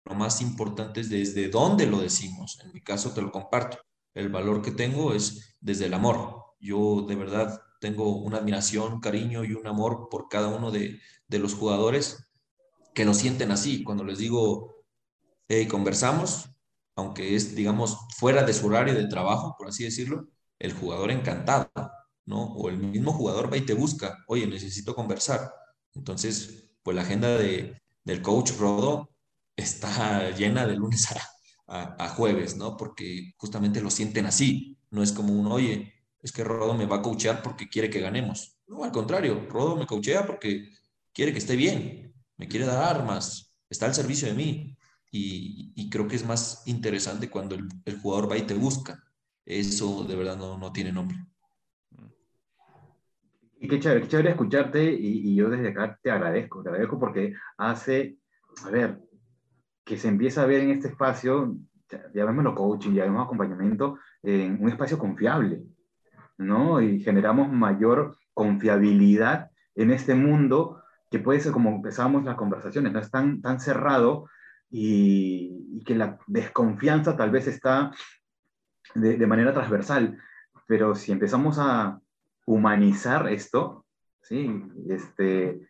lo 0.05 0.15
más 0.15 0.41
importante 0.41 1.01
es 1.01 1.11
desde 1.11 1.49
dónde 1.49 1.87
lo 1.87 2.01
decimos. 2.01 2.59
En 2.65 2.73
mi 2.73 2.81
caso 2.81 3.13
te 3.13 3.21
lo 3.21 3.31
comparto. 3.31 3.79
El 4.15 4.31
valor 4.31 4.63
que 4.63 4.73
tengo 4.73 5.13
es 5.13 5.57
desde 5.61 5.87
el 5.87 5.95
amor. 5.95 6.40
Yo 6.61 7.03
de 7.09 7.17
verdad 7.17 7.61
tengo 7.81 8.17
una 8.17 8.39
admiración, 8.39 9.01
cariño 9.01 9.45
y 9.45 9.53
un 9.55 9.67
amor 9.67 10.09
por 10.11 10.29
cada 10.29 10.49
uno 10.49 10.71
de, 10.71 11.01
de 11.29 11.39
los 11.39 11.55
jugadores 11.55 12.29
que 12.95 13.05
lo 13.05 13.15
sienten 13.15 13.51
así. 13.51 13.83
Cuando 13.85 14.05
les 14.05 14.19
digo, 14.19 14.85
hey, 15.49 15.67
conversamos, 15.67 16.51
aunque 16.97 17.35
es, 17.35 17.55
digamos, 17.55 17.99
fuera 18.17 18.43
de 18.45 18.53
su 18.53 18.67
horario 18.67 18.95
de 18.95 19.09
trabajo, 19.09 19.55
por 19.59 19.69
así 19.69 19.85
decirlo, 19.85 20.29
el 20.59 20.73
jugador 20.73 21.11
encantado, 21.11 21.71
¿no? 22.27 22.53
O 22.55 22.69
el 22.69 22.77
mismo 22.79 23.13
jugador 23.13 23.53
va 23.53 23.57
y 23.57 23.63
te 23.67 23.75
busca, 23.75 24.19
oye, 24.29 24.47
necesito 24.47 24.95
conversar. 24.95 25.53
Entonces, 25.95 26.71
pues 26.83 26.95
la 26.95 27.03
agenda 27.03 27.37
de, 27.39 27.81
del 28.05 28.23
coach 28.23 28.53
Rodo 28.59 29.11
está 29.57 30.31
llena 30.31 30.67
de 30.67 30.77
lunes 30.77 31.09
a, 31.67 32.05
a, 32.05 32.09
jueves, 32.11 32.57
¿no? 32.57 32.77
Porque 32.77 33.33
justamente 33.37 33.81
lo 33.81 33.91
sienten 33.91 34.27
así. 34.27 34.79
No 34.91 35.03
es 35.03 35.13
como 35.13 35.33
un, 35.33 35.47
oye, 35.47 35.95
es 36.23 36.33
que 36.33 36.45
Rodo 36.45 36.75
me 36.75 36.87
va 36.87 36.97
a 36.97 37.03
coachear 37.03 37.43
porque 37.43 37.69
quiere 37.69 37.91
que 37.91 38.01
ganemos. 38.01 38.59
No, 38.67 38.85
al 38.85 38.93
contrario, 38.93 39.47
Rodo 39.49 39.77
me 39.77 39.87
coachea 39.87 40.27
porque 40.27 40.71
quiere 41.13 41.33
que 41.33 41.39
esté 41.39 41.57
bien, 41.57 42.15
me 42.37 42.49
quiere 42.49 42.67
dar 42.67 42.97
armas, 42.97 43.55
está 43.69 43.87
al 43.87 43.95
servicio 43.95 44.29
de 44.29 44.35
mí. 44.35 44.77
Y, 45.13 45.91
creo 45.91 46.07
que 46.07 46.15
es 46.15 46.25
más 46.25 46.63
interesante 46.67 47.29
cuando 47.29 47.57
el, 47.57 48.01
jugador 48.01 48.31
va 48.31 48.39
y 48.39 48.43
te 48.43 48.55
busca. 48.55 49.03
Eso 49.45 50.05
de 50.05 50.15
verdad 50.15 50.37
no, 50.37 50.57
no 50.57 50.73
tiene 50.73 50.93
nombre. 50.93 51.17
Y 53.59 53.67
qué 53.67 53.81
chévere, 53.81 54.03
qué 54.03 54.09
chévere 54.09 54.31
escucharte 54.31 54.93
y, 54.93 55.35
yo 55.35 55.51
desde 55.51 55.71
acá 55.71 55.99
te 56.01 56.11
agradezco, 56.11 56.63
te 56.63 56.69
agradezco 56.69 56.99
porque 57.01 57.35
hace, 57.59 58.19
a 58.65 58.71
ver, 58.71 59.01
que 59.85 59.97
se 59.97 60.09
empieza 60.09 60.43
a 60.43 60.47
ver 60.47 60.61
en 60.61 60.71
este 60.71 60.89
espacio, 60.89 61.57
ya 62.15 62.25
lo 62.25 62.55
coaching, 62.55 62.95
vemos 62.95 63.25
acompañamiento, 63.25 63.99
en 64.23 64.63
un 64.63 64.69
espacio 64.69 64.97
confiable, 64.97 65.63
¿no? 66.41 66.81
Y 66.81 67.01
generamos 67.01 67.53
mayor 67.53 68.19
confiabilidad 68.35 69.51
en 69.75 69.91
este 69.91 70.15
mundo 70.15 70.83
que 71.11 71.19
puede 71.19 71.41
ser 71.41 71.53
como 71.53 71.71
empezábamos 71.71 72.25
las 72.25 72.37
conversaciones, 72.37 72.93
no 72.93 73.01
es 73.01 73.11
tan, 73.11 73.43
tan 73.43 73.61
cerrado 73.61 74.29
y, 74.71 75.83
que 75.85 75.95
la 75.95 76.19
desconfianza 76.27 77.17
tal 77.17 77.31
vez 77.31 77.47
está 77.47 77.93
de, 78.95 79.27
manera 79.27 79.53
transversal, 79.53 80.19
pero 80.67 80.95
si 80.95 81.11
empezamos 81.11 81.59
a 81.59 82.01
humanizar 82.47 83.29
esto, 83.29 83.87
¿sí? 84.23 84.63
este, 84.89 85.67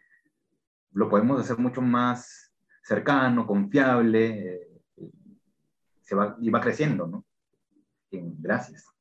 lo 0.93 1.09
podemos 1.09 1.41
hacer 1.41 1.59
mucho 1.59 1.81
más 1.81 2.53
cercano, 2.83 3.47
confiable, 3.47 4.55
eh, 4.55 5.07
se 6.03 6.15
va, 6.15 6.37
y 6.41 6.51
va 6.51 6.61
creciendo, 6.61 7.07
¿no? 7.07 7.25
gracias. 8.11 9.00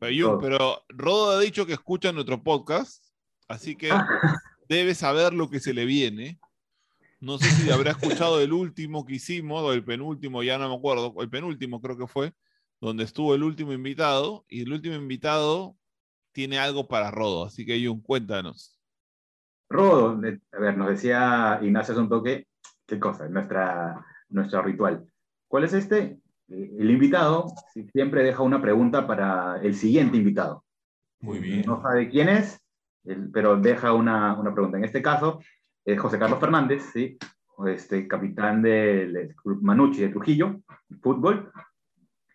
Pero, 0.00 0.38
pero 0.38 0.82
Rodo 0.88 1.32
ha 1.32 1.40
dicho 1.40 1.66
que 1.66 1.74
escucha 1.74 2.10
nuestro 2.10 2.42
podcast, 2.42 3.04
así 3.48 3.76
que 3.76 3.90
debe 4.68 4.94
saber 4.94 5.34
lo 5.34 5.50
que 5.50 5.60
se 5.60 5.74
le 5.74 5.84
viene. 5.84 6.40
No 7.20 7.36
sé 7.36 7.50
si 7.50 7.70
habrá 7.70 7.90
escuchado 7.90 8.40
el 8.40 8.54
último 8.54 9.04
que 9.04 9.16
hicimos, 9.16 9.62
o 9.62 9.74
el 9.74 9.84
penúltimo, 9.84 10.42
ya 10.42 10.56
no 10.56 10.70
me 10.70 10.74
acuerdo, 10.74 11.14
el 11.20 11.28
penúltimo 11.28 11.82
creo 11.82 11.98
que 11.98 12.06
fue, 12.06 12.32
donde 12.80 13.04
estuvo 13.04 13.34
el 13.34 13.42
último 13.42 13.74
invitado, 13.74 14.46
y 14.48 14.62
el 14.62 14.72
último 14.72 14.94
invitado 14.94 15.76
tiene 16.32 16.58
algo 16.58 16.88
para 16.88 17.10
Rodo, 17.10 17.44
así 17.44 17.66
que 17.66 17.86
Jun, 17.86 18.00
cuéntanos. 18.00 18.80
Rodo, 19.68 20.18
a 20.52 20.58
ver, 20.58 20.78
nos 20.78 20.88
decía 20.88 21.60
Ignacio 21.62 21.92
hace 21.92 22.00
un 22.00 22.08
toque, 22.08 22.48
qué 22.86 22.98
cosa, 22.98 23.28
nuestra, 23.28 24.02
nuestro 24.30 24.62
ritual. 24.62 25.06
¿Cuál 25.46 25.64
es 25.64 25.74
este? 25.74 26.18
El 26.50 26.90
invitado 26.90 27.46
siempre 27.92 28.24
deja 28.24 28.42
una 28.42 28.60
pregunta 28.60 29.06
para 29.06 29.60
el 29.62 29.74
siguiente 29.74 30.16
invitado. 30.16 30.64
Muy 31.20 31.38
bien. 31.38 31.62
No 31.66 31.80
sabe 31.80 32.08
quién 32.08 32.28
es, 32.28 32.60
pero 33.32 33.56
deja 33.56 33.92
una, 33.92 34.38
una, 34.38 34.52
pregunta. 34.52 34.78
En 34.78 34.84
este 34.84 35.02
caso, 35.02 35.40
es 35.84 35.98
José 35.98 36.18
Carlos 36.18 36.40
Fernández, 36.40 36.82
¿sí? 36.92 37.18
este, 37.66 38.08
capitán 38.08 38.62
del 38.62 39.34
Club 39.36 39.62
Manucci 39.62 40.00
de 40.00 40.08
Trujillo, 40.08 40.60
fútbol, 41.02 41.52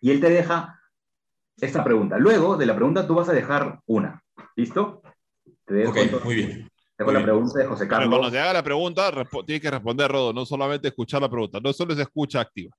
y 0.00 0.10
él 0.10 0.20
te 0.20 0.30
deja 0.30 0.80
esta 1.56 1.82
pregunta. 1.82 2.18
Luego 2.18 2.56
de 2.56 2.66
la 2.66 2.76
pregunta 2.76 3.06
tú 3.06 3.14
vas 3.14 3.28
a 3.28 3.32
dejar 3.32 3.80
una. 3.86 4.22
¿Listo? 4.54 5.02
Te 5.64 5.74
dejo 5.74 5.90
ok, 5.90 6.24
muy 6.24 6.34
bien. 6.34 6.68
Dejo 6.98 7.12
la 7.12 7.22
pregunta 7.22 7.58
de 7.58 7.66
José 7.66 7.86
Carlos. 7.86 8.08
cuando 8.08 8.30
te 8.30 8.38
haga 8.38 8.54
la 8.54 8.62
pregunta, 8.62 9.12
tienes 9.44 9.60
que 9.60 9.70
responder, 9.70 10.10
Rodo, 10.10 10.32
no 10.32 10.46
solamente 10.46 10.88
escuchar 10.88 11.20
la 11.20 11.28
pregunta, 11.28 11.60
no 11.60 11.72
solo 11.72 11.92
es 11.92 11.98
escucha 11.98 12.40
activa. 12.40 12.74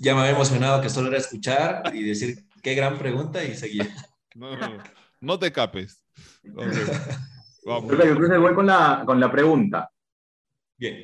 Ya 0.00 0.14
me 0.14 0.20
había 0.20 0.32
emocionado 0.32 0.80
que 0.80 0.88
solo 0.88 1.08
era 1.08 1.18
escuchar 1.18 1.82
y 1.92 2.04
decir 2.04 2.44
qué 2.62 2.74
gran 2.74 2.98
pregunta 2.98 3.42
y 3.42 3.54
seguir. 3.54 3.88
No, 4.34 4.56
no, 4.56 4.78
no 5.20 5.38
te 5.38 5.50
capes. 5.52 6.02
Perfecto, 6.42 7.02
entonces 7.64 8.38
voy 8.38 8.54
con 8.54 8.66
la, 8.66 9.02
con 9.04 9.20
la 9.20 9.30
pregunta. 9.30 9.90
Bien. 10.78 10.96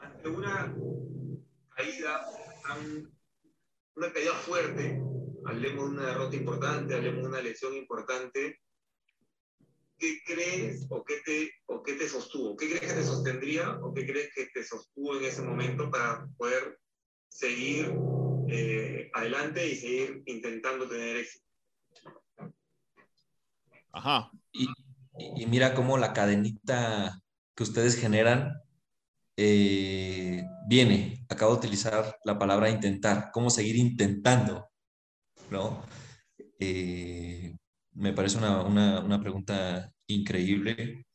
Ante 0.00 0.28
una 0.28 0.74
caída, 1.74 2.26
una 3.98 4.12
caída 4.12 4.32
fuerte, 4.32 5.00
hablemos 5.44 5.90
de 5.90 5.96
una 5.96 6.06
derrota 6.06 6.36
importante, 6.36 6.94
hablemos 6.94 7.22
de 7.22 7.28
una 7.28 7.40
lesión 7.42 7.74
importante, 7.74 8.60
¿qué 9.98 10.18
crees 10.24 10.86
o 10.88 11.04
qué, 11.04 11.20
te, 11.24 11.50
o 11.66 11.82
qué 11.82 11.94
te 11.94 12.08
sostuvo? 12.08 12.56
¿Qué 12.56 12.68
crees 12.68 12.92
que 12.92 12.98
te 13.00 13.04
sostendría 13.04 13.78
o 13.82 13.92
qué 13.92 14.06
crees 14.06 14.30
que 14.34 14.46
te 14.46 14.64
sostuvo 14.64 15.16
en 15.16 15.24
ese 15.24 15.42
momento 15.42 15.90
para 15.90 16.26
poder 16.36 16.78
seguir 17.28 17.92
eh, 18.48 19.10
adelante 19.12 19.66
y 19.66 19.76
seguir 19.76 20.22
intentando 20.26 20.88
tener 20.88 21.16
éxito. 21.18 21.44
Ajá. 23.92 24.30
Y, 24.52 24.66
mira 25.46 25.74
cómo 25.74 25.98
la 25.98 26.12
cadenita 26.12 27.20
que 27.54 27.62
ustedes 27.62 27.96
generan 27.96 28.54
eh, 29.38 30.44
viene, 30.68 31.24
acabo 31.28 31.52
de 31.52 31.58
utilizar 31.58 32.18
la 32.24 32.38
palabra 32.38 32.70
intentar, 32.70 33.30
cómo 33.32 33.50
seguir 33.50 33.76
intentando, 33.76 34.68
¿no? 35.50 35.82
Eh, 36.60 37.56
me 37.94 38.12
parece 38.12 38.38
una, 38.38 39.00
una 39.00 39.20
pregunta 39.20 39.92
increíble 40.08 41.06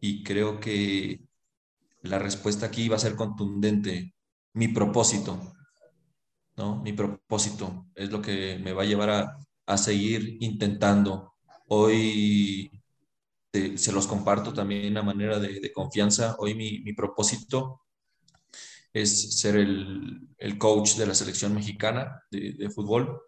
y 0.00 0.22
creo 0.24 0.60
que 0.60 1.20
la 2.02 2.18
respuesta 2.18 2.66
aquí 2.66 2.88
va 2.88 2.96
a 2.96 3.00
ser 3.00 3.16
contundente. 3.16 4.14
Mi 4.54 4.68
propósito, 4.68 5.52
¿no? 6.56 6.82
Mi 6.82 6.92
propósito 6.92 7.86
es 7.94 8.10
lo 8.10 8.22
que 8.22 8.58
me 8.58 8.72
va 8.72 8.82
a 8.82 8.86
llevar 8.86 9.10
a, 9.10 9.38
a 9.66 9.78
seguir 9.78 10.38
intentando. 10.40 11.34
Hoy 11.68 12.70
se 13.76 13.92
los 13.92 14.06
comparto 14.06 14.52
también 14.52 14.96
a 14.96 15.02
manera 15.02 15.38
de, 15.38 15.72
confianza. 15.72 16.36
Hoy 16.38 16.54
mi, 16.54 16.92
propósito 16.92 17.82
es 18.92 19.38
ser 19.40 19.56
el, 19.56 20.28
el, 20.38 20.58
coach 20.58 20.96
de 20.96 21.06
la 21.06 21.14
selección 21.14 21.54
mexicana 21.54 22.22
de, 22.30 22.52
de 22.52 22.70
fútbol. 22.70 23.20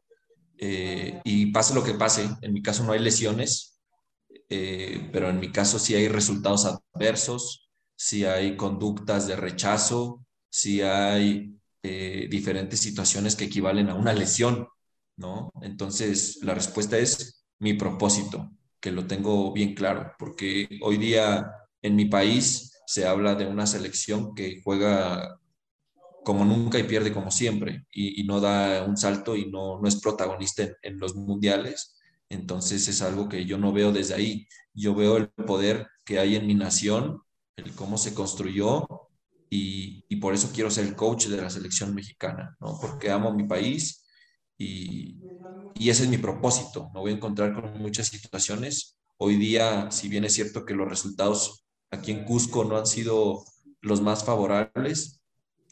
Eh, 0.59 1.21
y 1.25 1.53
pase 1.53 1.75
lo 1.75 1.85
que 1.85 1.95
pase, 1.95 2.29
en 2.43 2.53
mi 2.53 2.63
caso 2.63 2.83
no 2.83 2.93
hay 2.93 2.99
lesiones, 2.99 3.81
eh, 4.49 5.09
pero 5.13 5.31
en 5.31 5.39
mi 5.39 5.53
caso 5.53 5.79
sí 5.79 5.95
hay 5.95 6.09
resultados 6.09 6.67
adversos, 6.67 7.71
sí 7.95 8.25
hay 8.25 8.57
conductas 8.57 9.27
de 9.29 9.37
rechazo, 9.37 10.27
sí 10.51 10.83
hay 10.83 11.55
eh, 11.83 12.27
diferentes 12.29 12.81
situaciones 12.81 13.37
que 13.37 13.45
equivalen 13.45 13.89
a 13.89 13.95
una 13.95 14.13
lesión, 14.13 14.67
¿no? 15.17 15.53
Entonces, 15.63 16.39
la 16.43 16.55
respuesta 16.55 16.99
es 16.99 17.45
mi 17.61 17.75
propósito. 17.75 18.51
Que 18.81 18.93
lo 18.93 19.07
tengo 19.07 19.53
bien 19.53 19.75
claro, 19.75 20.13
porque 20.19 20.69
hoy 20.83 20.99
día 20.99 21.51
en 21.83 21.97
mi 21.97 22.07
país 22.07 22.73
se 22.87 23.07
habla 23.07 23.35
de 23.35 23.47
una 23.47 23.67
selección 23.67 24.35
que 24.35 24.61
juega 24.63 25.39
como 26.25 26.45
nunca 26.45 26.79
y 26.79 26.85
pierde 26.85 27.13
como 27.13 27.31
siempre 27.31 27.87
y, 27.91 28.25
no 28.25 28.41
da 28.41 28.85
un 28.85 28.97
salto 28.97 29.37
y 29.37 29.51
no, 29.51 29.81
no 29.81 29.89
es 29.89 29.97
protagonista 29.97 30.65
en, 30.83 30.99
los 30.99 31.15
mundiales. 31.15 31.97
Entonces 32.29 32.87
es 32.89 33.01
algo 33.03 33.29
que 33.29 33.47
yo 33.47 33.57
no 33.57 33.73
veo 33.73 33.93
desde 33.93 34.15
ahí. 34.15 34.47
Yo 34.75 34.95
veo 34.95 35.17
el 35.17 35.29
poder 35.29 35.87
que 36.05 36.19
hay 36.19 36.37
en 36.37 36.47
mi 36.47 36.55
nación, 36.55 37.23
el 37.57 37.73
cómo 37.75 37.97
se 37.97 38.15
construyó 38.15 38.87
y, 39.49 40.05
y 40.09 40.17
por 40.17 40.35
eso 40.35 40.51
quiero 40.55 40.71
ser 40.71 40.87
el 40.87 40.97
coach 40.97 41.29
de 41.29 41.41
la 41.41 41.51
selección 41.51 41.95
mexicana, 41.95 42.57
¿no? 42.61 42.79
Porque 42.81 43.11
amo 43.11 43.33
mi 43.33 43.45
país 43.45 44.05
y, 44.59 45.19
y 45.75 45.91
ese 45.91 46.05
es 46.05 46.09
mi 46.09 46.19
propósito. 46.19 46.91
Me 46.95 47.01
voy 47.01 47.13
a 47.13 47.17
encontrar 47.17 47.55
con 47.55 47.79
muchas 47.81 48.09
situaciones. 48.09 48.97
Hoy 49.17 49.37
día, 49.37 49.91
si 49.91 50.09
bien 50.09 50.25
es 50.25 50.35
cierto 50.35 50.65
que 50.65 50.75
los 50.75 50.89
resultados 50.89 51.65
aquí 51.91 52.13
en 52.13 52.25
Cusco 52.25 52.65
no 52.65 52.77
han 52.77 52.87
sido 52.87 53.45
los 53.81 54.01
más 54.01 54.25
favorables, 54.25 55.21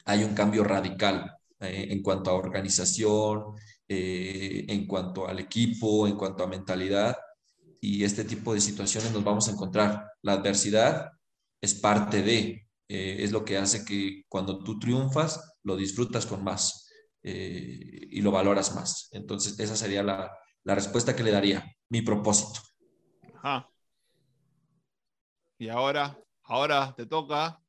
hay 0.05 0.25
un 0.25 0.35
cambio 0.35 0.65
radical 0.65 1.33
eh, 1.61 1.89
en 1.91 2.03
cuanto 2.03 2.31
a 2.31 2.35
organización, 2.35 3.55
eh, 3.89 4.65
en 4.69 4.87
cuanto 4.87 5.27
al 5.27 5.39
equipo, 5.39 6.07
en 6.07 6.17
cuanto 6.17 6.45
a 6.45 6.49
mentalidad. 6.49 7.17
Y 7.81 8.05
este 8.05 8.25
tipo 8.25 8.55
de 8.55 8.61
situaciones 8.61 9.13
nos 9.13 9.25
vamos 9.25 9.49
a 9.49 9.53
encontrar. 9.53 10.11
La 10.23 10.33
adversidad 10.33 11.11
es 11.61 11.75
parte 11.75 12.23
de, 12.23 12.67
eh, 12.89 13.17
es 13.21 13.33
lo 13.33 13.45
que 13.45 13.59
hace 13.59 13.85
que 13.85 14.25
cuando 14.29 14.59
tú 14.59 14.79
triunfas, 14.79 15.55
lo 15.63 15.77
disfrutas 15.77 16.27
con 16.27 16.43
más. 16.45 16.86
Eh, 17.29 18.07
y 18.09 18.21
lo 18.23 18.31
valoras 18.31 18.73
más. 18.77 19.09
Entonces, 19.11 19.59
esa 19.59 19.75
sería 19.75 20.01
la, 20.05 20.33
respuesta 20.63 21.17
que 21.17 21.25
le 21.25 21.33
daría, 21.33 21.77
mi 21.89 22.01
propósito. 22.01 22.61
Y 25.59 25.69
ahora, 25.69 26.17
ahora 26.45 26.95
te 26.97 27.05
toca 27.05 27.61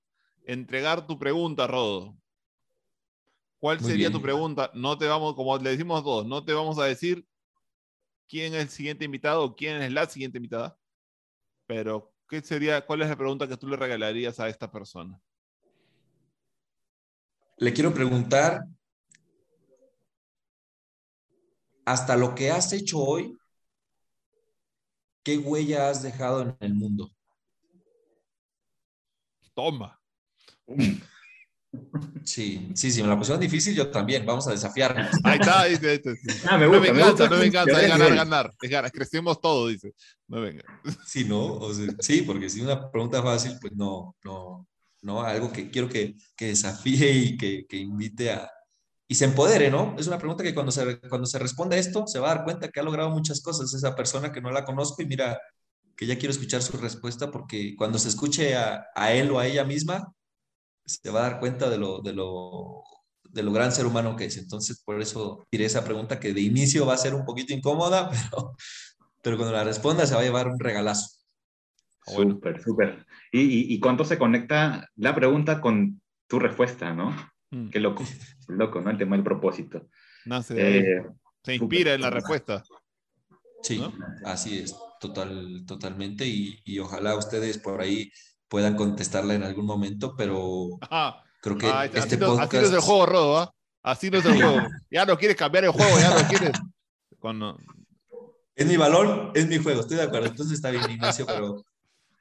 entregar 0.45 1.07
tu 1.07 1.17
pregunta, 1.17 1.65
Rodo. 1.65 2.15
¿Cuál 3.57 3.79
sería 3.79 4.11
tu 4.11 4.21
pregunta? 4.21 4.69
No 4.75 4.95
te 4.95 5.07
vamos, 5.07 5.33
como 5.33 5.57
le 5.57 5.71
decimos 5.71 6.01
a 6.01 6.03
todos, 6.03 6.27
no 6.27 6.45
te 6.45 6.53
vamos 6.53 6.77
a 6.77 6.85
decir 6.85 7.25
quién 8.27 8.53
es 8.53 8.61
el 8.61 8.69
siguiente 8.69 9.05
invitado 9.05 9.43
o 9.43 9.55
quién 9.55 9.81
es 9.81 9.91
la 9.91 10.05
siguiente 10.05 10.37
invitada, 10.37 10.77
pero 11.65 12.13
¿qué 12.29 12.41
sería, 12.41 12.85
cuál 12.85 13.01
es 13.01 13.09
la 13.09 13.17
pregunta 13.17 13.47
que 13.47 13.57
tú 13.57 13.67
le 13.67 13.75
regalarías 13.75 14.39
a 14.39 14.49
esta 14.49 14.69
persona? 14.69 15.19
Le 17.57 17.73
quiero 17.73 17.91
preguntar 17.91 18.63
hasta 21.87 22.17
lo 22.17 22.35
que 22.35 22.51
has 22.51 22.73
hecho 22.73 22.99
hoy, 22.99 23.37
¿qué 25.23 25.37
huella 25.37 25.89
has 25.89 26.03
dejado 26.03 26.41
en 26.41 26.57
el 26.59 26.73
mundo? 26.73 27.09
Toma. 29.53 29.97
Sí, 32.25 32.71
sí, 32.75 32.91
sí, 32.91 33.01
me 33.01 33.07
la 33.07 33.17
pusieron 33.17 33.39
difícil, 33.39 33.73
yo 33.73 33.89
también. 33.89 34.25
Vamos 34.25 34.45
a 34.49 34.51
desafiarnos. 34.51 35.07
Ahí 35.23 35.39
está, 35.39 35.63
dice. 35.63 36.01
Ah, 36.49 36.57
me 36.57 36.67
gusta, 36.67 36.79
no 36.79 36.81
me 36.81 36.89
encanta, 36.89 37.29
no 37.29 37.37
me 37.37 37.45
encanta. 37.45 37.81
Es 37.81 37.87
ganar, 37.87 38.15
ganar. 38.15 38.53
Es 38.61 38.69
ganar. 38.69 38.91
Crecemos 38.91 39.39
todo, 39.39 39.69
dice. 39.69 39.93
No 40.27 40.41
venga. 40.41 40.63
Sí, 41.05 41.23
¿no? 41.23 41.61
sí, 42.01 42.23
porque 42.23 42.49
si 42.49 42.59
una 42.59 42.91
pregunta 42.91 43.23
fácil, 43.23 43.57
pues 43.61 43.71
no, 43.73 44.13
no, 44.25 44.67
no. 45.03 45.21
Algo 45.21 45.53
que 45.53 45.71
quiero 45.71 45.87
que, 45.87 46.17
que 46.35 46.47
desafíe 46.47 47.11
y 47.11 47.37
que, 47.37 47.65
que 47.65 47.77
invite 47.77 48.31
a, 48.31 48.51
y 49.07 49.15
se 49.15 49.25
empodere, 49.25 49.71
¿no? 49.71 49.95
Es 49.97 50.07
una 50.07 50.17
pregunta 50.17 50.43
que 50.43 50.53
cuando 50.53 50.71
se, 50.71 50.99
cuando 50.99 51.25
se 51.25 51.39
responde 51.39 51.77
a 51.77 51.79
esto, 51.79 52.05
se 52.07 52.19
va 52.19 52.31
a 52.31 52.35
dar 52.35 52.43
cuenta 52.43 52.69
que 52.69 52.79
ha 52.79 52.83
logrado 52.83 53.09
muchas 53.09 53.41
cosas 53.41 53.73
esa 53.73 53.95
persona 53.95 54.31
que 54.31 54.41
no 54.41 54.51
la 54.51 54.65
conozco 54.65 55.01
y 55.01 55.05
mira, 55.05 55.39
que 55.95 56.05
ya 56.05 56.17
quiero 56.17 56.31
escuchar 56.31 56.61
su 56.61 56.77
respuesta 56.77 57.31
porque 57.31 57.75
cuando 57.77 57.99
se 57.99 58.09
escuche 58.09 58.55
a, 58.55 58.85
a 58.95 59.13
él 59.13 59.31
o 59.31 59.39
a 59.39 59.47
ella 59.47 59.63
misma, 59.63 60.13
se 60.85 61.09
va 61.09 61.19
a 61.19 61.29
dar 61.29 61.39
cuenta 61.39 61.69
de 61.69 61.77
lo, 61.77 62.01
de 62.01 62.13
lo, 62.13 62.83
de 63.23 63.43
lo 63.43 63.51
gran 63.53 63.71
ser 63.71 63.85
humano 63.85 64.15
que 64.15 64.25
es. 64.25 64.37
Entonces, 64.37 64.81
por 64.83 65.01
eso 65.01 65.47
tiré 65.49 65.65
esa 65.65 65.85
pregunta 65.85 66.19
que 66.19 66.33
de 66.33 66.41
inicio 66.41 66.85
va 66.85 66.93
a 66.93 66.97
ser 66.97 67.15
un 67.15 67.25
poquito 67.25 67.53
incómoda, 67.53 68.09
pero, 68.31 68.55
pero 69.21 69.37
cuando 69.37 69.55
la 69.55 69.63
responda 69.63 70.05
se 70.05 70.15
va 70.15 70.21
a 70.21 70.25
llevar 70.25 70.49
un 70.49 70.59
regalazo. 70.59 71.17
Súper, 72.05 72.61
súper. 72.61 73.05
¿Y, 73.31 73.73
y 73.73 73.79
cuánto 73.79 74.05
se 74.05 74.17
conecta 74.17 74.87
la 74.95 75.15
pregunta 75.15 75.59
con 75.59 76.01
tu 76.27 76.39
respuesta, 76.39 76.93
no? 76.93 77.13
Mm. 77.51 77.69
Qué 77.69 77.79
loco, 77.79 78.03
loco, 78.47 78.81
¿no? 78.81 78.89
El 78.89 78.97
tema 78.97 79.15
del 79.15 79.23
propósito. 79.23 79.87
Eh, 80.49 81.03
se 81.43 81.55
inspira 81.55 81.93
en 81.93 82.01
la 82.01 82.09
respuesta. 82.09 82.63
Sí, 83.61 83.81
así 84.25 84.59
es, 84.59 84.75
total, 84.99 85.63
totalmente. 85.65 86.25
Y, 86.25 86.79
ojalá 86.79 87.15
ustedes 87.15 87.57
por 87.57 87.81
ahí 87.81 88.11
puedan 88.47 88.75
contestarla 88.75 89.33
en 89.33 89.43
algún 89.43 89.65
momento, 89.65 90.15
pero 90.15 90.79
creo 91.41 91.57
que 91.57 91.67
este 91.93 92.17
podcast... 92.17 92.53
así 92.53 92.57
no 92.57 92.67
es 92.67 92.73
el 92.73 92.79
juego, 92.79 93.05
Rodo, 93.05 93.37
¿ah? 93.37 93.53
Así 93.83 94.09
no 94.09 94.19
es 94.19 94.25
el 94.25 94.33
juego. 94.41 94.67
Ya 94.91 95.05
no 95.05 95.17
quieres 95.17 95.37
cambiar 95.37 95.65
el 95.65 95.71
juego, 95.71 95.97
ya 95.99 96.21
no 96.21 96.27
quieres... 96.27 96.51
Cuando... 97.19 97.57
Es 98.55 98.65
mi 98.65 98.77
balón, 98.77 99.31
es 99.35 99.47
mi 99.47 99.57
juego, 99.57 99.81
estoy 99.81 99.97
de 99.97 100.03
acuerdo. 100.03 100.27
Entonces 100.27 100.55
está 100.55 100.71
bien, 100.71 100.89
Ignacio, 100.89 101.25
pero 101.25 101.63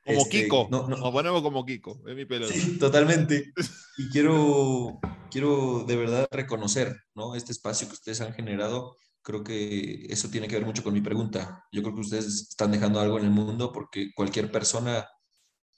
como 0.06 0.20
este, 0.20 0.44
Kiko. 0.44 0.68
No, 0.70 0.88
Nos 0.88 1.10
ponemos 1.10 1.42
como 1.42 1.64
Kiko. 1.64 2.00
Es 2.06 2.14
mi 2.14 2.24
pelota. 2.24 2.52
Sí, 2.52 2.78
totalmente. 2.78 3.52
Y 3.98 4.10
quiero, 4.10 5.00
quiero 5.30 5.84
de 5.84 5.96
verdad 5.96 6.28
reconocer 6.30 6.94
¿no? 7.14 7.34
este 7.34 7.52
espacio 7.52 7.88
que 7.88 7.94
ustedes 7.94 8.20
han 8.20 8.34
generado. 8.34 8.98
Creo 9.22 9.42
que 9.42 10.06
eso 10.10 10.28
tiene 10.28 10.48
que 10.48 10.56
ver 10.56 10.66
mucho 10.66 10.84
con 10.84 10.92
mi 10.92 11.00
pregunta. 11.00 11.64
Yo 11.72 11.82
creo 11.82 11.94
que 11.94 12.02
ustedes 12.02 12.26
están 12.26 12.72
dejando 12.72 13.00
algo 13.00 13.18
en 13.18 13.24
el 13.24 13.30
mundo 13.30 13.72
porque 13.72 14.10
cualquier 14.14 14.52
persona 14.52 15.08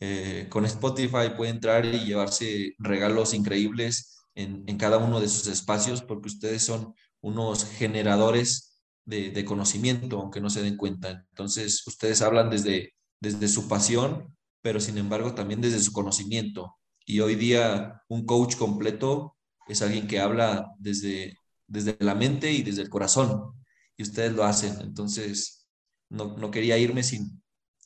eh, 0.00 0.48
con 0.50 0.64
Spotify 0.64 1.30
puede 1.36 1.52
entrar 1.52 1.86
y 1.86 2.06
llevarse 2.06 2.74
regalos 2.78 3.34
increíbles 3.34 4.16
en, 4.34 4.64
en, 4.66 4.76
cada 4.76 4.98
uno 4.98 5.20
de 5.20 5.28
sus 5.28 5.46
espacios 5.46 6.02
porque 6.02 6.26
ustedes 6.26 6.64
son 6.64 6.92
unos 7.20 7.64
generadores 7.64 8.82
de, 9.04 9.30
de 9.30 9.44
conocimiento, 9.44 10.20
aunque 10.20 10.40
no 10.40 10.50
se 10.50 10.62
den 10.62 10.76
cuenta. 10.76 11.24
Entonces, 11.30 11.86
ustedes 11.86 12.20
hablan 12.20 12.50
desde 12.50 12.94
desde 13.20 13.48
su 13.48 13.68
pasión, 13.68 14.36
pero 14.62 14.80
sin 14.80 14.98
embargo 14.98 15.34
también 15.34 15.60
desde 15.60 15.80
su 15.80 15.92
conocimiento. 15.92 16.76
Y 17.04 17.20
hoy 17.20 17.34
día 17.36 18.02
un 18.08 18.26
coach 18.26 18.56
completo 18.56 19.36
es 19.66 19.82
alguien 19.82 20.06
que 20.06 20.20
habla 20.20 20.72
desde, 20.78 21.36
desde 21.66 21.96
la 22.00 22.14
mente 22.14 22.52
y 22.52 22.62
desde 22.62 22.82
el 22.82 22.90
corazón. 22.90 23.52
Y 23.96 24.02
ustedes 24.02 24.32
lo 24.32 24.44
hacen. 24.44 24.80
Entonces, 24.80 25.66
no, 26.08 26.36
no 26.36 26.50
quería 26.50 26.78
irme 26.78 27.02
sin, 27.02 27.42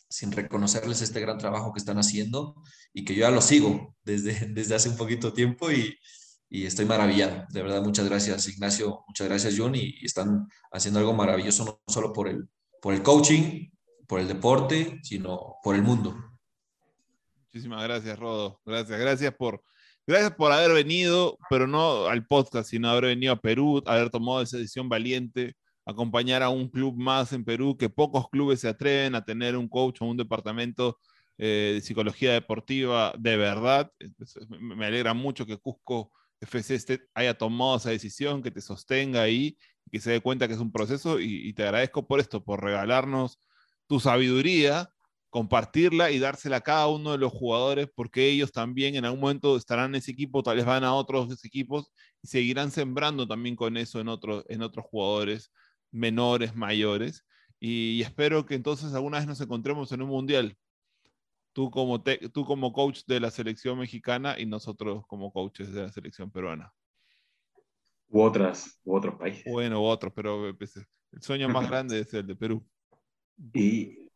sin 0.09 0.33
reconocerles 0.33 1.01
este 1.03 1.21
gran 1.21 1.39
trabajo 1.39 1.73
que 1.73 1.79
están 1.79 1.99
haciendo 1.99 2.55
y 2.93 3.05
que 3.05 3.15
yo 3.15 3.23
ya 3.23 3.31
lo 3.31 3.41
sigo 3.41 3.97
desde, 4.05 4.33
desde 4.53 4.75
hace 4.75 4.89
un 4.89 4.97
poquito 4.97 5.33
tiempo 5.33 5.71
y, 5.71 5.97
y 6.53 6.67
estoy 6.67 6.85
maravillado. 6.85 7.47
De 7.49 7.63
verdad, 7.63 7.83
muchas 7.83 8.07
gracias 8.07 8.47
Ignacio, 8.47 9.05
muchas 9.09 9.27
gracias 9.27 9.55
John 9.57 9.75
y, 9.75 10.05
están 10.05 10.47
haciendo 10.71 11.01
algo 11.01 11.15
maravilloso 11.15 11.65
no 11.65 11.81
solo 11.91 12.13
por 12.13 12.29
el, 12.29 12.47
por 12.83 12.93
el 12.93 13.03
coaching, 13.03 13.71
por 14.13 14.21
el 14.21 14.29
deporte, 14.29 15.01
sino 15.03 15.57
por 15.63 15.75
el 15.75 15.81
mundo. 15.83 16.15
Muchísimas 17.47 17.83
gracias, 17.83 18.19
Rodo. 18.19 18.61
Gracias, 18.63 19.01
gracias 19.01 19.35
por, 19.35 19.63
gracias 20.07 20.33
por 20.33 20.53
haber 20.53 20.71
venido, 20.75 21.39
pero 21.49 21.67
no 21.67 22.05
al 22.09 22.27
podcast, 22.27 22.69
sino 22.69 22.91
haber 22.91 23.07
venido 23.07 23.33
a 23.33 23.41
Perú, 23.41 23.83
haber 23.87 24.11
tomado 24.11 24.43
esa 24.43 24.59
decisión 24.59 24.91
valiente, 24.91 25.55
acompañar 25.87 26.43
a 26.43 26.51
un 26.51 26.69
club 26.69 26.95
más 26.95 27.33
en 27.33 27.43
Perú, 27.43 27.75
que 27.79 27.89
pocos 27.89 28.29
clubes 28.29 28.61
se 28.61 28.69
atreven 28.69 29.15
a 29.15 29.25
tener 29.25 29.57
un 29.57 29.67
coach 29.67 30.03
o 30.03 30.05
un 30.05 30.19
departamento 30.19 30.99
eh, 31.39 31.71
de 31.77 31.81
psicología 31.81 32.35
deportiva 32.35 33.15
de 33.19 33.39
verdad. 33.39 33.91
me 34.61 34.85
alegra 34.85 35.15
mucho 35.15 35.47
que 35.47 35.57
Cusco 35.57 36.13
FC 36.39 36.75
este 36.75 37.01
haya 37.15 37.33
tomado 37.33 37.79
esa 37.79 37.89
decisión, 37.89 38.43
que 38.43 38.51
te 38.51 38.61
sostenga 38.61 39.23
ahí, 39.23 39.57
que 39.91 40.01
se 40.01 40.11
dé 40.11 40.21
cuenta 40.21 40.49
que 40.49 40.53
es 40.53 40.61
un 40.61 40.71
proceso 40.71 41.19
y, 41.19 41.49
y 41.49 41.55
te 41.55 41.63
agradezco 41.63 42.07
por 42.07 42.21
esto, 42.21 42.45
por 42.45 42.63
regalarnos 42.63 43.39
tu 43.87 44.01
sabiduría, 44.01 44.91
compartirla 45.31 46.11
y 46.11 46.19
dársela 46.19 46.59
a 46.59 46.61
cada 46.61 46.89
uno 46.89 47.13
de 47.13 47.19
los 47.19 47.33
jugadores, 47.33 47.89
porque 47.95 48.29
ellos 48.29 48.53
también 48.53 48.95
en 48.97 49.05
algún 49.05 49.21
momento 49.21 49.57
estarán 49.57 49.91
en 49.91 49.97
ese 49.97 50.13
equipo, 50.13 50.43
tal 50.43 50.57
vez 50.57 50.67
van 50.67 50.85
a 50.85 50.95
otros 50.95 51.45
equipos 51.45 51.93
y 52.23 52.29
seguirán 52.29 52.71
sembrando 52.71 53.27
también 53.27 53.57
con 53.57 53.77
eso 53.77 54.01
en, 54.01 54.09
otros 54.09 54.45
en 54.49 54.63
otros 54.63 54.85
jugadores 54.85 55.51
menores, 55.93 56.57
mayores. 56.57 57.25
Y, 57.61 58.03
espero 58.03 58.45
que 58.45 58.57
entonces 58.57 58.93
alguna 58.95 59.19
vez 59.19 59.27
nos 59.27 59.41
encontremos 59.41 59.93
en 59.93 60.03
un 60.03 60.09
mundial. 60.09 60.57
Tú 61.53 61.71
como, 61.71 62.03
tú 62.03 62.45
como 62.45 62.73
coach 62.73 63.03
de 63.07 63.21
la 63.21 63.31
selección 63.31 63.79
mexicana 63.79 64.41
y 64.41 64.47
nosotros 64.47 65.05
como 65.07 65.33
coaches 65.33 65.73
de 65.73 65.83
la 65.83 65.93
selección 65.93 66.31
peruana. 66.31 66.73
U 68.09 68.23
otras, 68.23 68.81
u 68.85 68.97
otros 68.97 69.15
países. 69.17 69.45
Bueno, 69.53 69.81
u 69.81 69.85
otros, 69.85 70.13
pero 70.17 70.55
pues, 70.57 70.77
el 70.77 71.23
sueño 71.23 71.49
más 71.49 71.71
grande 71.71 72.01
es 72.01 72.13
el 72.15 72.27
de 72.27 72.35
Perú. 72.35 72.67
Y, 73.55 74.09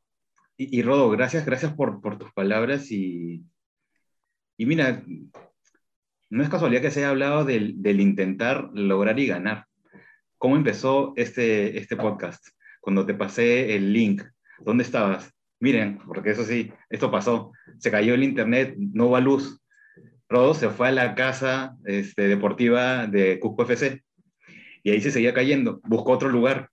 y, 0.57 0.83
Rodo, 0.83 1.11
gracias, 1.11 1.45
gracias 1.45 1.75
por, 1.75 2.01
por 2.01 2.19
tus 2.19 2.33
palabras 2.33 2.91
y, 2.91 3.45
y 4.57 4.67
mira, 4.67 5.03
no 6.31 6.43
es 6.43 6.49
casualidad 6.49 6.83
que 6.83 6.91
se 6.91 7.01
haya 7.01 7.11
hablado 7.11 7.45
del, 7.45 7.83
del, 7.83 8.01
intentar 8.01 8.71
lograr 8.73 9.19
y 9.19 9.27
ganar. 9.27 9.67
¿Cómo 10.39 10.57
empezó 10.57 11.13
este, 11.17 11.79
este 11.79 11.97
podcast? 11.97 12.47
Cuando 12.81 13.07
te 13.07 13.15
pasé 13.15 13.75
el 13.75 13.93
link 13.93 14.23
¿dónde 14.59 14.85
estabas? 14.85 15.33
Miren, 15.61 15.99
porque 16.07 16.31
eso 16.31 16.45
sí, 16.45 16.73
esto 16.91 17.11
pasó, 17.11 17.53
se 17.79 17.91
cayó 17.91 18.15
el 18.15 18.25
internet, 18.25 18.75
no 18.79 19.07
hubo 19.07 19.21
luz. 19.21 19.61
Rodo 20.29 20.55
se 20.55 20.69
fue 20.71 20.89
a 20.89 20.93
la 20.93 21.15
casa 21.15 21.77
este, 21.85 22.29
deportiva 22.29 23.07
de 23.07 23.39
Cusco 23.39 23.63
FC 23.63 24.03
y 24.83 24.91
ahí 24.91 25.01
se 25.01 25.11
seguía 25.11 25.33
cayendo, 25.33 25.81
buscó 25.85 26.13
otro 26.13 26.29
lugar. 26.29 26.71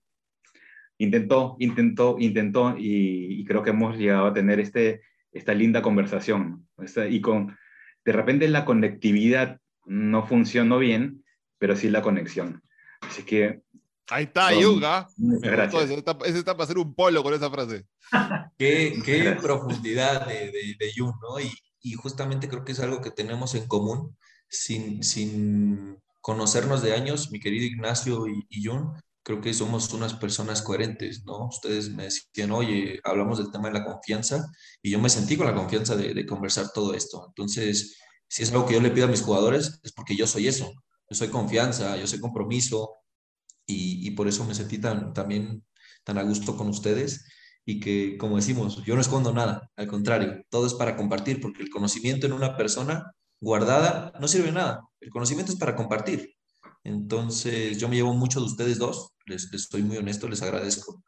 Intentó, 0.98 1.56
intentó, 1.58 2.16
intentó 2.18 2.76
y, 2.78 3.44
creo 3.46 3.62
que 3.62 3.70
hemos 3.70 3.96
llegado 3.96 4.26
a 4.26 4.34
tener 4.34 4.60
este, 4.60 5.02
esta 5.32 5.54
linda 5.54 5.82
conversación. 5.82 6.66
y 7.10 7.20
con, 7.20 7.56
de 8.04 8.12
repente 8.12 8.48
la 8.48 8.64
conectividad 8.64 9.60
no 9.86 10.26
funcionó 10.26 10.78
bien, 10.78 11.24
pero 11.58 11.76
sí 11.76 11.90
la 11.90 12.02
conexión. 12.02 12.62
Así 13.00 13.22
que... 13.22 13.62
Ahí 14.10 14.24
está, 14.24 14.52
Yuga. 14.52 15.08
Gracias. 15.16 15.84
Ese 15.84 15.94
está, 15.94 16.16
está, 16.24 16.52
para 16.52 16.64
hacer 16.64 16.78
un 16.78 16.94
polo 16.94 17.22
con 17.22 17.32
esa 17.32 17.50
frase. 17.50 17.86
qué, 18.58 19.00
qué 19.04 19.36
profundidad 19.40 20.26
de, 20.26 20.50
de, 20.50 20.76
de 20.78 20.92
¿no? 20.98 21.40
Y, 21.40 21.50
y, 21.80 21.94
justamente 21.94 22.48
creo 22.48 22.64
que 22.64 22.72
es 22.72 22.80
algo 22.80 23.00
que 23.00 23.10
tenemos 23.10 23.54
en 23.54 23.66
común, 23.66 24.14
sin, 24.46 25.02
sin 25.02 25.98
conocernos 26.20 26.82
de 26.82 26.94
años, 26.94 27.30
mi 27.30 27.40
querido 27.40 27.64
Ignacio 27.64 28.26
y, 28.28 28.46
y 28.50 28.64
Jun, 28.64 28.92
creo 29.24 29.40
que 29.40 29.52
somos 29.54 29.92
unas 29.92 30.14
personas 30.14 30.62
coherentes, 30.62 31.24
¿no? 31.24 31.48
Ustedes 31.48 31.90
me 31.90 32.04
decían, 32.04 32.52
oye, 32.52 33.00
hablamos 33.02 33.38
del 33.38 33.50
tema 33.50 33.68
de 33.68 33.80
la 33.80 33.84
confianza, 33.84 34.46
y 34.82 34.90
yo 34.90 35.00
me 35.00 35.10
sentí 35.10 35.36
con 35.36 35.46
la 35.46 35.54
confianza 35.54 35.96
de, 35.96 36.14
de 36.14 36.26
conversar 36.26 36.70
todo 36.72 36.94
esto. 36.94 37.24
Entonces, 37.28 37.96
si 38.28 38.42
es 38.42 38.52
algo 38.52 38.66
que 38.66 38.74
yo 38.74 38.80
le 38.80 38.90
pido 38.90 39.06
a 39.06 39.10
mis 39.10 39.22
jugadores, 39.22 39.80
es 39.82 39.92
porque 39.92 40.16
yo 40.16 40.26
soy 40.26 40.48
eso. 40.48 40.72
Yo 41.10 41.16
soy 41.16 41.28
confianza, 41.28 41.96
yo 41.96 42.06
soy 42.06 42.20
compromiso 42.20 42.94
y, 43.66 44.10
por 44.12 44.28
eso 44.28 44.44
me 44.44 44.54
sentí 44.54 44.78
tan, 44.78 45.12
también 45.14 45.64
tan 46.04 46.18
a 46.18 46.22
gusto 46.22 46.56
con 46.56 46.68
ustedes 46.68 47.26
y 47.64 47.80
que, 47.80 48.18
como 48.18 48.36
decimos, 48.36 48.82
yo 48.84 48.94
no 48.94 49.00
escondo 49.00 49.32
nada, 49.32 49.70
al 49.76 49.86
contrario, 49.86 50.42
todo 50.50 50.66
es 50.66 50.74
para 50.74 50.96
compartir, 50.96 51.40
porque 51.40 51.62
el 51.62 51.70
conocimiento 51.70 52.26
en 52.26 52.34
una 52.34 52.56
persona 52.56 53.12
guardada 53.40 54.12
no 54.20 54.28
sirve 54.28 54.52
nada, 54.52 54.82
el 55.00 55.10
conocimiento 55.10 55.52
es 55.52 55.58
para 55.58 55.74
compartir. 55.74 56.33
Entonces, 56.84 57.78
yo 57.78 57.88
me 57.88 57.96
llevo 57.96 58.14
mucho 58.14 58.40
de 58.40 58.46
ustedes 58.46 58.78
dos, 58.78 59.14
les, 59.26 59.52
estoy 59.52 59.82
muy 59.82 59.96
honesto, 59.96 60.28
les 60.28 60.42
agradezco 60.42 61.02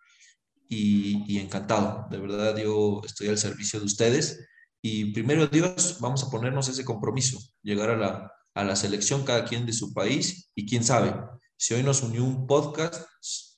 y, 0.68 1.22
y 1.32 1.38
encantado, 1.38 2.06
de 2.10 2.18
verdad 2.18 2.56
yo 2.56 3.02
estoy 3.04 3.28
al 3.28 3.38
servicio 3.38 3.78
de 3.78 3.86
ustedes 3.86 4.40
y 4.82 5.12
primero 5.12 5.46
Dios, 5.46 5.98
vamos 6.00 6.24
a 6.24 6.30
ponernos 6.30 6.68
ese 6.68 6.84
compromiso, 6.84 7.38
llegar 7.62 7.90
a 7.90 7.96
la, 7.96 8.32
a 8.54 8.64
la 8.64 8.74
selección 8.74 9.24
cada 9.24 9.44
quien 9.44 9.66
de 9.66 9.72
su 9.72 9.92
país 9.92 10.50
y 10.54 10.66
quién 10.66 10.82
sabe, 10.82 11.14
si 11.56 11.74
hoy 11.74 11.82
nos 11.82 12.02
unió 12.02 12.24
un 12.24 12.46
podcast, 12.46 13.08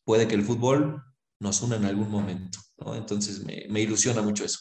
puede 0.04 0.28
que 0.28 0.34
el 0.34 0.44
fútbol 0.44 1.02
nos 1.40 1.62
una 1.62 1.76
en 1.76 1.84
algún 1.84 2.10
momento, 2.10 2.58
¿no? 2.78 2.94
Entonces 2.94 3.44
me, 3.44 3.66
me 3.68 3.80
ilusiona 3.80 4.22
mucho 4.22 4.44
eso. 4.44 4.58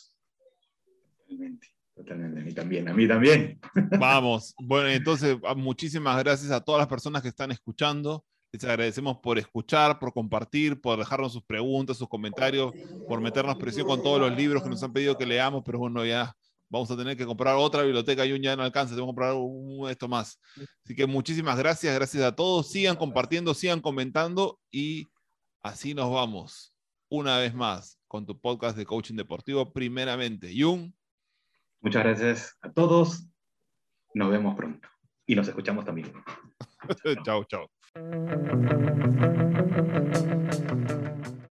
Totalmente, 1.18 1.68
a 2.00 2.16
mí 2.16 2.54
también, 2.54 2.90
a 2.90 2.94
mí 2.94 3.08
también. 3.08 3.60
Vamos, 4.00 4.54
bueno, 4.62 4.90
entonces 4.90 5.38
ah, 5.44 5.56
muchísimas 5.56 6.18
gracias 6.24 6.52
a 6.52 6.62
todas 6.62 6.80
las 6.80 6.88
personas 6.88 7.22
que 7.22 7.30
están 7.30 7.52
escuchando. 7.52 8.24
Les 8.52 8.64
agradecemos 8.64 9.18
por 9.18 9.38
escuchar, 9.38 10.00
por 10.00 10.14
compartir, 10.14 10.80
por 10.80 10.98
dejarnos 10.98 11.34
sus 11.34 11.44
preguntas, 11.44 11.98
sus 11.98 12.08
comentarios, 12.08 12.72
por 13.08 13.20
meternos 13.20 13.58
presión 13.58 13.86
con 13.86 14.02
todos 14.02 14.20
los 14.22 14.36
libros 14.36 14.64
que 14.64 14.70
nos 14.70 14.82
han 14.84 14.94
pedido 14.94 15.18
que 15.18 15.26
leamos, 15.26 15.64
pero 15.66 15.80
bueno, 15.80 16.06
ya 16.06 16.34
vamos 16.70 16.90
a 16.92 16.98
tener 16.98 17.18
que 17.18 17.26
comprar 17.26 17.56
otra 17.56 17.84
biblioteca 17.84 18.26
y 18.26 18.32
un 18.32 18.42
ya 18.42 18.56
no 18.56 18.64
alcanza, 18.64 18.96
tengo 18.96 19.08
que 19.08 19.10
comprar 19.10 19.34
un, 19.34 19.90
esto 19.90 20.08
más. 20.08 20.40
Así 20.84 20.96
que 20.96 21.06
muchísimas 21.06 21.58
gracias, 21.58 21.94
gracias 21.94 22.24
a 22.24 22.36
todos. 22.36 22.72
Sigan 22.72 22.96
compartiendo, 22.96 23.54
sigan 23.54 23.82
comentando 23.82 24.60
y 24.72 25.08
así 25.62 25.94
nos 25.94 26.12
vamos 26.12 26.74
una 27.10 27.38
vez 27.40 27.54
más 27.54 28.00
con 28.08 28.26
tu 28.26 28.40
podcast 28.40 28.78
de 28.78 28.86
coaching 28.86 29.16
deportivo, 29.16 29.74
primeramente. 29.74 30.54
Jung. 30.58 30.92
Muchas 31.82 32.04
gracias 32.04 32.58
a 32.62 32.72
todos. 32.72 33.28
Nos 34.14 34.30
vemos 34.30 34.56
pronto 34.56 34.88
y 35.26 35.36
nos 35.36 35.48
escuchamos 35.48 35.86
también. 35.86 36.12
chao, 37.26 37.44
chao. 37.46 37.70